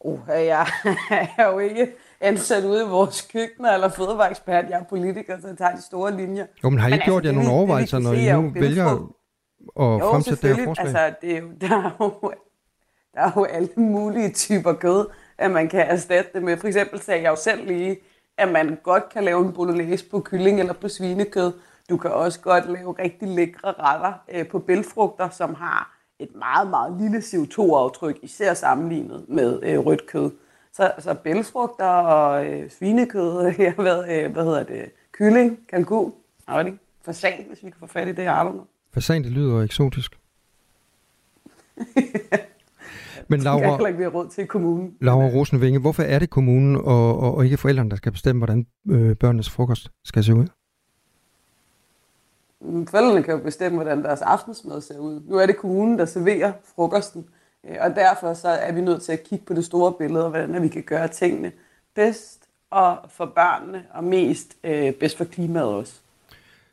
Uh, 0.00 0.20
jeg 0.28 0.66
er 1.38 1.52
jo 1.52 1.58
ikke 1.58 1.86
ansat 2.20 2.64
ude 2.64 2.82
i 2.82 2.88
vores 2.88 3.28
køkkener 3.32 3.74
eller 3.74 3.88
fødevareekspert. 3.88 4.64
Jeg 4.70 4.80
er 4.80 4.84
politiker, 4.84 5.40
så 5.40 5.48
jeg 5.48 5.58
tager 5.58 5.74
de 5.74 5.82
store 5.82 6.16
linjer. 6.16 6.46
Jo, 6.64 6.70
men 6.70 6.78
har 6.78 6.88
I 6.88 6.90
men 6.90 7.00
gjort 7.00 7.26
altså, 7.26 7.40
jer 7.40 7.44
nogle 7.44 7.58
overvejelser, 7.58 7.98
når 7.98 8.12
I 8.12 8.32
nu 8.32 8.52
vælger. 8.60 9.15
At 9.76 9.84
jo, 9.84 9.98
fremsætte 9.98 10.48
det 10.48 10.56
her 10.56 10.64
forslag? 10.64 10.86
Altså, 10.86 11.14
det 11.20 11.36
er 11.36 11.40
jo, 11.40 11.48
der, 11.60 11.76
er 11.76 11.90
jo, 12.00 12.32
der 13.14 13.20
er 13.20 13.32
jo 13.36 13.44
alle 13.44 13.68
mulige 13.76 14.30
typer 14.30 14.72
kød, 14.72 15.06
at 15.38 15.50
man 15.50 15.68
kan 15.68 15.80
erstatte 15.80 16.30
det 16.34 16.42
med. 16.42 16.56
For 16.56 16.66
eksempel 16.66 17.00
sagde 17.00 17.22
jeg 17.22 17.30
jo 17.30 17.36
selv 17.36 17.66
lige, 17.66 17.98
at 18.36 18.52
man 18.52 18.78
godt 18.82 19.08
kan 19.08 19.24
lave 19.24 19.46
en 19.46 19.52
bolognese 19.52 20.10
på 20.10 20.20
kylling 20.20 20.60
eller 20.60 20.72
på 20.72 20.88
svinekød. 20.88 21.52
Du 21.90 21.96
kan 21.96 22.10
også 22.10 22.40
godt 22.40 22.70
lave 22.70 22.92
rigtig 22.92 23.28
lækre 23.28 23.72
retter 23.78 24.12
øh, 24.28 24.48
på 24.48 24.58
bælfrugter, 24.58 25.28
som 25.28 25.54
har 25.54 25.96
et 26.18 26.34
meget, 26.34 26.70
meget 26.70 27.00
lille 27.00 27.18
CO2-aftryk, 27.18 28.18
især 28.22 28.54
sammenlignet 28.54 29.24
med 29.28 29.62
øh, 29.62 29.78
rødt 29.78 30.06
kød. 30.06 30.30
Så, 30.72 30.92
så 30.98 31.14
bælfrugter 31.14 31.86
og 31.86 32.46
øh, 32.46 32.70
svinekød, 32.70 33.52
jeg 33.58 33.74
ved, 33.76 34.04
øh, 34.08 34.32
hvad 34.32 34.44
hedder 34.44 34.62
det, 34.62 34.92
kylling, 35.12 35.58
kalkun, 35.68 36.14
jeg 36.48 36.66
ikke, 36.66 36.78
fasan, 37.04 37.44
hvis 37.48 37.64
vi 37.64 37.70
kan 37.70 37.80
få 37.80 37.86
fat 37.86 38.08
i 38.08 38.12
det, 38.12 38.28
don't 38.28 38.50
know. 38.50 38.64
Fasan, 38.96 39.24
det 39.24 39.32
lyder 39.32 39.62
eksotisk. 39.62 40.18
Men 43.28 43.40
Det 43.40 43.44
kan 43.44 43.52
heller 43.52 43.68
Laura, 43.68 43.86
ikke 43.86 43.98
være 44.00 44.08
råd 44.08 44.28
til 44.28 44.46
kommunen. 44.46 44.94
Laura 45.00 45.26
Rosenvinge, 45.26 45.80
hvorfor 45.80 46.02
er 46.02 46.18
det 46.18 46.30
kommunen 46.30 46.76
og, 46.76 47.18
og, 47.18 47.34
og 47.34 47.44
ikke 47.44 47.56
forældrene, 47.56 47.90
der 47.90 47.96
skal 47.96 48.12
bestemme, 48.12 48.40
hvordan 48.40 48.66
øh, 48.90 49.16
børnenes 49.16 49.50
frokost 49.50 49.90
skal 50.04 50.24
se 50.24 50.34
ud? 50.34 50.46
Mm, 52.60 52.86
Forældrene 52.86 53.22
kan 53.22 53.34
jo 53.34 53.40
bestemme, 53.40 53.76
hvordan 53.76 54.04
deres 54.04 54.22
aftensmad 54.22 54.80
ser 54.80 54.98
ud. 54.98 55.20
Nu 55.20 55.36
er 55.36 55.46
det 55.46 55.56
kommunen, 55.56 55.98
der 55.98 56.04
serverer 56.04 56.52
frokosten, 56.76 57.28
øh, 57.68 57.76
og 57.80 57.96
derfor 57.96 58.34
så 58.34 58.48
er 58.48 58.72
vi 58.72 58.80
nødt 58.80 59.02
til 59.02 59.12
at 59.12 59.22
kigge 59.22 59.44
på 59.44 59.54
det 59.54 59.64
store 59.64 59.92
billede, 59.92 60.24
og 60.24 60.30
hvordan 60.30 60.62
vi 60.62 60.68
kan 60.68 60.82
gøre 60.82 61.08
tingene 61.08 61.52
bedst 61.94 62.48
og 62.70 62.96
for 63.08 63.26
børnene, 63.26 63.84
og 63.94 64.04
mest 64.04 64.56
øh, 64.64 64.92
bedst 64.92 65.16
for 65.16 65.24
klimaet 65.24 65.68
også. 65.68 66.00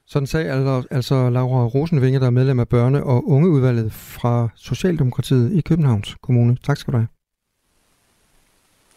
Sådan 0.08 0.28
sagde 0.28 0.52
altså, 0.52 0.88
altså 0.92 1.30
Laura 1.30 1.66
Rosenvinge, 1.66 2.20
der 2.20 2.26
er 2.26 2.30
medlem 2.30 2.60
af 2.60 2.66
børne- 2.74 3.04
og 3.04 3.28
ungeudvalget 3.30 3.94
fra 3.94 4.50
Socialdemokratiet 4.56 5.52
i 5.54 5.62
Københavns 5.62 6.16
Kommune. 6.22 6.58
Tak 6.64 6.78
skal 6.78 6.94
du 6.94 6.98
have. 6.98 7.08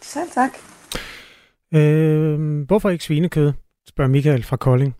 Selv 0.01 0.31
tak. 0.35 0.51
Øh, 1.75 2.61
hvorfor 2.67 2.91
ikke 2.91 3.05
svinekød, 3.05 3.53
spørger 3.89 4.11
Michael 4.11 4.43
fra 4.43 4.57
Kolding. 4.57 4.95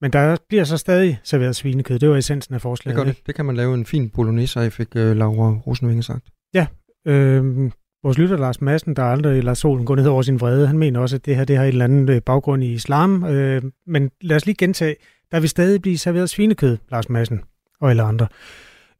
Men 0.00 0.12
der 0.12 0.36
bliver 0.48 0.64
så 0.64 0.76
stadig 0.76 1.20
serveret 1.24 1.56
svinekød. 1.56 1.98
Det 1.98 2.08
var 2.10 2.16
essensen 2.16 2.54
af 2.54 2.58
Det, 2.58 2.62
forslaget. 2.62 2.96
gør 2.96 3.04
det. 3.04 3.10
ikke? 3.10 3.22
det 3.26 3.34
kan 3.34 3.44
man 3.44 3.56
lave 3.56 3.74
en 3.74 3.86
fin 3.86 4.10
bolognese 4.10 4.60
af, 4.60 4.72
fik 4.72 4.96
øh, 4.96 5.16
Laura 5.16 5.58
Rosenvinge 5.66 6.02
sagt. 6.02 6.28
Ja. 6.54 6.66
Øh, 7.06 7.70
vores 8.02 8.18
lytter 8.18 8.36
Lars 8.36 8.60
Madsen, 8.60 8.96
der 8.96 9.02
aldrig 9.02 9.44
lader 9.44 9.54
solen 9.54 9.86
gå 9.86 9.94
ned 9.94 10.06
over 10.06 10.22
sin 10.22 10.40
vrede, 10.40 10.66
han 10.66 10.78
mener 10.78 11.00
også, 11.00 11.16
at 11.16 11.26
det 11.26 11.36
her 11.36 11.44
det 11.44 11.56
har 11.56 11.64
et 11.64 11.68
eller 11.68 11.84
andet 11.84 12.10
øh, 12.10 12.22
baggrund 12.22 12.64
i 12.64 12.72
islam. 12.72 13.24
Øh, 13.24 13.62
men 13.86 14.10
lad 14.20 14.36
os 14.36 14.46
lige 14.46 14.56
gentage, 14.56 14.96
der 15.32 15.40
vil 15.40 15.48
stadig 15.48 15.82
blive 15.82 15.98
serveret 15.98 16.30
svinekød, 16.30 16.78
Lars 16.90 17.08
Madsen 17.08 17.42
og 17.80 17.90
alle 17.90 18.02
andre. 18.02 18.26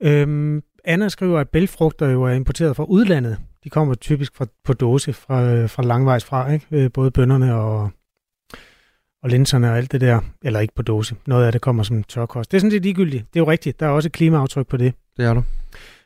Øh, 0.03 0.63
Anna 0.85 1.09
skriver, 1.09 1.41
at 1.41 1.49
bælfrugter 1.49 2.09
jo 2.09 2.23
er 2.23 2.33
importeret 2.33 2.77
fra 2.77 2.85
udlandet. 2.85 3.39
De 3.65 3.71
kommer 3.71 3.95
typisk 3.95 4.37
fra, 4.37 4.47
på 4.65 4.73
dåse 4.73 5.13
fra, 5.13 5.45
øh, 5.45 5.69
fra 5.69 5.83
langvejs 5.83 6.25
fra, 6.25 6.53
ikke? 6.53 6.67
Øh, 6.71 6.91
både 6.95 7.11
bønderne 7.11 7.55
og, 7.55 7.91
og 9.23 9.31
linserne 9.31 9.71
og 9.71 9.77
alt 9.77 9.93
det 9.93 10.01
der. 10.01 10.21
Eller 10.43 10.61
ikke 10.61 10.75
på 10.75 10.83
dåse. 10.83 11.17
Noget 11.27 11.47
af 11.47 11.53
det 11.53 11.61
kommer 11.61 11.83
som 11.83 12.03
tørkost. 12.03 12.51
Det 12.51 12.57
er 12.57 12.61
sådan 12.61 12.71
set 12.71 12.83
ligegyldigt. 12.83 13.25
Det 13.35 13.41
er 13.41 13.45
jo 13.45 13.51
rigtigt. 13.51 13.81
Der 13.81 13.87
er 13.87 13.91
også 13.91 14.09
et 14.09 14.13
klimaaftryk 14.13 14.67
på 14.67 14.77
det. 14.77 14.95
Det 15.17 15.25
er 15.25 15.35
der. 15.35 15.43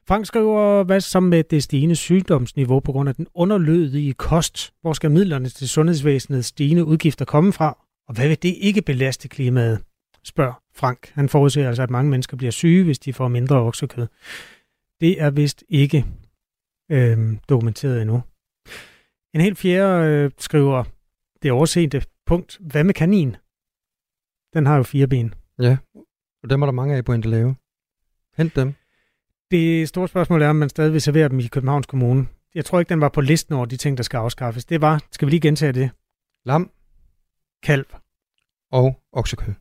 Frank 0.09 0.26
skriver, 0.26 0.84
hvad 0.84 1.00
som 1.00 1.22
med 1.22 1.44
det 1.44 1.62
stigende 1.62 1.96
sygdomsniveau 1.96 2.80
på 2.80 2.92
grund 2.92 3.09
af 3.09 3.14
den 3.14 3.26
underlødige 3.34 4.14
kost? 4.14 4.74
Hvor 4.80 4.92
skal 4.92 5.11
midlerne 5.11 5.48
til 5.48 5.68
sundhedsvæsenets 5.68 6.48
stigende 6.48 6.84
udgifter 6.84 7.24
komme 7.24 7.52
fra? 7.52 7.84
Og 8.09 8.14
hvad 8.14 8.28
vil 8.28 8.42
det 8.42 8.54
ikke 8.61 8.82
belaste 8.82 9.28
klimaet? 9.28 9.84
Spørger 10.24 10.62
Frank. 10.74 11.09
Han 11.09 11.28
forudser 11.28 11.68
altså, 11.68 11.82
at 11.82 11.90
mange 11.90 12.11
mennesker 12.11 12.36
bliver 12.36 12.50
syge, 12.50 12.84
hvis 12.84 12.98
de 12.98 13.12
får 13.12 13.28
mindre 13.28 13.57
oksekød. 13.57 14.07
Det 15.00 15.22
er 15.22 15.30
vist 15.30 15.64
ikke 15.68 16.07
øh, 16.90 17.18
dokumenteret 17.48 18.02
endnu. 18.02 18.22
En 19.34 19.40
helt 19.40 19.59
fjerde 19.59 20.09
øh, 20.11 20.30
skriver, 20.38 20.84
det 21.42 21.52
oversete 21.52 22.02
punkt, 22.26 22.59
hvad 22.61 22.84
med 22.84 22.94
kanin? 22.94 23.36
Den 24.54 24.66
har 24.66 24.76
jo 24.76 24.82
fire 24.82 25.07
ben. 25.07 25.34
Ja, 25.59 25.76
og 26.42 26.50
dem 26.50 26.62
er 26.62 26.66
der 26.66 26.72
mange 26.72 26.96
af 26.96 27.04
på 27.04 27.12
Endelave. 27.12 27.57
Hent 28.36 28.57
dem. 28.57 28.74
Det 29.51 29.88
store 29.88 30.09
spørgsmål 30.09 30.42
er, 30.42 30.49
om 30.49 30.57
man 30.57 30.68
stadig 30.68 30.92
vil 30.92 31.01
servere 31.01 31.28
dem 31.28 31.38
i 31.38 31.47
Københavns 31.47 31.86
Kommune. 31.86 32.26
Jeg 32.55 32.64
tror 32.64 32.78
ikke, 32.78 32.88
den 32.88 33.01
var 33.01 33.09
på 33.09 33.20
listen 33.20 33.55
over 33.55 33.66
de 33.66 33.76
ting, 33.76 33.97
der 33.97 34.03
skal 34.03 34.16
afskaffes. 34.16 34.64
Det 34.64 34.80
var, 34.80 35.03
skal 35.12 35.26
vi 35.26 35.30
lige 35.30 35.40
gentage 35.40 35.72
det? 35.72 35.90
Lam. 36.44 36.70
Kalv. 37.62 37.86
Og 38.72 39.01
oksekød. 39.12 39.55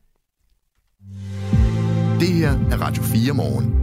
Det 2.20 2.28
her 2.28 2.50
er 2.50 2.76
Radio 2.80 3.02
4 3.02 3.34
morgen. 3.34 3.82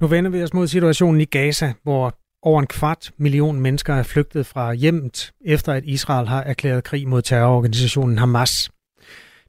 Nu 0.00 0.06
vender 0.06 0.30
vi 0.30 0.42
os 0.42 0.54
mod 0.54 0.66
situationen 0.66 1.20
i 1.20 1.24
Gaza, 1.24 1.72
hvor 1.82 2.18
over 2.42 2.60
en 2.60 2.66
kvart 2.66 3.12
million 3.16 3.60
mennesker 3.60 3.94
er 3.94 4.02
flygtet 4.02 4.46
fra 4.46 4.74
hjemmet, 4.74 5.32
efter 5.44 5.72
at 5.72 5.84
Israel 5.84 6.28
har 6.28 6.42
erklæret 6.42 6.84
krig 6.84 7.08
mod 7.08 7.22
terrororganisationen 7.22 8.18
Hamas. 8.18 8.70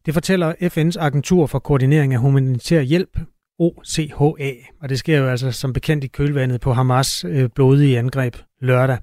Det 0.06 0.14
fortæller 0.14 0.54
FN's 0.54 1.00
agentur 1.00 1.48
for 1.48 1.60
koordinering 1.60 2.14
af 2.14 2.20
humanitær 2.20 2.82
hjælp, 2.82 3.20
OCHA, 3.62 4.52
og 4.82 4.90
det 4.90 5.00
sker 5.00 5.18
jo 5.18 5.28
altså 5.28 5.52
som 5.52 5.74
bekendt 5.74 6.04
i 6.04 6.08
kølvandet 6.08 6.62
på 6.62 6.74
Hamas 6.74 7.26
øh, 7.28 7.50
blodige 7.56 8.00
angreb 8.00 8.36
lørdag. 8.62 8.98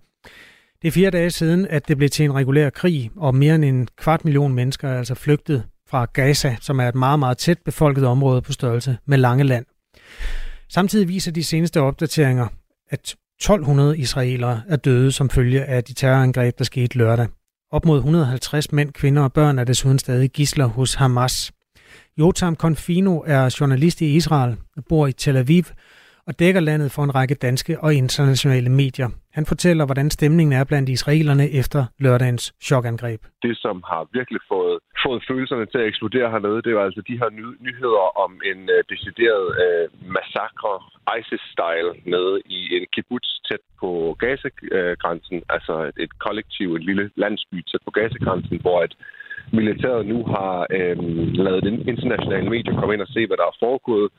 Det 0.83 0.89
er 0.89 0.93
fire 0.93 1.11
dage 1.11 1.31
siden, 1.31 1.67
at 1.67 1.89
det 1.89 1.97
blev 1.97 2.09
til 2.09 2.25
en 2.25 2.35
regulær 2.35 2.71
krig, 2.71 3.11
og 3.17 3.35
mere 3.35 3.55
end 3.55 3.65
en 3.65 3.89
kvart 3.97 4.25
million 4.25 4.53
mennesker 4.53 4.89
er 4.89 4.99
altså 4.99 5.15
flygtet 5.15 5.65
fra 5.91 6.05
Gaza, 6.05 6.57
som 6.61 6.81
er 6.81 6.89
et 6.89 6.95
meget, 6.95 7.19
meget 7.19 7.39
tæt 7.39 7.59
befolket 7.65 8.07
område 8.07 8.43
på 8.43 8.53
størrelse 8.53 8.99
med 9.07 9.19
Langeland. 9.19 9.67
Samtidig 10.69 11.09
viser 11.09 11.33
de 11.33 11.45
seneste 11.45 11.81
opdateringer, 11.81 12.47
at 12.91 13.17
1200 13.41 13.99
israelere 13.99 14.63
er 14.69 14.77
døde 14.77 15.13
som 15.13 15.31
følge 15.31 15.65
af 15.65 15.85
de 15.85 15.93
terrorangreb, 15.93 16.59
der 16.59 16.65
skete 16.65 16.99
lørdag. 16.99 17.27
Op 17.73 17.85
mod 17.85 17.97
150 17.97 18.73
mænd, 18.73 18.93
kvinder 18.93 19.23
og 19.23 19.33
børn 19.33 19.59
er 19.59 19.65
desuden 19.65 19.99
stadig 19.99 20.31
gisler 20.31 20.67
hos 20.67 20.95
Hamas. 20.95 21.53
Jotam 22.19 22.57
Konfino 22.57 23.12
er 23.27 23.57
journalist 23.61 24.01
i 24.01 24.16
Israel, 24.16 24.57
bor 24.89 25.07
i 25.07 25.12
Tel 25.12 25.37
Aviv 25.37 25.64
og 26.29 26.39
dækker 26.39 26.61
landet 26.61 26.93
for 26.93 27.03
en 27.05 27.14
række 27.14 27.35
danske 27.35 27.81
og 27.81 27.95
internationale 27.95 28.71
medier. 28.83 29.09
Han 29.33 29.47
fortæller, 29.47 29.85
hvordan 29.87 30.11
stemningen 30.11 30.53
er 30.61 30.64
blandt 30.64 30.89
israelerne 30.89 31.47
efter 31.61 31.81
lørdagens 32.05 32.45
chokangreb. 32.69 33.21
det, 33.43 33.55
som 33.64 33.77
har 33.91 34.03
virkelig 34.19 34.41
fået, 34.53 34.79
fået 35.07 35.25
følelserne 35.29 35.66
til 35.66 35.79
at 35.79 35.87
eksplodere 35.91 36.31
hernede, 36.31 36.62
det 36.62 36.75
var 36.75 36.85
altså 36.89 37.03
de 37.09 37.19
her 37.21 37.31
ny- 37.39 37.59
nyheder 37.66 38.07
om 38.25 38.33
en 38.51 38.61
uh, 38.75 38.81
decideret 38.93 39.47
uh, 39.64 39.85
massakre, 40.16 40.75
ISIS-style, 41.19 41.93
nede 42.12 42.35
i 42.57 42.61
en 42.77 42.87
kibbutz 42.95 43.29
tæt 43.49 43.64
på 43.81 43.91
Gaza-grænsen, 44.23 45.37
øh, 45.37 45.55
altså 45.57 45.75
et, 45.89 45.97
et 46.05 46.12
kollektiv, 46.27 46.69
en 46.75 46.85
lille 46.91 47.11
landsby 47.23 47.59
tæt 47.71 47.83
på 47.85 47.91
Gaza-grænsen, 47.99 48.59
hvor 48.64 48.79
et 48.87 48.95
militæret 49.53 50.07
nu 50.07 50.24
har 50.24 50.66
øh, 50.70 50.96
lavet 51.46 51.62
den 51.62 51.88
internationale 51.88 52.51
medier 52.51 52.78
komme 52.78 52.94
ind 52.94 53.03
og 53.03 53.09
se, 53.09 53.26
hvad 53.26 53.36
der 53.36 53.46
er 53.46 53.57
foregået. 53.61 54.11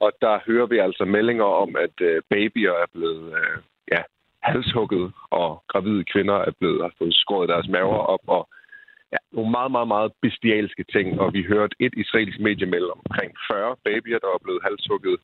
Og 0.00 0.12
der 0.20 0.44
hører 0.46 0.66
vi 0.66 0.78
altså 0.78 1.04
meldinger 1.04 1.44
om, 1.44 1.76
at 1.76 1.96
øh, 2.00 2.22
babyer 2.30 2.72
er 2.84 2.88
blevet 2.92 3.26
øh, 3.40 3.56
ja, 3.92 4.00
halshugget, 4.42 5.12
og 5.30 5.62
gravide 5.68 6.04
kvinder 6.12 6.34
er 6.34 6.52
blevet 6.58 6.82
har 6.82 6.92
fået 6.98 7.14
skåret 7.14 7.48
deres 7.48 7.68
maver 7.68 8.02
op, 8.14 8.24
og 8.26 8.48
ja, 9.12 9.20
nogle 9.32 9.50
meget, 9.50 9.70
meget, 9.76 9.88
meget 9.88 10.12
bestialske 10.22 10.84
ting. 10.94 11.20
Og 11.20 11.32
vi 11.32 11.42
hørte 11.42 11.76
et 11.80 11.94
israelsk 11.96 12.38
medie 12.40 12.66
melde 12.66 12.90
omkring 12.98 13.30
40 13.50 13.76
babyer, 13.84 14.18
der 14.18 14.30
var 14.34 14.42
blevet 14.44 14.62
halshugget. 14.66 15.18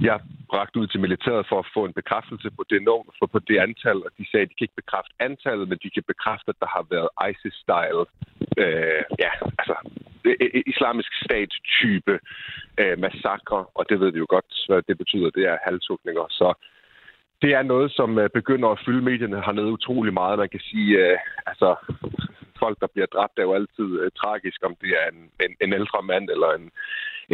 Jeg 0.00 0.20
bragte 0.48 0.78
ud 0.80 0.86
til 0.86 1.00
militæret 1.00 1.46
for 1.48 1.58
at 1.58 1.70
få 1.74 1.84
en 1.84 1.92
bekræftelse 1.92 2.50
på 2.50 2.62
det 2.70 2.82
nummer, 2.82 3.12
for 3.18 3.26
på 3.26 3.38
det 3.38 3.58
antal, 3.58 3.98
og 4.06 4.10
de 4.18 4.30
sagde, 4.30 4.42
at 4.42 4.50
de 4.50 4.54
kan 4.54 4.64
ikke 4.64 4.82
bekræfte 4.82 5.14
antallet, 5.18 5.68
men 5.68 5.78
de 5.82 5.90
kan 5.90 6.02
bekræfte, 6.12 6.48
at 6.48 6.60
der 6.60 6.70
har 6.76 6.84
været 6.94 7.08
ISIS-style, 7.30 8.04
øh, 8.62 9.02
ja, 9.24 9.32
altså 9.60 9.76
islamisk 10.66 11.12
stat-type 11.24 12.14
øh, 12.80 12.98
massakre, 12.98 13.60
og 13.78 13.82
det 13.88 14.00
ved 14.00 14.10
vi 14.12 14.18
jo 14.18 14.26
godt, 14.28 14.50
hvad 14.68 14.82
det 14.88 14.98
betyder, 14.98 15.30
det 15.30 15.44
er 15.52 15.64
halshugninger. 15.66 16.26
Så 16.30 16.48
det 17.42 17.50
er 17.54 17.62
noget, 17.62 17.92
som 17.92 18.18
øh, 18.18 18.30
begynder 18.30 18.68
at 18.68 18.82
fylde 18.86 19.02
medierne 19.02 19.44
hernede 19.46 19.72
utrolig 19.78 20.12
meget. 20.12 20.38
Man 20.38 20.48
kan 20.48 20.60
sige, 20.60 20.90
øh, 20.98 21.18
altså 21.46 21.68
folk, 22.62 22.76
der 22.80 22.88
bliver 22.94 23.06
dræbt, 23.14 23.38
er 23.38 23.42
jo 23.42 23.54
altid 23.54 23.88
øh, 24.00 24.10
tragisk, 24.22 24.60
om 24.68 24.74
det 24.80 24.90
er 25.00 25.06
en, 25.12 25.20
en, 25.44 25.52
en 25.64 25.72
ældre 25.72 26.02
mand 26.02 26.26
eller 26.34 26.50
en, 26.58 26.70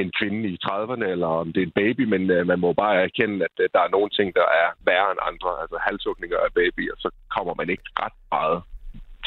en 0.02 0.12
kvinde 0.20 0.48
i 0.48 0.58
30'erne, 0.66 1.06
eller 1.14 1.26
om 1.26 1.52
det 1.52 1.60
er 1.60 1.66
en 1.66 1.78
baby, 1.82 2.04
men 2.12 2.30
øh, 2.30 2.46
man 2.46 2.60
må 2.60 2.72
bare 2.72 2.96
erkende, 3.02 3.44
at 3.44 3.56
øh, 3.60 3.68
der 3.74 3.80
er 3.80 3.94
nogle 3.96 4.10
ting, 4.10 4.34
der 4.34 4.46
er 4.62 4.68
værre 4.88 5.10
end 5.12 5.20
andre, 5.30 5.50
altså 5.62 5.76
halshugninger 5.86 6.38
af 6.46 6.50
babyer, 6.58 6.94
så 6.98 7.08
kommer 7.36 7.54
man 7.54 7.68
ikke 7.70 7.88
ret 8.02 8.18
meget 8.32 8.58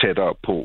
tættere 0.01 0.33
på, 0.47 0.57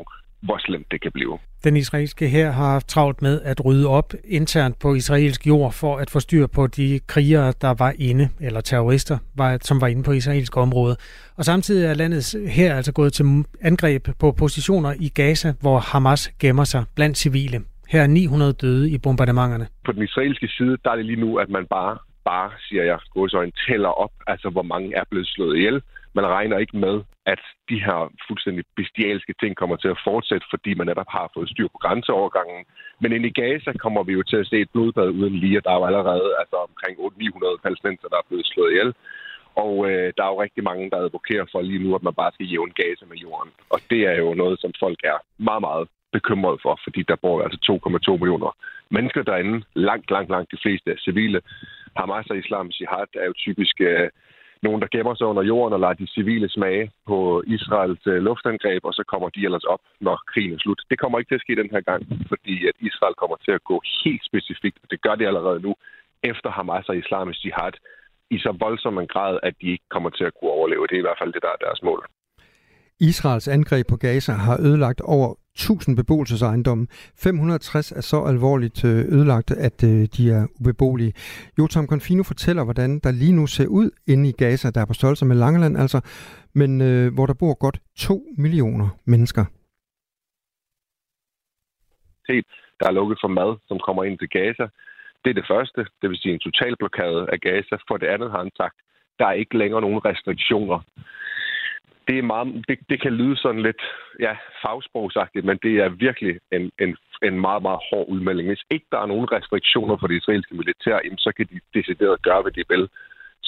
hvor 0.43 0.59
slemt 0.59 0.87
det 0.91 1.01
kan 1.01 1.13
blive. 1.13 1.39
Den 1.65 1.77
israelske 1.77 2.29
her 2.29 2.51
har 2.51 2.71
haft 2.71 2.89
travlt 2.89 3.23
med 3.23 3.41
at 3.43 3.65
rydde 3.65 3.89
op 3.89 4.13
internt 4.25 4.79
på 4.79 4.95
israelsk 4.95 5.47
jord 5.47 5.73
for 5.73 5.97
at 5.97 6.11
få 6.11 6.21
styr 6.21 6.47
på 6.47 6.67
de 6.67 7.01
krigere, 7.07 7.53
der 7.61 7.75
var 7.75 7.95
inde, 7.99 8.29
eller 8.41 8.61
terrorister, 8.61 9.19
var, 9.35 9.59
som 9.63 9.81
var 9.81 9.87
inde 9.87 10.03
på 10.03 10.13
israelsk 10.13 10.57
område. 10.57 10.97
Og 11.37 11.45
samtidig 11.45 11.87
er 11.87 11.95
landets 11.95 12.37
her 12.49 12.77
altså 12.77 12.93
gået 12.93 13.13
til 13.13 13.45
angreb 13.61 14.09
på 14.19 14.33
positioner 14.33 14.95
i 15.01 15.09
Gaza, 15.09 15.53
hvor 15.61 15.79
Hamas 15.79 16.29
gemmer 16.41 16.65
sig 16.65 16.85
blandt 16.95 17.19
civile. 17.19 17.61
Her 17.95 18.03
er 18.03 18.07
900 18.07 18.53
døde 18.53 18.91
i 18.95 18.99
bombardementerne. 18.99 19.67
På 19.87 19.93
den 19.93 20.03
israelske 20.03 20.49
side, 20.57 20.77
der 20.85 20.91
er 20.91 20.97
det 20.97 21.07
lige 21.07 21.25
nu, 21.27 21.31
at 21.39 21.49
man 21.57 21.67
bare, 21.77 21.99
bare 22.25 22.51
siger 22.69 22.85
jeg, 22.91 22.99
gåsøjne, 23.15 23.53
tæller 23.67 23.93
op, 24.05 24.15
altså 24.27 24.49
hvor 24.55 24.67
mange 24.73 24.89
er 24.97 25.05
blevet 25.11 25.29
slået 25.35 25.57
ihjel. 25.57 25.83
Man 26.19 26.27
regner 26.27 26.59
ikke 26.59 26.77
med, 26.77 26.97
at 27.27 27.43
de 27.71 27.79
her 27.87 27.99
fuldstændig 28.29 28.65
bestialske 28.77 29.35
ting 29.41 29.57
kommer 29.57 29.77
til 29.77 29.89
at 29.95 30.03
fortsætte, 30.09 30.47
fordi 30.51 30.71
man 30.75 30.87
netop 30.87 31.11
har 31.17 31.31
fået 31.35 31.49
styr 31.51 31.69
på 31.69 31.79
grænseovergangen. 31.85 32.61
Men 33.01 33.13
ind 33.13 33.27
i 33.27 33.37
Gaza 33.41 33.73
kommer 33.85 34.03
vi 34.03 34.13
jo 34.13 34.23
til 34.23 34.37
at 34.37 34.47
se 34.47 34.57
et 34.61 34.71
blodbad 34.73 35.09
uden 35.19 35.37
lige, 35.43 35.59
og 35.59 35.65
der 35.65 35.71
er 35.71 35.79
jo 35.81 35.87
allerede 35.91 36.29
altså, 36.43 36.57
omkring 36.69 36.95
800-900 36.99 37.63
palæstinenser, 37.65 38.09
der 38.09 38.19
er 38.19 38.29
blevet 38.29 38.47
slået 38.47 38.71
ihjel. 38.73 38.91
Og 39.65 39.73
øh, 39.91 40.13
der 40.17 40.23
er 40.25 40.33
jo 40.33 40.43
rigtig 40.43 40.63
mange, 40.65 40.91
der 40.91 40.99
advokerer 40.99 41.47
for 41.53 41.61
lige 41.63 41.85
nu, 41.85 41.95
at 41.95 42.03
man 42.03 42.15
bare 42.21 42.33
skal 42.35 42.47
jævne 42.53 42.77
Gaza 42.81 43.05
med 43.09 43.19
jorden. 43.25 43.51
Og 43.75 43.79
det 43.91 44.01
er 44.11 44.17
jo 44.23 44.35
noget, 44.43 44.57
som 44.61 44.71
folk 44.85 45.01
er 45.13 45.19
meget, 45.49 45.63
meget 45.69 45.87
bekymret 46.19 46.59
for, 46.65 46.75
fordi 46.85 47.01
der 47.11 47.17
bor 47.25 47.37
altså 47.45 47.59
2,2 48.11 48.11
millioner 48.21 48.51
mennesker 48.97 49.23
derinde. 49.23 49.57
Langt, 49.89 50.09
langt, 50.15 50.31
langt 50.35 50.53
de 50.53 50.63
fleste 50.65 50.89
er 50.91 51.05
civile. 51.07 51.41
Hamas 51.99 52.31
og 52.33 52.39
Islam 52.39 52.67
Jihad 52.77 53.11
er 53.23 53.27
jo 53.31 53.35
typisk 53.47 53.77
øh, 53.91 54.09
nogen, 54.67 54.81
der 54.83 54.89
gemmer 54.95 55.15
sig 55.15 55.27
under 55.33 55.45
jorden 55.53 55.73
og 55.77 55.81
lader 55.81 56.01
de 56.03 56.15
civile 56.17 56.49
smage 56.57 56.85
på 57.11 57.19
Israels 57.57 58.05
øh, 58.13 58.19
luftangreb, 58.29 58.83
og 58.89 58.95
så 58.99 59.03
kommer 59.13 59.29
de 59.35 59.45
ellers 59.47 59.67
op, 59.75 59.83
når 60.07 60.17
krigen 60.33 60.53
er 60.55 60.61
slut. 60.65 60.81
Det 60.91 60.99
kommer 60.99 61.17
ikke 61.19 61.31
til 61.31 61.41
at 61.41 61.45
ske 61.47 61.61
den 61.63 61.71
her 61.75 61.83
gang, 61.91 62.01
fordi 62.33 62.57
at 62.71 62.77
Israel 62.89 63.15
kommer 63.23 63.37
til 63.45 63.53
at 63.59 63.65
gå 63.71 63.77
helt 64.05 64.25
specifikt, 64.31 64.79
og 64.83 64.89
det 64.93 65.03
gør 65.05 65.15
det 65.15 65.27
allerede 65.31 65.61
nu, 65.67 65.73
efter 66.31 66.51
Hamas 66.57 66.89
og 66.91 66.97
Islamisk 67.03 67.45
Jihad 67.45 67.75
i 68.31 68.39
så 68.39 68.53
voldsom 68.65 68.99
en 68.99 69.07
grad, 69.15 69.35
at 69.43 69.55
de 69.61 69.67
ikke 69.75 69.89
kommer 69.95 70.11
til 70.11 70.25
at 70.25 70.33
kunne 70.37 70.51
overleve. 70.59 70.87
Det 70.89 70.95
er 70.97 71.03
i 71.05 71.09
hvert 71.09 71.21
fald 71.23 71.33
det, 71.33 71.43
der 71.43 71.53
er 71.57 71.61
deres 71.67 71.83
mål. 71.83 72.01
Israels 73.01 73.49
angreb 73.49 73.87
på 73.89 73.97
Gaza 73.97 74.33
har 74.33 74.57
ødelagt 74.61 75.01
over 75.01 75.35
1000 75.57 75.97
beboelsesejendomme. 75.97 76.87
560 77.23 77.93
er 77.93 78.01
så 78.01 78.19
alvorligt 78.33 78.85
øh, 78.85 79.01
ødelagt, 79.15 79.51
at 79.51 79.85
øh, 79.85 80.03
de 80.17 80.23
er 80.31 80.47
ubeboelige. 80.61 81.13
Jotam 81.59 81.87
Confino 81.87 82.23
fortæller, 82.23 82.65
hvordan 82.65 82.99
der 83.05 83.11
lige 83.11 83.33
nu 83.33 83.47
ser 83.47 83.67
ud 83.67 83.91
inde 84.07 84.29
i 84.29 84.33
Gaza, 84.33 84.71
der 84.71 84.81
er 84.81 84.87
på 84.87 84.95
størrelse 84.95 85.25
med 85.25 85.37
Langeland 85.37 85.77
altså, 85.79 86.01
men 86.55 86.81
øh, 86.81 87.15
hvor 87.15 87.27
der 87.27 87.35
bor 87.35 87.55
godt 87.65 87.79
2 87.97 88.23
millioner 88.39 88.89
mennesker. 89.05 89.45
Der 92.81 92.87
er 92.89 92.99
lukket 93.01 93.19
for 93.21 93.29
mad, 93.29 93.57
som 93.69 93.79
kommer 93.87 94.05
ind 94.05 94.19
til 94.19 94.29
Gaza. 94.29 94.67
Det 95.23 95.31
er 95.31 95.39
det 95.41 95.51
første, 95.53 95.81
det 96.01 96.11
vil 96.11 96.19
sige 96.19 96.35
en 96.35 96.47
total 96.49 96.77
blokade 96.77 97.21
af 97.33 97.39
Gaza. 97.41 97.77
For 97.89 97.97
det 97.97 98.07
andet 98.07 98.31
har 98.31 98.39
han 98.39 98.51
sagt, 98.57 98.77
der 99.19 99.27
er 99.27 99.33
ikke 99.33 99.59
længere 99.59 99.81
nogen 99.81 100.05
restriktioner. 100.05 100.79
Det, 102.09 102.19
er 102.19 102.23
meget, 102.23 102.65
det, 102.69 102.79
det 102.91 103.03
kan 103.03 103.13
lyde 103.13 103.37
sådan 103.37 103.63
lidt 103.63 103.83
ja, 104.21 104.33
fagsprogsagtigt, 104.63 105.45
men 105.45 105.59
det 105.63 105.75
er 105.85 105.89
virkelig 105.89 106.41
en, 106.53 106.71
en, 106.81 106.97
en 107.23 107.41
meget, 107.41 107.63
meget 107.63 107.81
hård 107.91 108.07
udmelding. 108.09 108.49
Hvis 108.49 108.65
ikke 108.71 108.87
der 108.93 108.99
er 108.99 109.07
nogen 109.07 109.33
restriktioner 109.33 109.97
for 109.97 110.07
det 110.07 110.17
israelske 110.17 110.55
militær, 110.55 110.99
så 111.19 111.33
kan 111.37 111.47
de 111.53 111.61
decideret 111.79 112.23
gøre, 112.23 112.43
hvad 112.43 112.53
de 112.53 112.65
vil 112.69 112.89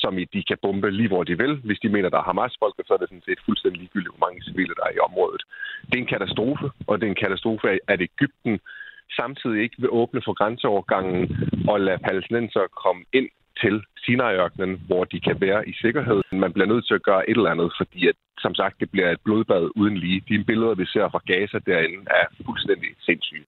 som 0.02 0.18
i, 0.18 0.24
de 0.24 0.42
kan 0.50 0.58
bombe 0.62 0.90
lige 0.90 1.08
hvor 1.08 1.24
de 1.24 1.38
vil. 1.38 1.54
Hvis 1.66 1.78
de 1.82 1.88
mener, 1.88 2.08
der 2.08 2.18
er 2.18 2.28
Hamas-folk, 2.30 2.74
så 2.86 2.94
er 2.94 3.00
det 3.00 3.08
sådan 3.08 3.28
set 3.28 3.40
fuldstændig 3.46 3.80
ligegyldigt, 3.80 4.14
hvor 4.14 4.26
mange 4.26 4.44
civile 4.44 4.74
der 4.78 4.84
er 4.86 4.94
i 4.96 5.04
området. 5.08 5.42
Det 5.88 5.94
er 5.96 6.04
en 6.04 6.14
katastrofe, 6.16 6.66
og 6.86 6.94
det 6.98 7.06
er 7.06 7.10
en 7.10 7.24
katastrofe, 7.24 7.66
at 7.92 8.00
Ægypten 8.08 8.60
samtidig 9.18 9.62
ikke 9.62 9.76
vil 9.78 9.90
åbne 10.00 10.20
for 10.24 10.34
grænseovergangen 10.40 11.20
og 11.68 11.80
lade 11.80 12.04
palæstinenser 12.06 12.64
komme 12.84 13.02
ind 13.12 13.28
til 13.62 13.74
Sinai-ørkenen, 14.04 14.72
hvor 14.86 15.04
de 15.04 15.20
kan 15.20 15.36
være 15.40 15.68
i 15.68 15.72
sikkerhed. 15.84 16.20
Man 16.32 16.52
bliver 16.52 16.68
nødt 16.72 16.86
til 16.86 16.94
at 16.94 17.02
gøre 17.02 17.30
et 17.30 17.36
eller 17.36 17.50
andet, 17.50 17.72
fordi 17.80 18.08
at, 18.08 18.16
som 18.38 18.54
sagt, 18.54 18.80
det 18.80 18.90
bliver 18.90 19.10
et 19.10 19.20
blodbad 19.24 19.64
uden 19.80 19.96
lige. 19.96 20.22
De 20.28 20.44
billeder, 20.44 20.74
vi 20.74 20.86
ser 20.86 21.08
fra 21.12 21.20
Gaza 21.26 21.58
derinde, 21.66 22.00
er 22.20 22.26
fuldstændig 22.46 22.90
sindssyge. 23.00 23.44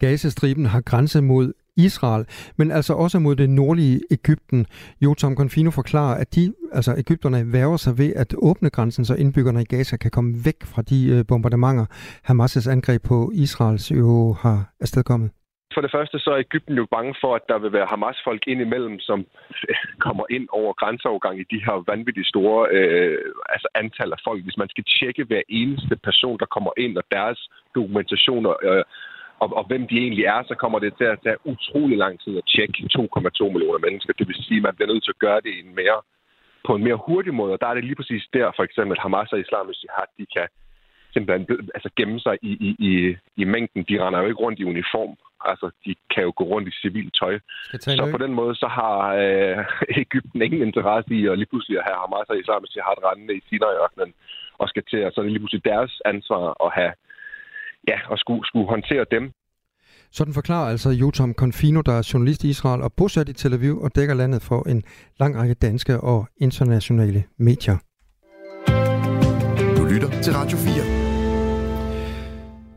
Gazastriben 0.00 0.66
har 0.66 0.80
grænse 0.80 1.22
mod 1.22 1.52
Israel, 1.76 2.24
men 2.56 2.70
altså 2.70 2.92
også 2.94 3.18
mod 3.18 3.36
det 3.36 3.50
nordlige 3.50 4.00
Ægypten. 4.10 4.66
Jotam 5.00 5.36
Confino 5.36 5.70
forklarer, 5.70 6.14
at 6.14 6.34
de, 6.34 6.54
altså 6.72 6.94
Ægypterne 6.98 7.52
værger 7.52 7.76
sig 7.76 7.98
ved 7.98 8.12
at 8.16 8.34
åbne 8.38 8.70
grænsen, 8.70 9.04
så 9.04 9.14
indbyggerne 9.14 9.62
i 9.62 9.64
Gaza 9.64 9.96
kan 9.96 10.10
komme 10.10 10.34
væk 10.44 10.64
fra 10.64 10.82
de 10.82 11.08
øh, 11.08 11.24
bombardementer, 11.28 11.86
Hamas' 12.30 12.70
angreb 12.70 13.02
på 13.02 13.30
Israels 13.34 13.90
jo 13.90 14.32
har 14.32 14.72
afstedkommet. 14.80 15.30
For 15.74 15.80
det 15.80 15.90
første 15.90 16.18
så 16.18 16.30
er 16.30 16.38
Ægypten 16.38 16.76
jo 16.76 16.86
bange 16.96 17.14
for, 17.20 17.34
at 17.34 17.48
der 17.48 17.58
vil 17.58 17.72
være 17.72 17.86
Hamas-folk 17.86 18.42
indimellem, 18.46 19.00
som 19.00 19.26
kommer 20.06 20.24
ind 20.30 20.48
over 20.52 20.72
grænseovergang 20.72 21.40
i 21.40 21.50
de 21.52 21.64
her 21.64 21.84
vanvittigt 21.86 22.28
store 22.28 22.68
øh, 22.70 23.18
altså 23.48 23.68
antal 23.74 24.12
af 24.12 24.20
folk. 24.24 24.42
Hvis 24.42 24.56
man 24.56 24.68
skal 24.68 24.84
tjekke 24.84 25.24
hver 25.24 25.42
eneste 25.48 25.96
person, 25.96 26.38
der 26.38 26.46
kommer 26.46 26.72
ind, 26.76 26.98
og 26.98 27.04
deres 27.10 27.38
dokumentationer, 27.74 28.52
øh, 28.62 28.84
og, 29.42 29.48
og 29.58 29.64
hvem 29.66 29.86
de 29.88 29.96
egentlig 29.98 30.24
er, 30.24 30.42
så 30.48 30.54
kommer 30.54 30.78
det 30.78 30.92
til 30.98 31.04
at 31.04 31.20
tage 31.24 31.42
utrolig 31.44 31.98
lang 31.98 32.20
tid 32.20 32.38
at 32.38 32.48
tjekke 32.54 32.88
2,2 32.98 33.52
millioner 33.54 33.80
mennesker. 33.86 34.12
Det 34.12 34.28
vil 34.28 34.44
sige, 34.46 34.56
at 34.56 34.62
man 34.62 34.74
bliver 34.74 34.92
nødt 34.92 35.04
til 35.04 35.16
at 35.16 35.24
gøre 35.26 35.40
det 35.46 35.52
en 35.62 35.74
mere, 35.74 35.98
på 36.66 36.74
en 36.74 36.84
mere 36.84 37.04
hurtig 37.06 37.34
måde. 37.34 37.52
Og 37.52 37.60
der 37.60 37.66
er 37.66 37.74
det 37.74 37.84
lige 37.84 38.00
præcis 38.00 38.24
der, 38.32 38.46
for 38.56 38.64
eksempel 38.68 38.96
Hamas 38.98 39.32
og 39.32 39.40
Islamisk 39.40 39.82
Jihad, 39.82 40.10
de 40.18 40.26
kan 40.36 40.46
simpelthen 41.16 41.70
altså 41.76 41.90
gemme 41.98 42.18
sig 42.26 42.34
i, 42.50 42.52
i, 42.66 42.70
i, 42.88 42.90
i 43.42 43.44
mængden. 43.54 43.82
De 43.88 44.00
render 44.02 44.20
jo 44.20 44.28
ikke 44.30 44.42
rundt 44.44 44.58
i 44.60 44.68
uniform. 44.74 45.12
Altså, 45.50 45.66
de 45.84 45.92
kan 46.12 46.22
jo 46.28 46.32
gå 46.38 46.44
rundt 46.52 46.68
i 46.68 46.78
civilt 46.82 47.12
tøj. 47.20 47.34
Så 47.98 48.04
på 48.14 48.20
den 48.24 48.32
måde, 48.40 48.54
så 48.62 48.68
har 48.78 48.96
øh, 49.22 49.58
Ægypten 50.02 50.42
ingen 50.42 50.62
interesse 50.68 51.10
i 51.18 51.20
at 51.30 51.38
lige 51.38 51.52
pludselig 51.52 51.76
have 51.88 51.98
Hamas 52.02 52.32
og 52.32 52.38
Islamisk 52.42 52.72
Jihad 52.76 52.98
rendende 53.06 53.34
i 53.36 53.42
Sinai-ørkenen 53.48 54.12
og 54.60 54.68
skal 54.68 54.84
til, 54.90 54.98
så 55.12 55.16
er 55.20 55.24
det 55.24 55.32
lige 55.32 55.42
pludselig 55.44 55.64
deres 55.72 55.92
ansvar 56.12 56.44
at 56.66 56.70
have 56.78 56.92
ja, 57.90 57.98
og 58.12 58.18
skulle, 58.18 58.42
skulle 58.48 58.68
håndtere 58.74 59.04
dem. 59.10 59.24
Sådan 60.10 60.34
forklarer 60.34 60.70
altså 60.70 60.90
Jotam 60.90 61.34
Confino, 61.34 61.80
der 61.80 61.92
er 61.92 62.10
journalist 62.12 62.44
i 62.44 62.48
Israel 62.48 62.82
og 62.82 62.92
bosat 62.92 63.28
i 63.28 63.32
Tel 63.32 63.54
Aviv 63.54 63.80
og 63.80 63.96
dækker 63.96 64.14
landet 64.14 64.42
for 64.42 64.68
en 64.68 64.82
lang 65.20 65.38
række 65.38 65.54
danske 65.54 66.00
og 66.00 66.28
internationale 66.36 67.24
medier. 67.38 67.76
Du 69.76 69.84
lytter 69.84 70.10
til 70.22 70.32
Radio 70.32 70.58
4. 70.58 70.95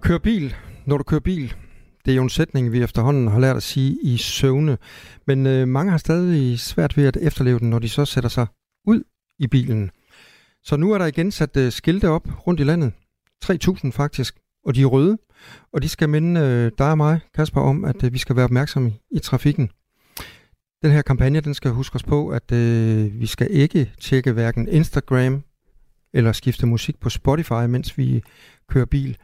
Kør 0.02 0.18
bil, 0.18 0.56
når 0.86 0.98
du 0.98 1.04
kører 1.04 1.22
bil. 1.22 1.54
Det 2.06 2.12
er 2.12 2.16
jo 2.16 2.24
en 2.24 2.30
sætning, 2.30 2.72
vi 2.72 2.84
efterhånden 2.84 3.28
har 3.28 3.40
lært 3.40 3.56
at 3.56 3.64
sige 3.64 3.98
i 4.02 4.18
søvne. 4.18 4.78
Men 5.28 5.48
øh, 5.48 5.68
mange 5.68 5.92
har 5.92 5.98
stadig 5.98 6.60
svært 6.60 6.98
ved 6.98 7.06
at 7.06 7.18
efterleve 7.22 7.60
den, 7.60 7.70
når 7.70 7.80
de 7.80 7.90
så 7.90 8.06
sætter 8.06 8.30
sig 8.30 8.48
ud 8.88 9.04
i 9.40 9.48
bilen. 9.48 9.92
Så 10.64 10.78
nu 10.78 10.92
er 10.92 10.98
der 10.98 11.06
igen 11.06 11.32
sat 11.32 11.58
øh, 11.58 11.72
skilte 11.72 12.10
op 12.10 12.48
rundt 12.48 12.60
i 12.60 12.64
landet. 12.64 12.94
3.000 13.46 13.92
faktisk 13.92 14.36
og 14.66 14.76
de 14.76 14.82
er 14.82 14.86
røde, 14.86 15.18
og 15.74 15.82
de 15.82 15.90
skal 15.90 16.10
minde 16.10 16.42
øh, 16.42 16.72
dig 16.78 16.92
og 16.92 16.98
mig, 16.98 17.20
Kasper, 17.36 17.62
om, 17.62 17.86
at 17.86 18.04
øh, 18.04 18.14
vi 18.14 18.18
skal 18.18 18.36
være 18.36 18.46
opmærksomme 18.46 18.90
i, 18.90 18.94
i 19.12 19.20
trafikken. 19.20 19.70
Den 20.84 20.92
her 20.92 21.02
kampagne, 21.02 21.40
den 21.40 21.54
skal 21.54 21.72
huske 21.72 21.96
os 21.96 22.04
på, 22.04 22.30
at 22.30 22.52
øh, 22.52 23.20
vi 23.20 23.26
skal 23.26 23.48
ikke 23.52 23.92
tjekke 24.00 24.32
hverken 24.32 24.68
Instagram 24.68 25.44
eller 26.14 26.32
skifte 26.32 26.66
musik 26.66 27.00
på 27.00 27.10
Spotify, 27.10 27.66
mens 27.70 27.98
vi 27.98 28.24
kører 28.70 28.86
bil. 28.86 29.18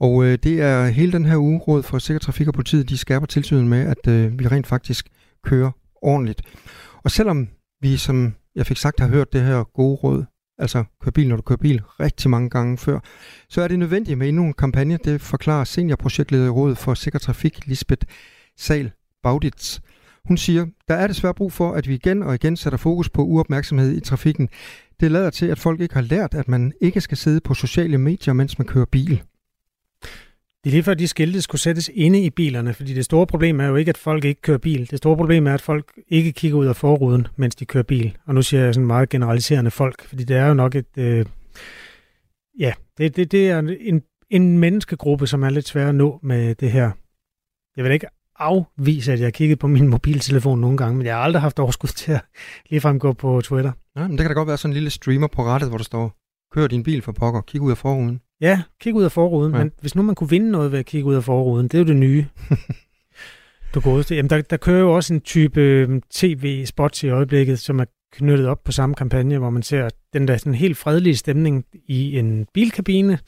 Og 0.00 0.24
øh, 0.24 0.38
det 0.42 0.60
er 0.60 0.86
hele 0.86 1.12
den 1.12 1.24
her 1.24 1.36
uge, 1.36 1.58
Råd 1.58 1.82
for 1.82 1.98
Sikker 1.98 2.18
Trafik 2.18 2.48
og 2.48 2.54
Politiet, 2.54 2.88
de 2.88 2.98
skærper 2.98 3.26
tilsynet 3.26 3.66
med, 3.66 3.86
at 3.86 4.08
øh, 4.08 4.38
vi 4.38 4.48
rent 4.48 4.66
faktisk 4.66 5.08
kører 5.44 5.70
ordentligt. 6.02 6.42
Og 7.04 7.10
selvom 7.10 7.48
vi, 7.80 7.96
som 7.96 8.34
jeg 8.54 8.66
fik 8.66 8.76
sagt, 8.76 9.00
har 9.00 9.08
hørt 9.08 9.32
det 9.32 9.42
her 9.42 9.64
gode 9.74 9.96
råd 9.96 10.24
altså 10.58 10.84
kør 11.02 11.10
bil, 11.10 11.28
når 11.28 11.36
du 11.36 11.42
kører 11.42 11.56
bil, 11.56 11.82
rigtig 12.00 12.30
mange 12.30 12.50
gange 12.50 12.78
før, 12.78 13.00
så 13.48 13.62
er 13.62 13.68
det 13.68 13.78
nødvendigt 13.78 14.18
med 14.18 14.28
endnu 14.28 14.44
en 14.44 14.52
kampagne. 14.52 14.98
Det 15.04 15.20
forklarer 15.20 15.64
seniorprojektleder 15.64 16.46
i 16.46 16.48
Rådet 16.48 16.78
for 16.78 16.94
Sikker 16.94 17.18
Trafik, 17.18 17.66
Lisbeth 17.66 18.06
Sal 18.58 18.90
Bauditz. 19.22 19.80
Hun 20.24 20.36
siger, 20.36 20.66
der 20.88 20.94
er 20.94 21.06
desværre 21.06 21.34
brug 21.34 21.52
for, 21.52 21.72
at 21.72 21.88
vi 21.88 21.94
igen 21.94 22.22
og 22.22 22.34
igen 22.34 22.56
sætter 22.56 22.76
fokus 22.76 23.10
på 23.10 23.24
uopmærksomhed 23.24 23.96
i 23.96 24.00
trafikken. 24.00 24.48
Det 25.00 25.10
lader 25.10 25.30
til, 25.30 25.46
at 25.46 25.58
folk 25.58 25.80
ikke 25.80 25.94
har 25.94 26.02
lært, 26.02 26.34
at 26.34 26.48
man 26.48 26.72
ikke 26.80 27.00
skal 27.00 27.16
sidde 27.16 27.40
på 27.40 27.54
sociale 27.54 27.98
medier, 27.98 28.34
mens 28.34 28.58
man 28.58 28.66
kører 28.66 28.84
bil. 28.84 29.22
Det 30.66 30.70
er 30.70 30.74
lige 30.74 30.82
før, 30.82 30.94
de 30.94 31.08
skilte 31.08 31.42
skulle 31.42 31.60
sættes 31.60 31.90
inde 31.94 32.20
i 32.20 32.30
bilerne, 32.30 32.74
fordi 32.74 32.94
det 32.94 33.04
store 33.04 33.26
problem 33.26 33.60
er 33.60 33.66
jo 33.66 33.76
ikke, 33.76 33.88
at 33.88 33.96
folk 33.98 34.24
ikke 34.24 34.40
kører 34.40 34.58
bil. 34.58 34.90
Det 34.90 34.98
store 34.98 35.16
problem 35.16 35.46
er, 35.46 35.54
at 35.54 35.60
folk 35.60 35.92
ikke 36.08 36.32
kigger 36.32 36.58
ud 36.58 36.66
af 36.66 36.76
forruden, 36.76 37.26
mens 37.36 37.54
de 37.54 37.64
kører 37.64 37.84
bil. 37.84 38.16
Og 38.26 38.34
nu 38.34 38.42
siger 38.42 38.64
jeg 38.64 38.74
sådan 38.74 38.86
meget 38.86 39.08
generaliserende 39.08 39.70
folk, 39.70 40.08
fordi 40.08 40.24
det 40.24 40.36
er 40.36 40.46
jo 40.46 40.54
nok 40.54 40.74
et... 40.74 40.86
Øh, 40.98 41.26
ja, 42.58 42.72
det, 42.98 43.16
det, 43.16 43.32
det 43.32 43.50
er 43.50 43.58
en, 43.58 44.02
en 44.30 44.58
menneskegruppe, 44.58 45.26
som 45.26 45.42
er 45.42 45.50
lidt 45.50 45.68
svær 45.68 45.88
at 45.88 45.94
nå 45.94 46.20
med 46.22 46.54
det 46.54 46.72
her. 46.72 46.90
Jeg 47.76 47.84
vil 47.84 47.92
ikke 47.92 48.06
afvise, 48.38 49.12
at 49.12 49.18
jeg 49.18 49.26
har 49.26 49.30
kigget 49.30 49.58
på 49.58 49.66
min 49.66 49.88
mobiltelefon 49.88 50.60
nogle 50.60 50.76
gange, 50.76 50.96
men 50.96 51.06
jeg 51.06 51.14
har 51.14 51.22
aldrig 51.22 51.42
haft 51.42 51.58
overskud 51.58 51.88
til 51.88 52.12
at 52.12 52.24
ligefrem 52.70 52.98
gå 52.98 53.12
på 53.12 53.40
Twitter. 53.44 53.72
Ja, 53.96 54.08
men 54.08 54.10
det 54.10 54.20
kan 54.20 54.28
da 54.28 54.34
godt 54.34 54.48
være 54.48 54.56
sådan 54.56 54.70
en 54.70 54.74
lille 54.74 54.90
streamer 54.90 55.26
på 55.26 55.44
rettet, 55.44 55.68
hvor 55.68 55.78
der 55.78 55.84
står, 55.84 56.16
kør 56.52 56.66
din 56.66 56.82
bil 56.82 57.02
for 57.02 57.12
pokker, 57.12 57.40
kig 57.40 57.60
ud 57.60 57.70
af 57.70 57.78
forruden. 57.78 58.20
Ja, 58.40 58.62
kig 58.80 58.94
ud 58.94 59.04
af 59.04 59.12
forruden. 59.12 59.52
Ja. 59.52 59.58
Men 59.58 59.72
hvis 59.80 59.94
nu 59.94 60.02
man 60.02 60.14
kunne 60.14 60.30
vinde 60.30 60.50
noget 60.50 60.72
ved 60.72 60.78
at 60.78 60.86
kigge 60.86 61.08
ud 61.08 61.14
af 61.14 61.24
forruden, 61.24 61.68
det 61.68 61.74
er 61.74 61.78
jo 61.78 61.84
det 61.84 61.96
nye. 61.96 62.26
du 63.74 63.80
godeste. 63.80 64.14
Jamen, 64.14 64.30
der, 64.30 64.40
der 64.42 64.56
kører 64.56 64.80
jo 64.80 64.94
også 64.94 65.14
en 65.14 65.20
type 65.20 65.60
øhm, 65.60 66.02
tv-spots 66.10 67.04
i 67.04 67.08
øjeblikket, 67.08 67.58
som 67.58 67.78
er 67.78 67.84
knyttet 68.12 68.46
op 68.46 68.64
på 68.64 68.72
samme 68.72 68.94
kampagne, 68.94 69.38
hvor 69.38 69.50
man 69.50 69.62
ser 69.62 69.88
den 70.12 70.28
der 70.28 70.36
sådan 70.36 70.54
helt 70.54 70.76
fredelige 70.76 71.16
stemning 71.16 71.64
i 71.88 72.18
en 72.18 72.46
bilkabine. 72.54 73.18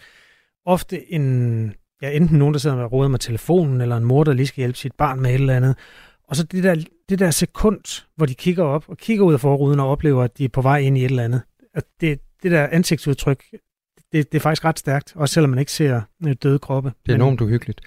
Ofte 0.67 1.13
en 1.13 1.75
ja, 2.03 2.11
enten 2.11 2.39
nogen, 2.39 2.55
der 2.55 2.61
sidder 2.61 2.77
og 2.77 2.93
råder 2.93 3.09
med 3.09 3.19
telefonen, 3.19 3.81
eller 3.81 3.97
en 3.97 4.05
mor, 4.05 4.25
der 4.25 4.33
lige 4.33 4.47
skal 4.47 4.61
hjælpe 4.61 4.79
sit 4.79 4.93
barn 4.99 5.21
med 5.21 5.31
et 5.31 5.41
eller 5.41 5.57
andet. 5.57 5.77
Og 6.29 6.37
så 6.37 6.43
det 6.43 6.65
der, 6.65 6.85
det 7.09 7.19
der 7.19 7.31
sekund, 7.31 8.05
hvor 8.17 8.27
de 8.27 8.35
kigger 8.35 8.65
op 8.65 8.85
og 8.89 8.97
kigger 8.97 9.25
ud 9.25 9.33
af 9.33 9.41
forruden 9.41 9.81
og 9.81 9.89
oplever, 9.89 10.23
at 10.23 10.39
de 10.39 10.45
er 10.45 10.49
på 10.49 10.63
vej 10.63 10.79
ind 10.79 10.99
i 10.99 11.05
et 11.05 11.11
eller 11.11 11.25
andet. 11.25 11.43
At 11.75 11.85
det, 12.01 12.21
det 12.43 12.51
der 12.51 12.67
ansigtsudtryk, 12.67 13.45
det, 14.13 14.33
det 14.33 14.39
er 14.39 14.43
faktisk 14.43 14.65
ret 14.65 14.79
stærkt, 14.79 15.13
også 15.17 15.33
selvom 15.33 15.51
man 15.51 15.59
ikke 15.59 15.73
ser 15.73 16.01
øh, 16.27 16.37
døde 16.43 16.59
kroppe. 16.59 16.93
Det 17.07 17.13
er 17.13 17.17
enormt 17.17 17.41
uhyggeligt. 17.41 17.81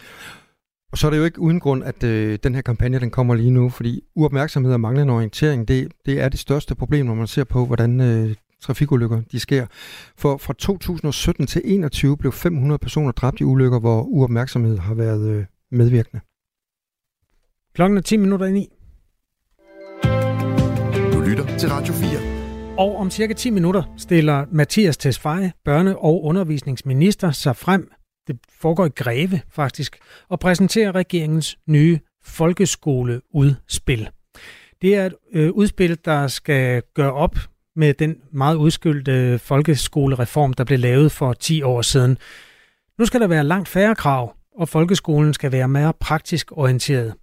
Og 0.91 0.97
så 0.97 1.07
er 1.07 1.11
det 1.11 1.17
jo 1.17 1.23
ikke 1.23 1.39
uden 1.39 1.59
grund, 1.59 1.83
at 1.83 2.03
øh, 2.03 2.39
den 2.43 2.55
her 2.55 2.61
kampagne 2.61 2.99
den 2.99 3.11
kommer 3.11 3.35
lige 3.35 3.51
nu, 3.51 3.69
fordi 3.69 4.03
uopmærksomhed 4.15 4.73
og 4.73 4.79
manglende 4.79 5.13
orientering, 5.13 5.67
det, 5.67 5.91
det 6.05 6.21
er 6.21 6.29
det 6.29 6.39
største 6.39 6.75
problem, 6.75 7.05
når 7.05 7.13
man 7.13 7.27
ser 7.27 7.43
på, 7.43 7.65
hvordan 7.65 8.01
øh, 8.01 8.35
trafikulykker 8.61 9.21
de 9.31 9.39
sker. 9.39 9.65
For 10.17 10.37
fra 10.37 10.53
2017 10.53 11.47
til 11.47 11.61
2021 11.61 12.17
blev 12.17 12.31
500 12.31 12.79
personer 12.79 13.11
dræbt 13.11 13.39
i 13.39 13.43
ulykker, 13.43 13.79
hvor 13.79 14.01
uopmærksomhed 14.01 14.77
har 14.77 14.93
været 14.93 15.29
øh, 15.29 15.45
medvirkende. 15.71 16.21
Klokken 17.75 17.97
er 17.97 18.01
10 18.01 18.17
minutter 18.17 18.45
ind 18.45 18.57
i. 18.57 18.67
Du 21.13 21.21
lytter 21.21 21.57
til 21.57 21.69
Radio 21.69 21.93
4. 21.93 22.40
Og 22.77 22.97
om 22.97 23.11
cirka 23.11 23.33
10 23.33 23.49
minutter 23.49 23.83
stiller 23.97 24.45
Mathias 24.51 24.97
Tesfaye, 24.97 25.51
børne- 25.69 25.97
og 25.97 26.23
undervisningsminister, 26.23 27.31
sig 27.31 27.55
frem. 27.55 27.91
Det 28.27 28.39
foregår 28.61 28.85
i 28.85 28.89
Greve 28.89 29.41
faktisk, 29.49 29.97
og 30.29 30.39
præsenterer 30.39 30.95
regeringens 30.95 31.57
nye 31.67 31.99
folkeskoleudspil. 32.23 34.09
Det 34.81 34.95
er 34.95 35.05
et 35.05 35.13
øh, 35.33 35.51
udspil, 35.51 35.97
der 36.05 36.27
skal 36.27 36.81
gøre 36.95 37.13
op 37.13 37.35
med 37.75 37.93
den 37.93 38.15
meget 38.31 38.55
udskyldte 38.55 39.39
folkeskolereform, 39.39 40.53
der 40.53 40.63
blev 40.63 40.79
lavet 40.79 41.11
for 41.11 41.33
10 41.33 41.61
år 41.61 41.81
siden. 41.81 42.17
Nu 42.99 43.05
skal 43.05 43.21
der 43.21 43.27
være 43.27 43.43
langt 43.43 43.67
færre 43.67 43.95
krav, 43.95 44.35
og 44.59 44.69
folkeskolen 44.69 45.33
skal 45.33 45.51
være 45.51 45.67
mere 45.67 45.93
praktisk 45.99 46.51
orienteret. 46.51 47.13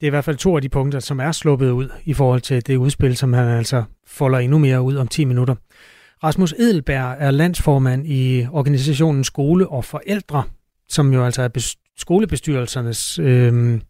Det 0.00 0.06
er 0.06 0.08
i 0.08 0.10
hvert 0.10 0.24
fald 0.24 0.36
to 0.36 0.56
af 0.56 0.62
de 0.62 0.68
punkter, 0.68 1.00
som 1.00 1.20
er 1.20 1.32
sluppet 1.32 1.70
ud 1.70 1.88
i 2.04 2.14
forhold 2.14 2.40
til 2.40 2.66
det 2.66 2.76
udspil, 2.76 3.16
som 3.16 3.32
han 3.32 3.48
altså 3.48 3.84
folder 4.06 4.38
endnu 4.38 4.58
mere 4.58 4.82
ud 4.82 4.96
om 4.96 5.08
10 5.08 5.24
minutter. 5.24 5.54
Rasmus 6.24 6.52
Edelberg 6.52 7.16
er 7.18 7.30
landsformand 7.30 8.06
i 8.06 8.46
organisationen 8.52 9.24
Skole 9.24 9.68
og 9.68 9.84
Forældre, 9.84 10.42
som 10.88 11.12
jo 11.12 11.24
altså 11.24 11.42
er 11.42 11.74
skolebestyrelsernes 11.96 13.18
øh, 13.18 13.80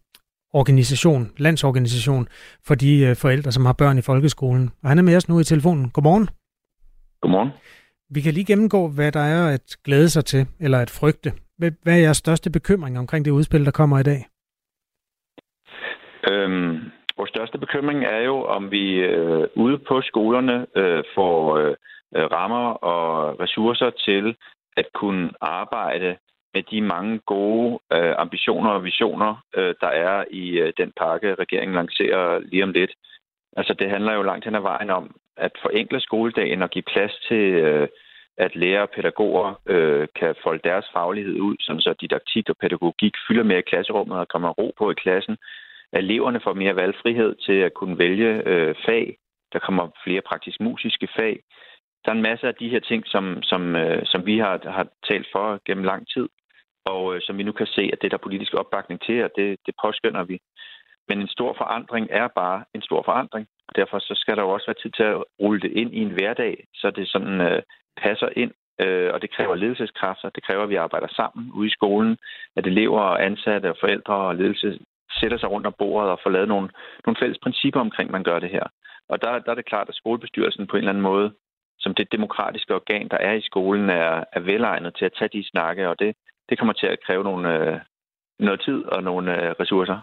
organisation, 0.53 1.31
landsorganisation 1.37 2.29
for 2.65 2.75
de 2.75 2.99
øh, 2.99 3.17
forældre, 3.17 3.53
som 3.53 3.67
har 3.67 3.73
børn 3.73 3.99
i 3.99 4.03
folkeskolen. 4.03 4.71
Og 4.83 4.89
han 4.89 4.99
er 4.99 5.03
med 5.03 5.17
os 5.17 5.29
nu 5.29 5.41
i 5.41 5.45
telefonen. 5.45 5.91
Godmorgen. 5.91 6.29
Godmorgen. 7.21 7.51
Vi 8.11 8.21
kan 8.21 8.35
lige 8.35 8.45
gennemgå, 8.45 8.89
hvad 8.89 9.13
der 9.13 9.21
er 9.21 9.49
at 9.49 9.77
glæde 9.85 10.11
sig 10.11 10.25
til, 10.25 10.47
eller 10.61 10.79
at 10.79 10.91
frygte. 10.91 11.33
Hvad 11.59 11.73
er 11.87 11.97
jeres 11.97 12.17
største 12.17 12.51
bekymring 12.51 12.99
omkring 12.99 13.25
det 13.25 13.31
udspil, 13.31 13.65
der 13.65 13.71
kommer 13.71 13.99
i 13.99 14.03
dag? 14.03 14.27
Øhm, 16.31 16.91
vores 17.16 17.29
største 17.29 17.59
bekymring 17.59 18.05
er 18.05 18.21
jo, 18.21 18.45
om 18.45 18.71
vi 18.71 18.95
øh, 18.95 19.49
ude 19.55 19.79
på 19.79 20.01
skolerne 20.03 20.66
øh, 20.77 21.05
får 21.14 21.57
øh, 21.57 21.75
rammer 22.14 22.71
og 22.71 23.41
ressourcer 23.41 23.91
til 23.91 24.37
at 24.77 24.87
kunne 24.95 25.31
arbejde 25.41 26.16
med 26.55 26.62
de 26.62 26.81
mange 26.81 27.19
gode 27.27 27.79
øh, 27.93 28.14
ambitioner 28.19 28.71
og 28.71 28.85
visioner, 28.85 29.45
øh, 29.57 29.75
der 29.81 29.89
er 29.89 30.25
i 30.31 30.49
øh, 30.51 30.73
den 30.77 30.93
pakke, 30.97 31.35
regeringen 31.35 31.75
lancerer 31.75 32.39
lige 32.39 32.62
om 32.62 32.73
lidt. 32.73 32.91
Altså 33.57 33.75
det 33.79 33.91
handler 33.91 34.12
jo 34.14 34.23
langt 34.23 34.45
hen 34.45 34.55
ad 34.55 34.61
vejen 34.61 34.91
om 34.91 35.16
at 35.37 35.53
forenkle 35.62 36.01
skoledagen 36.01 36.62
og 36.62 36.71
give 36.71 36.91
plads 36.93 37.14
til, 37.29 37.45
øh, 37.66 37.89
at 38.37 38.57
lærere 38.57 38.83
og 38.83 38.91
pædagoger 38.91 39.61
øh, 39.66 40.09
kan 40.21 40.35
folde 40.43 40.69
deres 40.69 40.87
faglighed 40.93 41.41
ud, 41.41 41.57
sådan 41.61 41.81
så 41.81 41.95
didaktik 42.01 42.49
og 42.49 42.57
pædagogik 42.61 43.14
fylder 43.29 43.43
mere 43.43 43.59
i 43.59 43.71
klasserummet 43.71 44.19
og 44.19 44.29
kommer 44.29 44.49
ro 44.49 44.75
på 44.79 44.91
i 44.91 44.95
klassen. 44.95 45.37
At 45.93 45.99
eleverne 46.05 46.41
får 46.41 46.55
mere 46.55 46.76
valgfrihed 46.76 47.34
til 47.34 47.53
at 47.53 47.74
kunne 47.74 47.99
vælge 47.99 48.43
øh, 48.47 48.74
fag. 48.86 49.16
Der 49.53 49.59
kommer 49.59 49.89
flere 50.05 50.20
praktisk-musiske 50.20 51.09
fag. 51.16 51.43
Der 52.05 52.11
er 52.11 52.16
en 52.16 52.28
masse 52.30 52.47
af 52.47 52.55
de 52.55 52.68
her 52.68 52.80
ting, 52.80 53.03
som, 53.07 53.43
som, 53.43 53.76
øh, 53.76 54.03
som 54.05 54.26
vi 54.26 54.39
har, 54.39 54.70
har 54.70 54.86
talt 55.09 55.28
for 55.32 55.61
gennem 55.66 55.84
lang 55.84 56.09
tid 56.09 56.28
og 56.93 57.14
øh, 57.14 57.20
som 57.24 57.39
vi 57.39 57.43
nu 57.43 57.53
kan 57.53 57.66
se, 57.66 57.91
at 57.93 58.03
det 58.03 58.11
der 58.11 58.26
politisk 58.26 58.55
opbakning 58.55 59.01
til, 59.01 59.24
og 59.24 59.30
det, 59.36 59.49
det 59.66 59.74
påskynder 59.84 60.24
vi. 60.24 60.36
Men 61.09 61.20
en 61.20 61.34
stor 61.36 61.53
forandring 61.61 62.07
er 62.11 62.28
bare 62.28 62.64
en 62.74 62.82
stor 62.82 63.03
forandring, 63.03 63.47
og 63.68 63.76
derfor 63.76 63.99
så 63.99 64.14
skal 64.16 64.36
der 64.36 64.43
jo 64.43 64.51
også 64.51 64.66
være 64.66 64.82
tid 64.82 64.91
til 64.91 65.03
at 65.03 65.24
rulle 65.41 65.61
det 65.61 65.72
ind 65.72 65.95
i 65.95 66.01
en 66.07 66.14
hverdag, 66.16 66.64
så 66.74 66.91
det 66.91 67.09
sådan 67.09 67.41
øh, 67.41 67.62
passer 67.97 68.28
ind, 68.43 68.53
øh, 68.80 69.11
og 69.14 69.22
det 69.22 69.30
kræver 69.30 69.55
ledelseskræfter, 69.55 70.28
det 70.28 70.43
kræver, 70.47 70.62
at 70.62 70.68
vi 70.68 70.74
arbejder 70.74 71.09
sammen 71.09 71.53
ude 71.53 71.68
i 71.68 71.76
skolen, 71.78 72.16
at 72.57 72.66
elever 72.66 73.01
og 73.01 73.24
ansatte 73.24 73.70
og 73.70 73.76
forældre 73.80 74.14
og 74.14 74.36
ledelse 74.36 74.78
sætter 75.21 75.39
sig 75.39 75.51
rundt 75.51 75.66
om 75.66 75.75
bordet 75.79 76.11
og 76.11 76.21
får 76.23 76.31
lavet 76.31 76.49
nogle, 76.49 76.69
nogle 77.07 77.19
fælles 77.21 77.39
principper 77.43 77.81
omkring, 77.81 78.11
man 78.11 78.25
gør 78.25 78.39
det 78.39 78.51
her. 78.51 78.66
Og 79.09 79.23
der, 79.23 79.39
der 79.39 79.51
er 79.51 79.55
det 79.55 79.71
klart, 79.73 79.89
at 79.89 79.95
skolebestyrelsen 79.95 80.66
på 80.66 80.77
en 80.77 80.79
eller 80.79 80.93
anden 80.93 81.09
måde, 81.12 81.33
som 81.79 81.95
det 81.95 82.12
demokratiske 82.12 82.75
organ, 82.75 83.09
der 83.09 83.16
er 83.16 83.33
i 83.33 83.41
skolen, 83.51 83.91
er, 83.91 84.25
er 84.33 84.41
velegnet 84.41 84.95
til 84.99 85.05
at 85.05 85.12
tage 85.19 85.31
de 85.33 85.49
snakke, 85.51 85.89
og 85.89 85.99
det, 85.99 86.16
det 86.49 86.59
kommer 86.59 86.73
til 86.73 86.87
at 86.87 86.99
kræve 87.07 87.25
nogle, 87.25 87.55
øh, 87.55 87.81
noget 88.39 88.61
tid 88.61 88.85
og 88.85 89.03
nogle 89.03 89.43
øh, 89.43 89.55
ressourcer. 89.61 89.99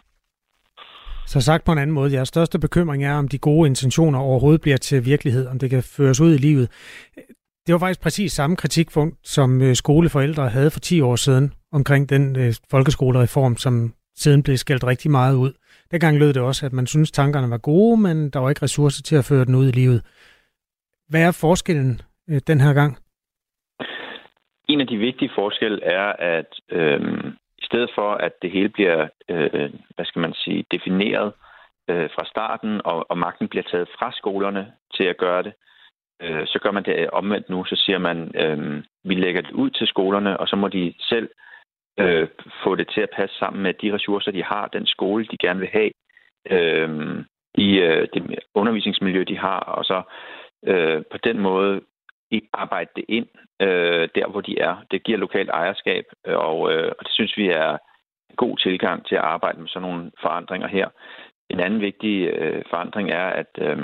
Så 1.28 1.42
sagt 1.42 1.66
på 1.66 1.72
en 1.72 1.78
anden 1.78 1.94
måde, 1.94 2.14
jeres 2.14 2.28
største 2.28 2.60
bekymring 2.60 3.06
er, 3.06 3.18
om 3.18 3.28
de 3.28 3.38
gode 3.38 3.68
intentioner 3.68 4.20
overhovedet 4.20 4.62
bliver 4.62 4.78
til 4.78 5.06
virkelighed, 5.06 5.48
om 5.48 5.60
det 5.60 5.70
kan 5.70 5.84
føres 5.84 6.22
ud 6.22 6.34
i 6.34 6.38
livet. 6.38 6.70
Det 7.66 7.74
var 7.74 7.80
faktisk 7.80 8.02
præcis 8.02 8.34
samme 8.34 8.56
kritikpunkt, 8.56 9.18
som 9.24 9.62
øh, 9.62 9.76
skoleforældre 9.76 10.50
havde 10.50 10.72
for 10.72 10.80
10 10.80 11.02
år 11.02 11.16
siden 11.16 11.54
omkring 11.72 12.10
den 12.10 12.36
øh, 12.40 12.54
folkeskolereform, 12.72 13.58
som 13.58 13.94
siden 14.16 14.44
blev 14.44 14.58
skældt 14.58 14.84
rigtig 14.84 15.12
meget 15.12 15.36
ud. 15.36 15.54
Dengang 15.92 16.20
lød 16.20 16.34
det 16.34 16.42
også, 16.42 16.66
at 16.66 16.74
man 16.74 16.88
synes 16.88 17.12
tankerne 17.12 17.50
var 17.50 17.58
gode, 17.58 18.02
men 18.02 18.30
der 18.30 18.40
var 18.40 18.50
ikke 18.50 18.64
ressourcer 18.64 19.04
til 19.04 19.16
at 19.16 19.26
føre 19.26 19.46
den 19.46 19.56
ud 19.56 19.68
i 19.68 19.72
livet. 19.72 20.02
Hvad 21.10 21.24
er 21.28 21.40
forskellen 21.42 22.02
øh, 22.30 22.42
den 22.48 22.62
her 22.62 22.74
gang? 22.74 22.98
En 24.68 24.82
af 24.82 24.88
de 24.88 24.98
vigtige 24.98 25.32
forskelle 25.36 25.84
er, 25.84 26.14
at 26.20 26.52
øh, 26.72 27.02
i 27.58 27.66
stedet 27.66 27.90
for, 27.96 28.14
at 28.14 28.34
det 28.42 28.52
hele 28.52 28.70
bliver, 28.70 29.08
øh, 29.30 29.70
hvad 29.96 30.06
skal 30.06 30.20
man 30.20 30.34
sige, 30.34 30.66
defineret 30.72 31.34
øh, 31.90 32.10
fra 32.16 32.26
starten, 32.26 32.82
og, 32.86 33.12
og 33.12 33.18
magten 33.18 33.48
bliver 33.48 33.64
taget 33.72 33.88
fra 34.00 34.12
skolerne 34.12 34.72
til 34.96 35.04
at 35.04 35.18
gøre 35.18 35.44
det, 35.44 35.54
øh, 36.22 36.48
så 36.48 36.60
gør 36.64 36.72
man 36.72 36.84
det 36.84 37.10
omvendt 37.10 37.50
nu. 37.50 37.66
Så 37.66 37.76
siger 37.76 37.98
man, 37.98 38.18
øh, 38.36 38.84
vi 39.04 39.16
lægger 39.16 39.42
det 39.42 39.52
ud 39.52 39.70
til 39.70 39.88
skolerne, 39.88 40.40
og 40.40 40.48
så 40.48 40.56
må 40.56 40.68
de 40.68 40.94
selv 41.00 41.30
øh, 42.00 42.28
få 42.64 42.76
det 42.76 42.88
til 42.94 43.02
at 43.02 43.10
passe 43.16 43.36
sammen 43.38 43.64
med 43.64 43.74
de 43.74 43.94
ressourcer, 43.94 44.32
de 44.32 44.44
har, 44.44 44.68
den 44.68 44.86
skole, 44.86 45.26
de 45.26 45.38
gerne 45.38 45.60
vil 45.60 45.70
have, 45.70 45.92
øh, 46.52 46.90
i 47.58 47.78
øh, 47.78 48.08
det 48.14 48.40
undervisningsmiljø, 48.54 49.24
de 49.24 49.38
har, 49.38 49.60
og 49.60 49.86
så 49.86 50.02
øh, 50.66 51.04
på 51.12 51.18
den 51.18 51.40
måde 51.40 51.82
arbejde 52.54 52.90
det 52.96 53.06
ind 53.10 53.28
øh, 53.62 54.10
der, 54.16 54.28
hvor 54.28 54.42
de 54.42 54.60
er. 54.60 54.76
Det 54.92 55.04
giver 55.04 55.18
lokalt 55.18 55.50
ejerskab, 55.50 56.06
øh, 56.28 56.38
og, 56.38 56.74
øh, 56.74 56.92
og 57.00 57.06
det 57.06 57.12
synes 57.14 57.38
vi 57.38 57.50
er 57.50 57.72
en 58.30 58.36
god 58.36 58.58
tilgang 58.58 59.06
til 59.06 59.16
at 59.16 59.22
arbejde 59.22 59.60
med 59.60 59.68
sådan 59.68 59.90
nogle 59.90 60.12
forandringer 60.22 60.68
her. 60.68 60.90
En 61.50 61.60
anden 61.60 61.82
vigtig 61.82 62.28
øh, 62.28 62.64
forandring 62.70 63.12
er, 63.12 63.28
at, 63.28 63.52
øh, 63.58 63.78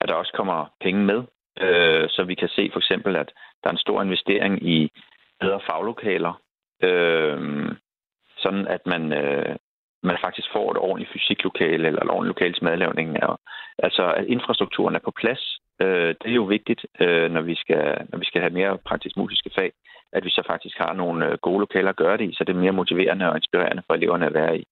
at 0.00 0.08
der 0.08 0.14
også 0.14 0.32
kommer 0.32 0.66
penge 0.80 1.04
med, 1.04 1.22
øh, 1.60 2.08
så 2.08 2.24
vi 2.24 2.34
kan 2.34 2.48
se 2.48 2.70
for 2.72 2.80
eksempel, 2.80 3.16
at 3.16 3.32
der 3.62 3.68
er 3.68 3.72
en 3.72 3.86
stor 3.86 4.02
investering 4.02 4.68
i 4.68 4.90
bedre 5.40 5.60
faglokaler, 5.70 6.40
øh, 6.82 7.38
sådan 8.38 8.66
at 8.66 8.80
man, 8.86 9.12
øh, 9.12 9.56
man 10.02 10.16
faktisk 10.24 10.48
får 10.52 10.70
et 10.70 10.78
ordentligt 10.78 11.12
fysiklokale 11.12 11.86
eller 11.86 12.02
et 12.02 12.10
ordentligt 12.10 12.34
lokalt 12.34 12.62
madlavning. 12.62 13.16
Altså, 13.78 14.12
at 14.12 14.24
infrastrukturen 14.26 14.94
er 14.94 15.04
på 15.04 15.12
plads, 15.20 15.58
Øh, 15.82 16.14
det 16.20 16.28
er 16.30 16.40
jo 16.42 16.44
vigtigt, 16.56 16.80
øh, 17.00 17.30
når, 17.34 17.42
vi 17.50 17.54
skal, 17.62 17.84
når 18.10 18.18
vi 18.18 18.24
skal 18.24 18.40
have 18.40 18.54
mere 18.60 18.78
praktisk 18.88 19.16
musiske 19.16 19.50
fag, 19.58 19.70
at 20.12 20.24
vi 20.24 20.30
så 20.30 20.42
faktisk 20.46 20.76
har 20.78 20.92
nogle 20.92 21.26
øh, 21.26 21.38
gode 21.42 21.60
lokaler 21.60 21.90
at 21.90 21.96
gøre 21.96 22.16
det 22.16 22.30
i, 22.30 22.34
så 22.34 22.44
det 22.44 22.52
er 22.56 22.60
mere 22.64 22.72
motiverende 22.72 23.30
og 23.30 23.36
inspirerende 23.36 23.82
for 23.86 23.94
eleverne 23.94 24.26
at 24.26 24.34
være 24.34 24.58
i. 24.58 24.64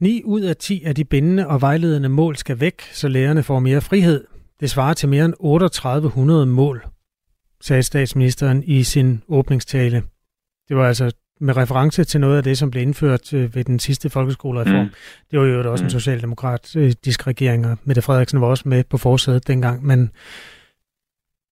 9 0.00 0.22
ud 0.24 0.40
af 0.40 0.56
10 0.56 0.82
af 0.84 0.94
de 0.94 1.04
bindende 1.04 1.46
og 1.46 1.60
vejledende 1.60 2.08
mål 2.08 2.36
skal 2.36 2.60
væk, 2.60 2.80
så 2.80 3.08
lærerne 3.08 3.42
får 3.42 3.58
mere 3.58 3.80
frihed. 3.80 4.24
Det 4.60 4.70
svarer 4.70 4.94
til 4.94 5.08
mere 5.08 5.24
end 5.24 5.34
3800 5.40 6.46
mål, 6.46 6.82
sagde 7.60 7.82
statsministeren 7.82 8.62
i 8.66 8.82
sin 8.82 9.22
åbningstale. 9.28 10.02
Det 10.72 10.78
var 10.78 10.88
altså 10.88 11.10
med 11.40 11.56
reference 11.56 12.04
til 12.04 12.20
noget 12.20 12.36
af 12.36 12.42
det, 12.42 12.58
som 12.58 12.70
blev 12.70 12.82
indført 12.82 13.32
øh, 13.32 13.54
ved 13.54 13.64
den 13.64 13.78
sidste 13.78 14.10
folkeskolereform. 14.10 14.84
Mm. 14.84 14.90
Det 15.30 15.38
var 15.38 15.44
jo 15.44 15.72
også 15.72 15.84
mm. 15.84 15.86
en 15.86 15.90
socialdemokratisk 15.90 17.26
regering, 17.26 17.66
og 17.66 17.78
Mette 17.84 18.02
Frederiksen 18.02 18.40
var 18.40 18.46
også 18.46 18.68
med 18.68 18.84
på 18.84 18.98
forsædet 18.98 19.46
dengang, 19.46 19.86
men 19.86 20.10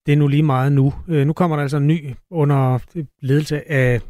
det 0.06 0.12
er 0.12 0.16
nu 0.16 0.28
lige 0.28 0.42
meget 0.42 0.72
nu. 0.72 0.94
Øh, 1.08 1.26
nu 1.26 1.32
kommer 1.32 1.56
der 1.56 1.62
altså 1.62 1.76
en 1.76 1.86
ny 1.86 2.14
under 2.30 2.78
ledelse 3.22 3.70
af 3.72 4.00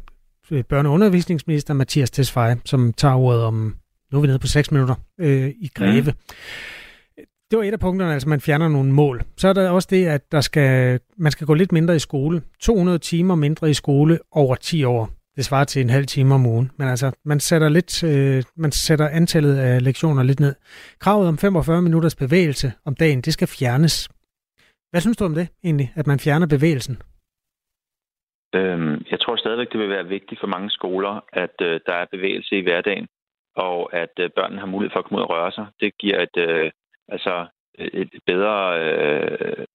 øh, 0.51 0.63
børne- 0.73 0.87
og 0.87 0.91
undervisningsminister 0.91 1.73
Mathias 1.73 2.11
Tesfaye, 2.11 2.55
som 2.65 2.93
tager 2.93 3.15
ordet 3.15 3.41
om, 3.41 3.75
nu 4.11 4.17
er 4.17 4.21
vi 4.21 4.27
nede 4.27 4.39
på 4.39 4.47
6 4.47 4.71
minutter, 4.71 4.95
øh, 5.19 5.47
i 5.47 5.71
Greve. 5.75 6.11
Mm. 6.11 6.35
Det 7.51 7.59
var 7.59 7.63
et 7.63 7.73
af 7.73 7.79
punkterne, 7.79 8.13
altså 8.13 8.29
man 8.29 8.41
fjerner 8.41 8.67
nogle 8.67 8.91
mål. 8.91 9.21
Så 9.37 9.47
er 9.47 9.53
der 9.53 9.69
også 9.69 9.87
det, 9.91 10.07
at 10.07 10.31
der 10.31 10.41
skal, 10.41 10.99
man 11.17 11.31
skal 11.31 11.47
gå 11.47 11.53
lidt 11.53 11.71
mindre 11.71 11.95
i 11.95 11.99
skole. 11.99 12.41
200 12.61 12.97
timer 12.97 13.35
mindre 13.35 13.69
i 13.69 13.73
skole 13.73 14.19
over 14.31 14.55
10 14.55 14.83
år. 14.83 15.09
det 15.35 15.45
svarer 15.45 15.63
til 15.63 15.81
en 15.81 15.89
halv 15.89 16.05
time 16.05 16.33
om 16.35 16.45
ugen. 16.45 16.71
Men 16.77 16.87
altså, 16.87 17.11
man 17.25 17.39
sætter, 17.39 17.69
lidt, 17.69 18.03
øh, 18.03 18.43
man 18.55 18.71
sætter 18.71 19.07
antallet 19.09 19.57
af 19.57 19.83
lektioner 19.83 20.23
lidt 20.23 20.39
ned. 20.39 20.55
Kravet 20.99 21.27
om 21.27 21.37
45 21.37 21.81
minutters 21.81 22.15
bevægelse 22.15 22.71
om 22.85 22.95
dagen, 22.95 23.21
det 23.21 23.33
skal 23.33 23.47
fjernes. 23.47 24.09
Hvad 24.91 25.01
synes 25.01 25.17
du 25.17 25.25
om 25.25 25.35
det 25.35 25.47
egentlig, 25.63 25.93
at 25.95 26.07
man 26.07 26.19
fjerner 26.19 26.47
bevægelsen? 26.47 26.95
Øhm, 28.55 28.95
jeg 29.11 29.19
tror 29.19 29.35
stadigvæk, 29.35 29.71
det 29.71 29.79
vil 29.79 29.89
være 29.89 30.07
vigtigt 30.07 30.39
for 30.39 30.47
mange 30.47 30.69
skoler, 30.69 31.25
at 31.33 31.55
øh, 31.61 31.79
der 31.85 31.93
er 31.93 32.05
bevægelse 32.11 32.55
i 32.57 32.61
hverdagen, 32.61 33.07
og 33.55 33.93
at 33.93 34.13
øh, 34.19 34.29
børnene 34.35 34.59
har 34.59 34.67
mulighed 34.73 34.91
for 34.93 34.99
at 34.99 35.05
komme 35.05 35.19
ud 35.19 35.27
og 35.27 35.29
røre 35.29 35.51
sig. 35.51 35.65
Det 35.79 35.97
giver 35.97 36.19
et, 36.27 36.37
øh, 36.37 36.71
altså 37.11 37.45
øh, 37.79 37.87
et 37.93 38.09
bedre 38.25 38.55
øh, 38.83 39.65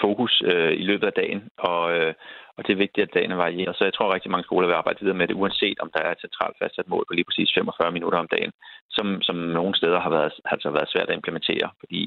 fokus 0.00 0.42
øh, 0.50 0.72
i 0.82 0.84
løbet 0.90 1.06
af 1.06 1.12
dagen, 1.12 1.40
og, 1.58 1.82
øh, 1.96 2.14
og 2.56 2.60
det 2.66 2.72
er 2.72 2.84
vigtigt, 2.84 3.06
at 3.06 3.14
dagen 3.14 3.30
er 3.32 3.44
varieret. 3.46 3.76
Så 3.76 3.84
jeg 3.84 3.94
tror, 3.94 4.06
at 4.08 4.14
rigtig 4.14 4.30
mange 4.30 4.44
skoler 4.44 4.66
vil 4.66 4.80
arbejde 4.80 5.00
videre 5.00 5.20
med 5.20 5.28
det, 5.28 5.40
uanset 5.42 5.78
om 5.80 5.90
der 5.94 6.00
er 6.02 6.12
et 6.12 6.24
centralt 6.24 6.56
fastsat 6.62 6.88
mål 6.88 7.04
på 7.08 7.14
lige 7.14 7.28
præcis 7.28 7.50
45 7.54 7.92
minutter 7.96 8.18
om 8.18 8.28
dagen, 8.36 8.52
som, 8.90 9.22
som 9.22 9.36
nogle 9.36 9.74
steder 9.80 10.00
har 10.00 10.10
været, 10.10 10.32
altså 10.44 10.70
været 10.70 10.92
svært 10.92 11.08
at 11.08 11.16
implementere, 11.16 11.68
fordi 11.80 12.02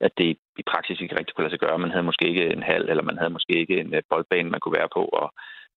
at 0.00 0.12
det 0.18 0.36
i 0.62 0.64
praksis 0.72 1.00
ikke 1.00 1.18
rigtig 1.18 1.34
kunne 1.34 1.44
lade 1.44 1.54
sig 1.54 1.64
gøre. 1.64 1.78
Man 1.78 1.90
havde 1.90 2.08
måske 2.10 2.28
ikke 2.28 2.46
en 2.52 2.62
halv, 2.62 2.86
eller 2.90 3.02
man 3.02 3.18
havde 3.18 3.36
måske 3.36 3.54
ikke 3.62 3.80
en 3.80 3.94
øh, 3.94 4.02
boldbane, 4.10 4.50
man 4.50 4.60
kunne 4.60 4.78
være 4.78 4.94
på, 4.96 5.02
og, 5.20 5.26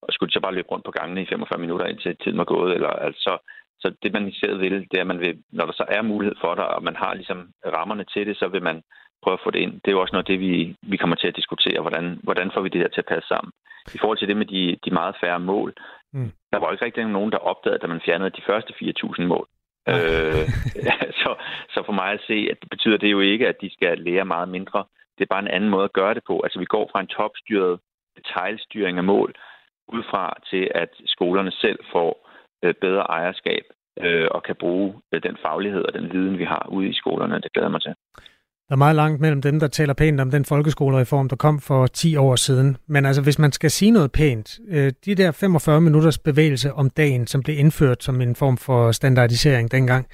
og 0.02 0.10
skulle 0.14 0.32
så 0.32 0.40
bare 0.40 0.56
løbe 0.56 0.72
rundt 0.72 0.86
på 0.86 0.92
gangene 0.92 1.22
i 1.22 1.30
45 1.30 1.60
minutter, 1.60 1.86
indtil 1.86 2.18
tiden 2.18 2.38
var 2.38 2.50
gået. 2.56 2.74
Eller, 2.76 2.90
altså, 2.90 3.38
så 3.80 3.94
det, 4.04 4.14
man 4.14 4.28
især 4.28 4.58
vil, 4.58 4.88
det 4.92 4.98
er, 4.98 5.02
at 5.02 5.08
man 5.08 5.20
vil, 5.20 5.44
når 5.52 5.66
der 5.66 5.74
så 5.74 5.86
er 5.88 6.02
mulighed 6.02 6.36
for 6.42 6.56
det, 6.56 6.64
og 6.64 6.84
man 6.84 6.96
har 6.96 7.14
ligesom 7.14 7.50
rammerne 7.66 8.06
til 8.14 8.28
det, 8.28 8.38
så 8.38 8.48
vil 8.48 8.64
man 8.64 8.82
prøve 9.24 9.34
at 9.34 9.44
få 9.44 9.52
det 9.52 9.60
ind. 9.60 9.74
Det 9.74 9.88
er 9.88 9.92
jo 9.92 10.02
også 10.02 10.16
noget 10.16 10.28
det, 10.28 10.40
vi, 10.40 10.76
vi 10.82 10.98
kommer 10.98 11.16
til 11.16 11.28
at 11.28 11.36
diskutere. 11.36 11.82
Hvordan, 11.82 12.20
hvordan 12.24 12.52
får 12.54 12.62
vi 12.62 12.70
det 12.70 12.82
her 12.82 12.88
til 12.88 13.02
at 13.02 13.12
passe 13.14 13.28
sammen? 13.28 13.52
I 13.96 13.98
forhold 13.98 14.18
til 14.18 14.28
det 14.28 14.38
med 14.38 14.46
de, 14.46 14.78
de 14.86 14.92
meget 14.92 15.16
færre 15.22 15.40
mål, 15.40 15.74
mm. 16.14 16.32
der 16.54 16.60
var 16.60 16.72
ikke 16.72 16.86
rigtig 16.86 17.06
nogen, 17.06 17.32
der 17.32 17.38
opdagede, 17.38 17.80
da 17.80 17.88
man 17.88 18.02
fjernede 18.06 18.30
de 18.30 18.48
første 18.50 18.74
4.000 18.74 19.24
mål. 19.24 19.48
øh, 19.88 20.46
så, 21.22 21.30
så 21.74 21.84
for 21.86 21.94
mig 21.94 22.10
at 22.12 22.26
se, 22.28 22.48
at 22.52 22.58
det 22.62 22.70
betyder 22.70 22.98
det 22.98 23.12
jo 23.12 23.20
ikke, 23.20 23.48
at 23.48 23.62
de 23.62 23.70
skal 23.74 24.00
lære 24.00 24.26
meget 24.26 24.50
mindre. 24.50 24.84
Det 25.18 25.24
er 25.24 25.34
bare 25.34 25.46
en 25.46 25.56
anden 25.56 25.70
måde 25.70 25.84
at 25.84 25.94
gøre 25.94 26.14
det 26.14 26.24
på. 26.28 26.42
Altså 26.44 26.60
vi 26.60 26.66
går 26.66 26.90
fra 26.92 27.00
en 27.00 27.08
topstyret 27.08 27.80
detaljstyring 28.18 28.98
af 28.98 29.04
mål 29.04 29.36
ud 29.88 30.04
fra 30.12 30.38
til, 30.50 30.72
at 30.76 30.90
skolerne 31.06 31.52
selv 31.52 31.80
får 31.92 32.27
bedre 32.82 33.02
ejerskab 33.02 33.64
øh, 34.02 34.28
og 34.32 34.44
kan 34.44 34.56
bruge 34.60 34.94
øh, 35.14 35.24
den 35.24 35.38
faglighed 35.46 35.82
og 35.82 35.94
den 35.94 36.14
viden, 36.14 36.38
vi 36.38 36.44
har 36.44 36.68
ude 36.72 36.88
i 36.88 36.94
skolerne. 36.94 37.36
Det 37.36 37.54
glæder 37.54 37.70
mig 37.70 37.82
til. 37.82 37.94
Der 38.68 38.74
er 38.74 38.78
meget 38.78 38.96
langt 38.96 39.22
mellem 39.22 39.42
dem, 39.42 39.60
der 39.60 39.68
taler 39.68 39.94
pænt 39.94 40.22
om 40.22 40.32
den 40.32 40.46
folkeskolereform, 40.46 41.30
der 41.30 41.36
kom 41.36 41.60
for 41.60 41.88
10 41.88 42.16
år 42.16 42.36
siden. 42.36 42.78
Men 42.88 43.06
altså, 43.06 43.22
hvis 43.24 43.40
man 43.40 43.52
skal 43.52 43.72
sige 43.72 43.92
noget 43.92 44.12
pænt, 44.12 44.60
øh, 44.70 44.92
de 45.06 45.16
der 45.16 45.32
45 45.32 45.82
minutters 45.82 46.18
bevægelse 46.18 46.74
om 46.74 46.90
dagen, 46.90 47.28
som 47.28 47.44
blev 47.44 47.60
indført 47.60 48.04
som 48.04 48.22
en 48.22 48.36
form 48.36 48.58
for 48.58 48.92
standardisering 48.92 49.72
dengang, 49.72 50.08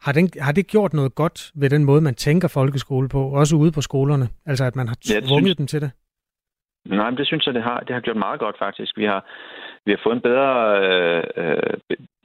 har, 0.00 0.12
den, 0.12 0.30
har 0.40 0.52
det 0.52 0.66
gjort 0.66 0.92
noget 0.92 1.14
godt 1.14 1.50
ved 1.54 1.70
den 1.70 1.84
måde, 1.84 2.00
man 2.00 2.14
tænker 2.14 2.48
folkeskole 2.48 3.08
på, 3.08 3.28
også 3.28 3.56
ude 3.56 3.72
på 3.72 3.80
skolerne? 3.80 4.28
Altså, 4.46 4.64
at 4.64 4.76
man 4.76 4.88
har 4.88 4.96
tvunget 5.04 5.48
ja, 5.48 5.54
dem 5.58 5.66
til 5.66 5.80
det? 5.80 5.90
Nej, 6.88 7.10
men 7.10 7.18
det 7.18 7.26
synes 7.26 7.46
jeg, 7.46 7.54
det 7.54 7.62
har. 7.62 7.80
Det 7.80 7.94
har 7.94 8.00
gjort 8.00 8.16
meget 8.16 8.40
godt, 8.40 8.58
faktisk. 8.58 8.96
Vi 8.96 9.04
har, 9.04 9.24
vi 9.84 9.90
har 9.92 10.00
fået 10.02 10.14
en 10.16 10.28
bedre 10.28 10.50
øh, 10.82 11.24
øh, 11.36 11.78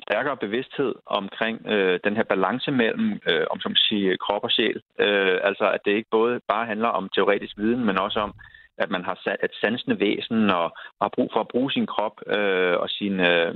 stærkere 0.08 0.38
bevidsthed 0.38 0.96
omkring 1.06 1.68
øh, 1.68 2.00
den 2.04 2.16
her 2.16 2.24
balance 2.24 2.72
mellem, 2.72 3.20
øh, 3.30 3.46
om 3.52 3.60
som 3.60 3.76
sige, 3.76 4.18
krop 4.18 4.44
og 4.44 4.52
sjæl. 4.52 4.82
Øh, 5.00 5.40
altså, 5.44 5.66
at 5.76 5.82
det 5.86 5.92
ikke 5.92 6.10
både 6.12 6.40
bare 6.48 6.66
handler 6.66 6.88
om 6.88 7.10
teoretisk 7.16 7.58
viden, 7.58 7.86
men 7.86 7.98
også 8.00 8.20
om, 8.20 8.34
at 8.78 8.90
man 8.90 9.04
har 9.06 9.20
sat 9.24 9.38
et 9.44 9.54
sansende 9.62 10.00
væsen 10.00 10.50
og, 10.50 10.64
og 11.00 11.02
har 11.02 11.12
brug 11.16 11.30
for 11.34 11.40
at 11.40 11.48
bruge 11.48 11.72
sin 11.72 11.86
krop 11.86 12.16
øh, 12.28 12.76
og 12.78 12.90
sin 12.90 13.20
øh, 13.20 13.56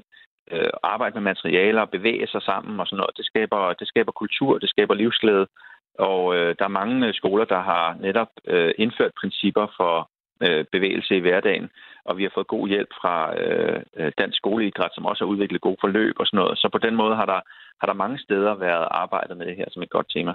øh, 0.52 0.70
arbejde 0.84 1.14
med 1.14 1.22
materialer 1.22 1.82
og 1.82 1.90
bevæge 1.90 2.28
sig 2.28 2.42
sammen 2.42 2.80
og 2.80 2.88
sådan 2.88 2.98
noget. 2.98 3.18
Det 3.18 3.26
skaber, 3.26 3.74
det 3.74 3.88
skaber 3.88 4.12
kultur, 4.12 4.58
det 4.58 4.70
skaber 4.70 4.94
livsglæde. 4.94 5.48
Og 6.00 6.36
øh, 6.36 6.56
der 6.60 6.66
er 6.66 6.80
mange 6.82 7.14
skoler, 7.14 7.46
der 7.46 7.62
har 7.62 7.98
netop 8.00 8.32
øh, 8.48 8.74
indført 8.78 9.12
principper 9.22 9.68
for 9.78 10.10
øh, 10.42 10.66
bevægelse 10.72 11.16
i 11.18 11.20
hverdagen, 11.20 11.70
og 12.06 12.18
vi 12.18 12.24
har 12.24 12.32
fået 12.34 12.48
god 12.48 12.68
hjælp 12.68 12.92
fra 13.02 13.16
øh, 13.42 14.12
Dansk 14.18 14.38
Skoleidræt, 14.38 14.92
som 14.94 15.06
også 15.06 15.24
har 15.24 15.32
udviklet 15.32 15.62
gode 15.62 15.78
forløb 15.82 16.16
og 16.20 16.26
sådan 16.28 16.38
noget. 16.38 16.58
Så 16.58 16.70
på 16.72 16.78
den 16.78 16.96
måde 16.96 17.16
har 17.16 17.26
der, 17.26 17.40
har 17.80 17.88
der 17.88 17.94
mange 17.94 18.20
steder 18.20 18.56
været 18.56 18.88
arbejdet 18.92 19.38
med 19.38 19.46
det 19.46 19.56
her 19.56 19.66
som 19.72 19.84
et 19.84 19.90
godt 19.90 20.10
tema. 20.16 20.34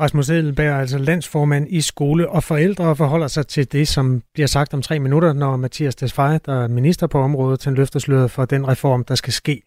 Rasmus 0.00 0.30
Edelberg, 0.30 0.80
altså 0.80 0.98
landsformand 0.98 1.66
i 1.70 1.80
skole 1.80 2.30
og 2.30 2.42
forældre, 2.42 2.96
forholder 2.96 3.26
sig 3.26 3.46
til 3.46 3.72
det, 3.72 3.88
som 3.88 4.22
bliver 4.34 4.46
sagt 4.46 4.74
om 4.74 4.82
tre 4.82 4.98
minutter, 4.98 5.32
når 5.32 5.56
Mathias 5.56 5.94
Desfaye, 5.94 6.38
der 6.46 6.64
er 6.64 6.68
minister 6.68 7.06
på 7.06 7.18
området, 7.18 7.60
til 7.60 7.72
løfter 7.72 8.00
sløret 8.00 8.30
for 8.30 8.44
den 8.44 8.68
reform, 8.68 9.04
der 9.04 9.14
skal 9.14 9.32
ske. 9.32 9.62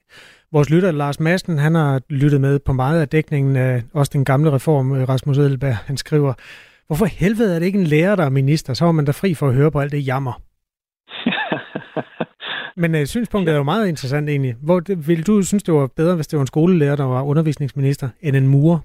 Vores 0.51 0.69
lytter, 0.69 0.91
Lars 0.91 1.19
Madsen, 1.19 1.57
han 1.57 1.75
har 1.75 2.01
lyttet 2.09 2.41
med 2.41 2.59
på 2.59 2.73
meget 2.73 3.01
af 3.01 3.07
dækningen 3.07 3.55
af 3.55 3.83
også 3.93 4.11
den 4.13 4.25
gamle 4.25 4.51
reform, 4.51 4.91
Rasmus 4.91 5.37
Edelberg. 5.37 5.75
Han 5.75 5.97
skriver, 5.97 6.33
hvorfor 6.87 7.05
helvede 7.05 7.55
er 7.55 7.59
det 7.59 7.65
ikke 7.65 7.79
en 7.79 7.87
lærer, 7.87 8.15
der 8.15 8.25
er 8.25 8.29
minister? 8.29 8.73
Så 8.73 8.85
var 8.85 8.91
man 8.91 9.05
da 9.05 9.11
fri 9.11 9.33
for 9.33 9.47
at 9.47 9.55
høre 9.55 9.71
på 9.71 9.79
alt 9.79 9.91
det 9.91 10.07
jammer. 10.07 10.33
Men 12.81 12.95
øh, 12.95 13.05
synspunktet 13.05 13.53
er 13.53 13.57
jo 13.57 13.63
meget 13.63 13.87
interessant 13.87 14.29
egentlig. 14.29 14.55
Hvor 14.65 14.79
det, 14.79 15.07
vil 15.07 15.27
du 15.27 15.41
synes, 15.41 15.63
det 15.63 15.73
var 15.73 15.89
bedre, 15.95 16.15
hvis 16.15 16.27
det 16.27 16.37
var 16.37 16.41
en 16.41 16.47
skolelærer, 16.47 16.95
der 16.95 17.03
var 17.03 17.23
undervisningsminister, 17.23 18.09
end 18.21 18.35
en 18.35 18.47
murer? 18.47 18.79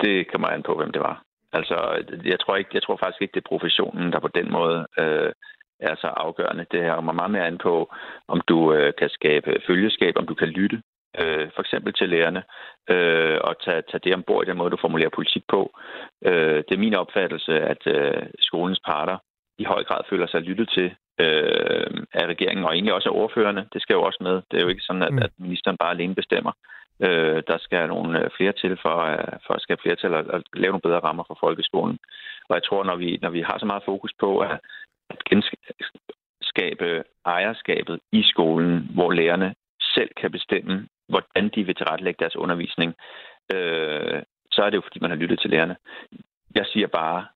Det 0.00 0.30
kommer 0.32 0.48
an 0.48 0.62
på, 0.62 0.76
hvem 0.76 0.92
det 0.92 1.00
var. 1.00 1.22
Altså, 1.52 1.76
jeg 2.24 2.40
tror, 2.40 2.56
ikke, 2.56 2.70
jeg 2.74 2.82
tror 2.82 2.96
faktisk 2.96 3.22
ikke, 3.22 3.32
det 3.32 3.44
er 3.44 3.52
professionen, 3.52 4.12
der 4.12 4.20
på 4.20 4.28
den 4.28 4.52
måde 4.52 4.86
øh, 4.98 5.32
er 5.80 5.94
så 5.96 6.06
afgørende. 6.06 6.66
Det 6.70 6.82
her 6.82 6.94
kommer 6.94 7.12
meget 7.12 7.30
mere 7.30 7.46
an 7.46 7.58
på, 7.58 7.94
om 8.28 8.40
du 8.48 8.72
øh, 8.72 8.92
kan 8.98 9.08
skabe 9.08 9.60
følgeskab, 9.66 10.14
om 10.16 10.26
du 10.26 10.34
kan 10.34 10.48
lytte, 10.48 10.82
øh, 11.18 11.48
for 11.54 11.60
eksempel 11.60 11.92
til 11.92 12.08
lærerne, 12.08 12.42
øh, 12.90 13.38
og 13.44 13.54
tage, 13.64 13.82
tage 13.90 14.00
det 14.04 14.14
ombord 14.14 14.44
i 14.44 14.50
den 14.50 14.58
måde, 14.58 14.70
du 14.70 14.76
formulerer 14.80 15.16
politik 15.18 15.44
på. 15.48 15.78
Øh, 16.24 16.58
det 16.66 16.72
er 16.74 16.84
min 16.86 16.94
opfattelse, 16.94 17.60
at 17.60 17.82
øh, 17.86 18.22
skolens 18.38 18.80
parter 18.86 19.18
i 19.58 19.64
høj 19.64 19.84
grad 19.84 20.02
føler 20.10 20.26
sig 20.26 20.40
lyttet 20.40 20.68
til 20.76 20.88
øh, 21.20 21.90
af 22.20 22.26
regeringen, 22.26 22.64
og 22.64 22.72
egentlig 22.72 22.94
også 22.94 23.08
af 23.08 23.18
ordførerne. 23.22 23.68
Det 23.72 23.82
skal 23.82 23.94
jo 23.94 24.02
også 24.02 24.18
med. 24.20 24.34
Det 24.50 24.56
er 24.56 24.62
jo 24.62 24.68
ikke 24.68 24.88
sådan, 24.88 25.02
at, 25.02 25.12
mm. 25.12 25.18
at 25.18 25.30
ministeren 25.38 25.76
bare 25.76 25.90
alene 25.90 26.14
bestemmer. 26.14 26.52
Øh, 27.06 27.42
der 27.50 27.58
skal 27.58 27.88
nogle 27.88 28.24
øh, 28.24 28.30
flere 28.36 28.52
til 28.52 28.78
for, 28.82 28.96
øh, 29.12 29.32
for 29.46 29.54
at 29.54 29.62
skabe 29.62 29.82
flertal 29.82 30.14
og, 30.14 30.24
og 30.34 30.42
lave 30.54 30.72
nogle 30.72 30.88
bedre 30.88 31.04
rammer 31.06 31.24
for 31.26 31.36
folkeskolen. 31.40 31.98
Og 32.48 32.54
jeg 32.54 32.62
tror, 32.64 32.84
når 32.84 32.96
vi, 32.96 33.18
når 33.22 33.30
vi 33.30 33.40
har 33.40 33.58
så 33.58 33.66
meget 33.66 33.82
fokus 33.84 34.12
på 34.20 34.38
at, 34.38 34.58
at 35.10 35.18
genskabe 35.30 37.04
ejerskabet 37.26 38.00
i 38.12 38.22
skolen, 38.22 38.90
hvor 38.94 39.12
lærerne 39.12 39.54
selv 39.94 40.10
kan 40.20 40.30
bestemme, 40.30 40.88
hvordan 41.08 41.48
de 41.54 41.64
vil 41.64 41.74
tilrettelægge 41.74 42.18
deres 42.18 42.36
undervisning, 42.36 42.94
øh, 43.54 44.22
så 44.52 44.62
er 44.62 44.70
det 44.70 44.76
jo, 44.76 44.82
fordi 44.86 44.98
man 45.00 45.10
har 45.10 45.16
lyttet 45.16 45.40
til 45.40 45.50
lærerne. 45.50 45.76
Jeg 46.54 46.66
siger 46.72 46.86
bare, 46.86 47.26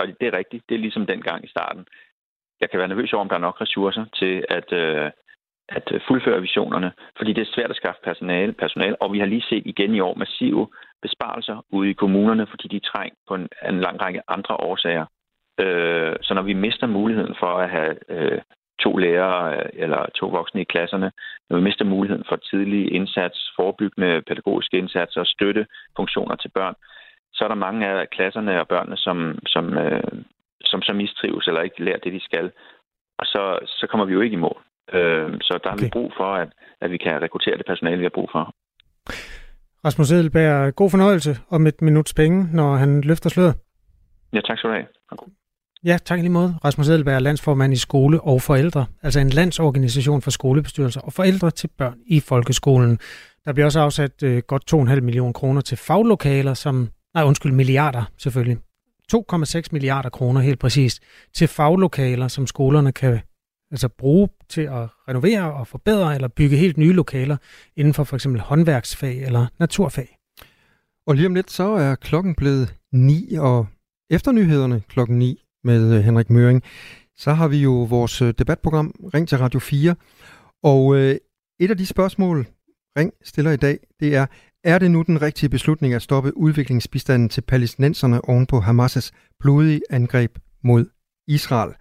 og 0.00 0.06
det 0.20 0.26
er 0.28 0.38
rigtigt, 0.38 0.64
det 0.68 0.74
er 0.74 0.78
ligesom 0.78 1.06
dengang 1.06 1.44
i 1.44 1.48
starten. 1.48 1.86
Jeg 2.60 2.70
kan 2.70 2.78
være 2.78 2.88
nervøs 2.88 3.12
over, 3.12 3.20
om 3.20 3.28
der 3.28 3.36
er 3.36 3.48
nok 3.48 3.60
ressourcer 3.60 4.04
til 4.18 4.44
at, 4.48 4.72
øh, 4.72 5.10
at 5.68 6.02
fuldføre 6.08 6.40
visionerne, 6.40 6.92
fordi 7.16 7.32
det 7.32 7.42
er 7.42 7.54
svært 7.54 7.70
at 7.70 7.76
skaffe 7.76 8.00
personale, 8.04 8.52
personale, 8.52 9.02
og 9.02 9.12
vi 9.12 9.18
har 9.18 9.26
lige 9.26 9.48
set 9.48 9.62
igen 9.66 9.94
i 9.94 10.00
år 10.00 10.14
massive 10.14 10.68
besparelser 11.02 11.64
ude 11.70 11.90
i 11.90 11.92
kommunerne, 12.02 12.46
fordi 12.46 12.68
de 12.68 12.76
er 12.76 12.90
trængt 12.92 13.18
på 13.28 13.34
en, 13.34 13.48
en 13.68 13.80
lang 13.80 14.00
række 14.00 14.22
andre 14.28 14.54
årsager. 14.56 15.06
Øh, 15.60 16.16
så 16.22 16.34
når 16.34 16.42
vi 16.42 16.52
mister 16.52 16.86
muligheden 16.86 17.36
for 17.38 17.52
at 17.58 17.70
have 17.70 17.94
øh, 18.08 18.40
to 18.80 18.96
lærere 18.96 19.56
øh, 19.56 19.68
eller 19.72 20.06
to 20.18 20.26
voksne 20.26 20.60
i 20.60 20.70
klasserne, 20.74 21.12
når 21.50 21.56
vi 21.56 21.62
mister 21.62 21.84
muligheden 21.84 22.24
for 22.28 22.36
tidlig 22.36 22.92
indsats, 22.92 23.52
forebyggende 23.56 24.22
pædagogiske 24.28 24.78
indsatser 24.78 25.20
og 25.20 25.26
støtte 25.26 25.66
funktioner 25.96 26.36
til 26.36 26.48
børn, 26.48 26.74
så 27.32 27.44
er 27.44 27.48
der 27.48 27.64
mange 27.66 27.86
af 27.86 28.10
klasserne 28.10 28.60
og 28.60 28.68
børnene, 28.68 28.96
som, 28.96 29.38
som, 29.46 29.78
øh, 29.78 30.12
som 30.64 30.82
så 30.82 30.92
mistrives 30.92 31.46
eller 31.46 31.62
ikke 31.62 31.84
lærer 31.84 31.98
det, 31.98 32.12
de 32.12 32.24
skal. 32.24 32.50
Og 33.18 33.26
så, 33.26 33.58
så 33.66 33.86
kommer 33.90 34.06
vi 34.06 34.12
jo 34.12 34.20
ikke 34.20 34.34
i 34.34 34.44
mål. 34.46 34.60
Øh, 34.92 35.30
så 35.40 35.52
der 35.52 35.58
okay. 35.58 35.70
har 35.70 35.76
vi 35.76 35.90
brug 35.92 36.12
for, 36.16 36.34
at, 36.34 36.48
at 36.80 36.90
vi 36.90 36.96
kan 36.96 37.22
rekruttere 37.22 37.56
det 37.58 37.66
personale, 37.66 37.98
vi 37.98 38.04
har 38.04 38.16
brug 38.18 38.28
for. 38.32 38.54
Rasmus 39.84 40.10
Edelberg, 40.10 40.74
god 40.74 40.90
fornøjelse 40.90 41.32
om 41.50 41.66
et 41.66 41.82
minuts 41.82 42.14
penge, 42.14 42.48
når 42.52 42.74
han 42.74 43.00
løfter 43.00 43.30
sløret. 43.30 43.54
Ja, 44.32 44.40
tak 44.40 44.58
skal 44.58 44.70
du 44.70 44.74
have. 44.74 44.86
Ja, 45.84 45.98
tak 46.04 46.18
lige 46.18 46.30
måde. 46.30 46.54
Rasmus 46.64 46.88
Edelberg 46.88 47.14
er 47.14 47.18
landsformand 47.18 47.72
i 47.72 47.76
skole 47.76 48.20
og 48.20 48.42
forældre, 48.42 48.86
altså 49.02 49.20
en 49.20 49.30
landsorganisation 49.30 50.22
for 50.22 50.30
skolebestyrelser 50.30 51.00
og 51.00 51.12
forældre 51.12 51.50
til 51.50 51.68
børn 51.78 51.98
i 52.06 52.20
folkeskolen. 52.20 52.98
Der 53.44 53.52
bliver 53.52 53.66
også 53.66 53.80
afsat 53.80 54.22
øh, 54.22 54.42
godt 54.46 54.74
2,5 54.74 55.00
millioner 55.00 55.32
kroner 55.32 55.60
til 55.60 55.76
faglokaler, 55.76 56.54
som 56.54 56.88
nej 57.14 57.24
undskyld, 57.24 57.52
milliarder 57.52 58.04
selvfølgelig. 58.18 58.58
2,6 59.14 59.62
milliarder 59.72 60.08
kroner 60.08 60.40
helt 60.40 60.58
præcist 60.58 61.02
til 61.34 61.48
faglokaler, 61.48 62.28
som 62.28 62.46
skolerne 62.46 62.92
kan 62.92 63.20
altså 63.70 63.88
bruge 63.88 64.28
til 64.48 64.62
at 64.62 64.88
renovere 65.08 65.54
og 65.54 65.66
forbedre 65.66 66.14
eller 66.14 66.28
bygge 66.28 66.56
helt 66.56 66.76
nye 66.78 66.92
lokaler 66.92 67.36
inden 67.76 67.94
for 67.94 68.04
for 68.04 68.16
eksempel 68.16 68.40
håndværksfag 68.40 69.22
eller 69.22 69.46
naturfag. 69.58 70.18
Og 71.06 71.14
lige 71.14 71.26
om 71.26 71.34
lidt, 71.34 71.50
så 71.50 71.64
er 71.64 71.94
klokken 71.94 72.34
blevet 72.34 72.74
9, 72.92 73.34
og 73.34 73.66
efter 74.10 74.32
nyhederne 74.32 74.82
klokken 74.88 75.18
9 75.18 75.43
med 75.64 75.96
øh, 75.96 76.04
Henrik 76.04 76.30
Møring, 76.30 76.62
så 77.16 77.32
har 77.32 77.48
vi 77.48 77.56
jo 77.56 77.72
vores 77.72 78.22
øh, 78.22 78.34
debatprogram 78.38 78.94
Ring 79.14 79.28
til 79.28 79.38
Radio 79.38 79.60
4. 79.60 79.94
Og 80.62 80.96
øh, 80.96 81.16
et 81.60 81.70
af 81.70 81.76
de 81.76 81.86
spørgsmål, 81.86 82.46
Ring 82.98 83.12
stiller 83.24 83.50
i 83.50 83.56
dag, 83.56 83.78
det 84.00 84.16
er, 84.16 84.26
er 84.64 84.78
det 84.78 84.90
nu 84.90 85.02
den 85.02 85.22
rigtige 85.22 85.48
beslutning 85.48 85.94
at 85.94 86.02
stoppe 86.02 86.36
udviklingsbistanden 86.36 87.28
til 87.28 87.40
palæstinenserne 87.40 88.28
oven 88.28 88.46
på 88.46 88.60
Hamas' 88.60 89.10
blodige 89.40 89.80
angreb 89.90 90.38
mod 90.64 90.86
Israel? 91.28 91.74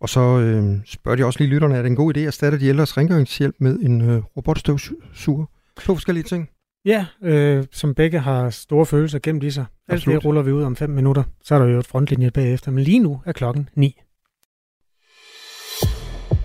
Og 0.00 0.08
så 0.08 0.20
øh, 0.20 0.78
spørger 0.84 1.16
de 1.16 1.24
også 1.24 1.38
lige 1.38 1.50
lytterne, 1.50 1.76
er 1.76 1.82
det 1.82 1.90
en 1.90 1.96
god 1.96 2.16
idé 2.16 2.20
at 2.20 2.26
erstatte 2.26 2.60
de 2.60 2.66
ældres 2.66 2.96
rengøringshjælp 2.96 3.56
med 3.58 3.78
en 3.78 4.00
øh, 4.00 4.22
robotstøvsuger? 4.36 5.46
To 5.80 5.94
forskellige 5.94 6.24
ting. 6.24 6.48
Ja, 6.86 7.06
øh, 7.22 7.64
som 7.72 7.94
begge 7.94 8.18
har 8.18 8.50
store 8.50 8.86
følelser 8.86 9.18
gemt 9.22 9.44
i 9.44 9.50
sig. 9.50 9.64
Alt 9.88 10.04
det 10.04 10.24
ruller 10.24 10.42
vi 10.42 10.52
ud 10.52 10.62
om 10.62 10.76
fem 10.76 10.90
minutter. 10.90 11.22
Så 11.44 11.54
er 11.54 11.58
der 11.58 11.66
jo 11.66 11.78
et 11.78 11.86
frontlinje 11.86 12.30
bagefter. 12.30 12.70
Men 12.70 12.84
lige 12.84 12.98
nu 12.98 13.22
er 13.26 13.32
klokken 13.32 13.68
9. 13.74 14.00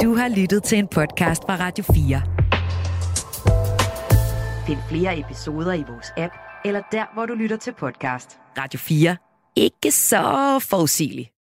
Du 0.02 0.16
har 0.16 0.36
lyttet 0.38 0.64
til 0.64 0.78
en 0.78 0.88
podcast 0.88 1.44
fra 1.44 1.56
Radio 1.56 1.84
4. 1.84 2.22
Find 4.68 4.80
flere 4.90 5.20
episoder 5.20 5.74
i 5.74 5.84
vores 5.90 6.08
app, 6.18 6.34
eller 6.66 6.82
der, 6.92 7.14
hvor 7.14 7.26
du 7.26 7.34
lytter 7.34 7.58
til 7.58 7.74
podcast. 7.80 8.38
Radio 8.58 8.78
4. 8.80 9.18
Ikke 9.56 9.92
så 9.92 10.60
forudsigeligt. 10.70 11.32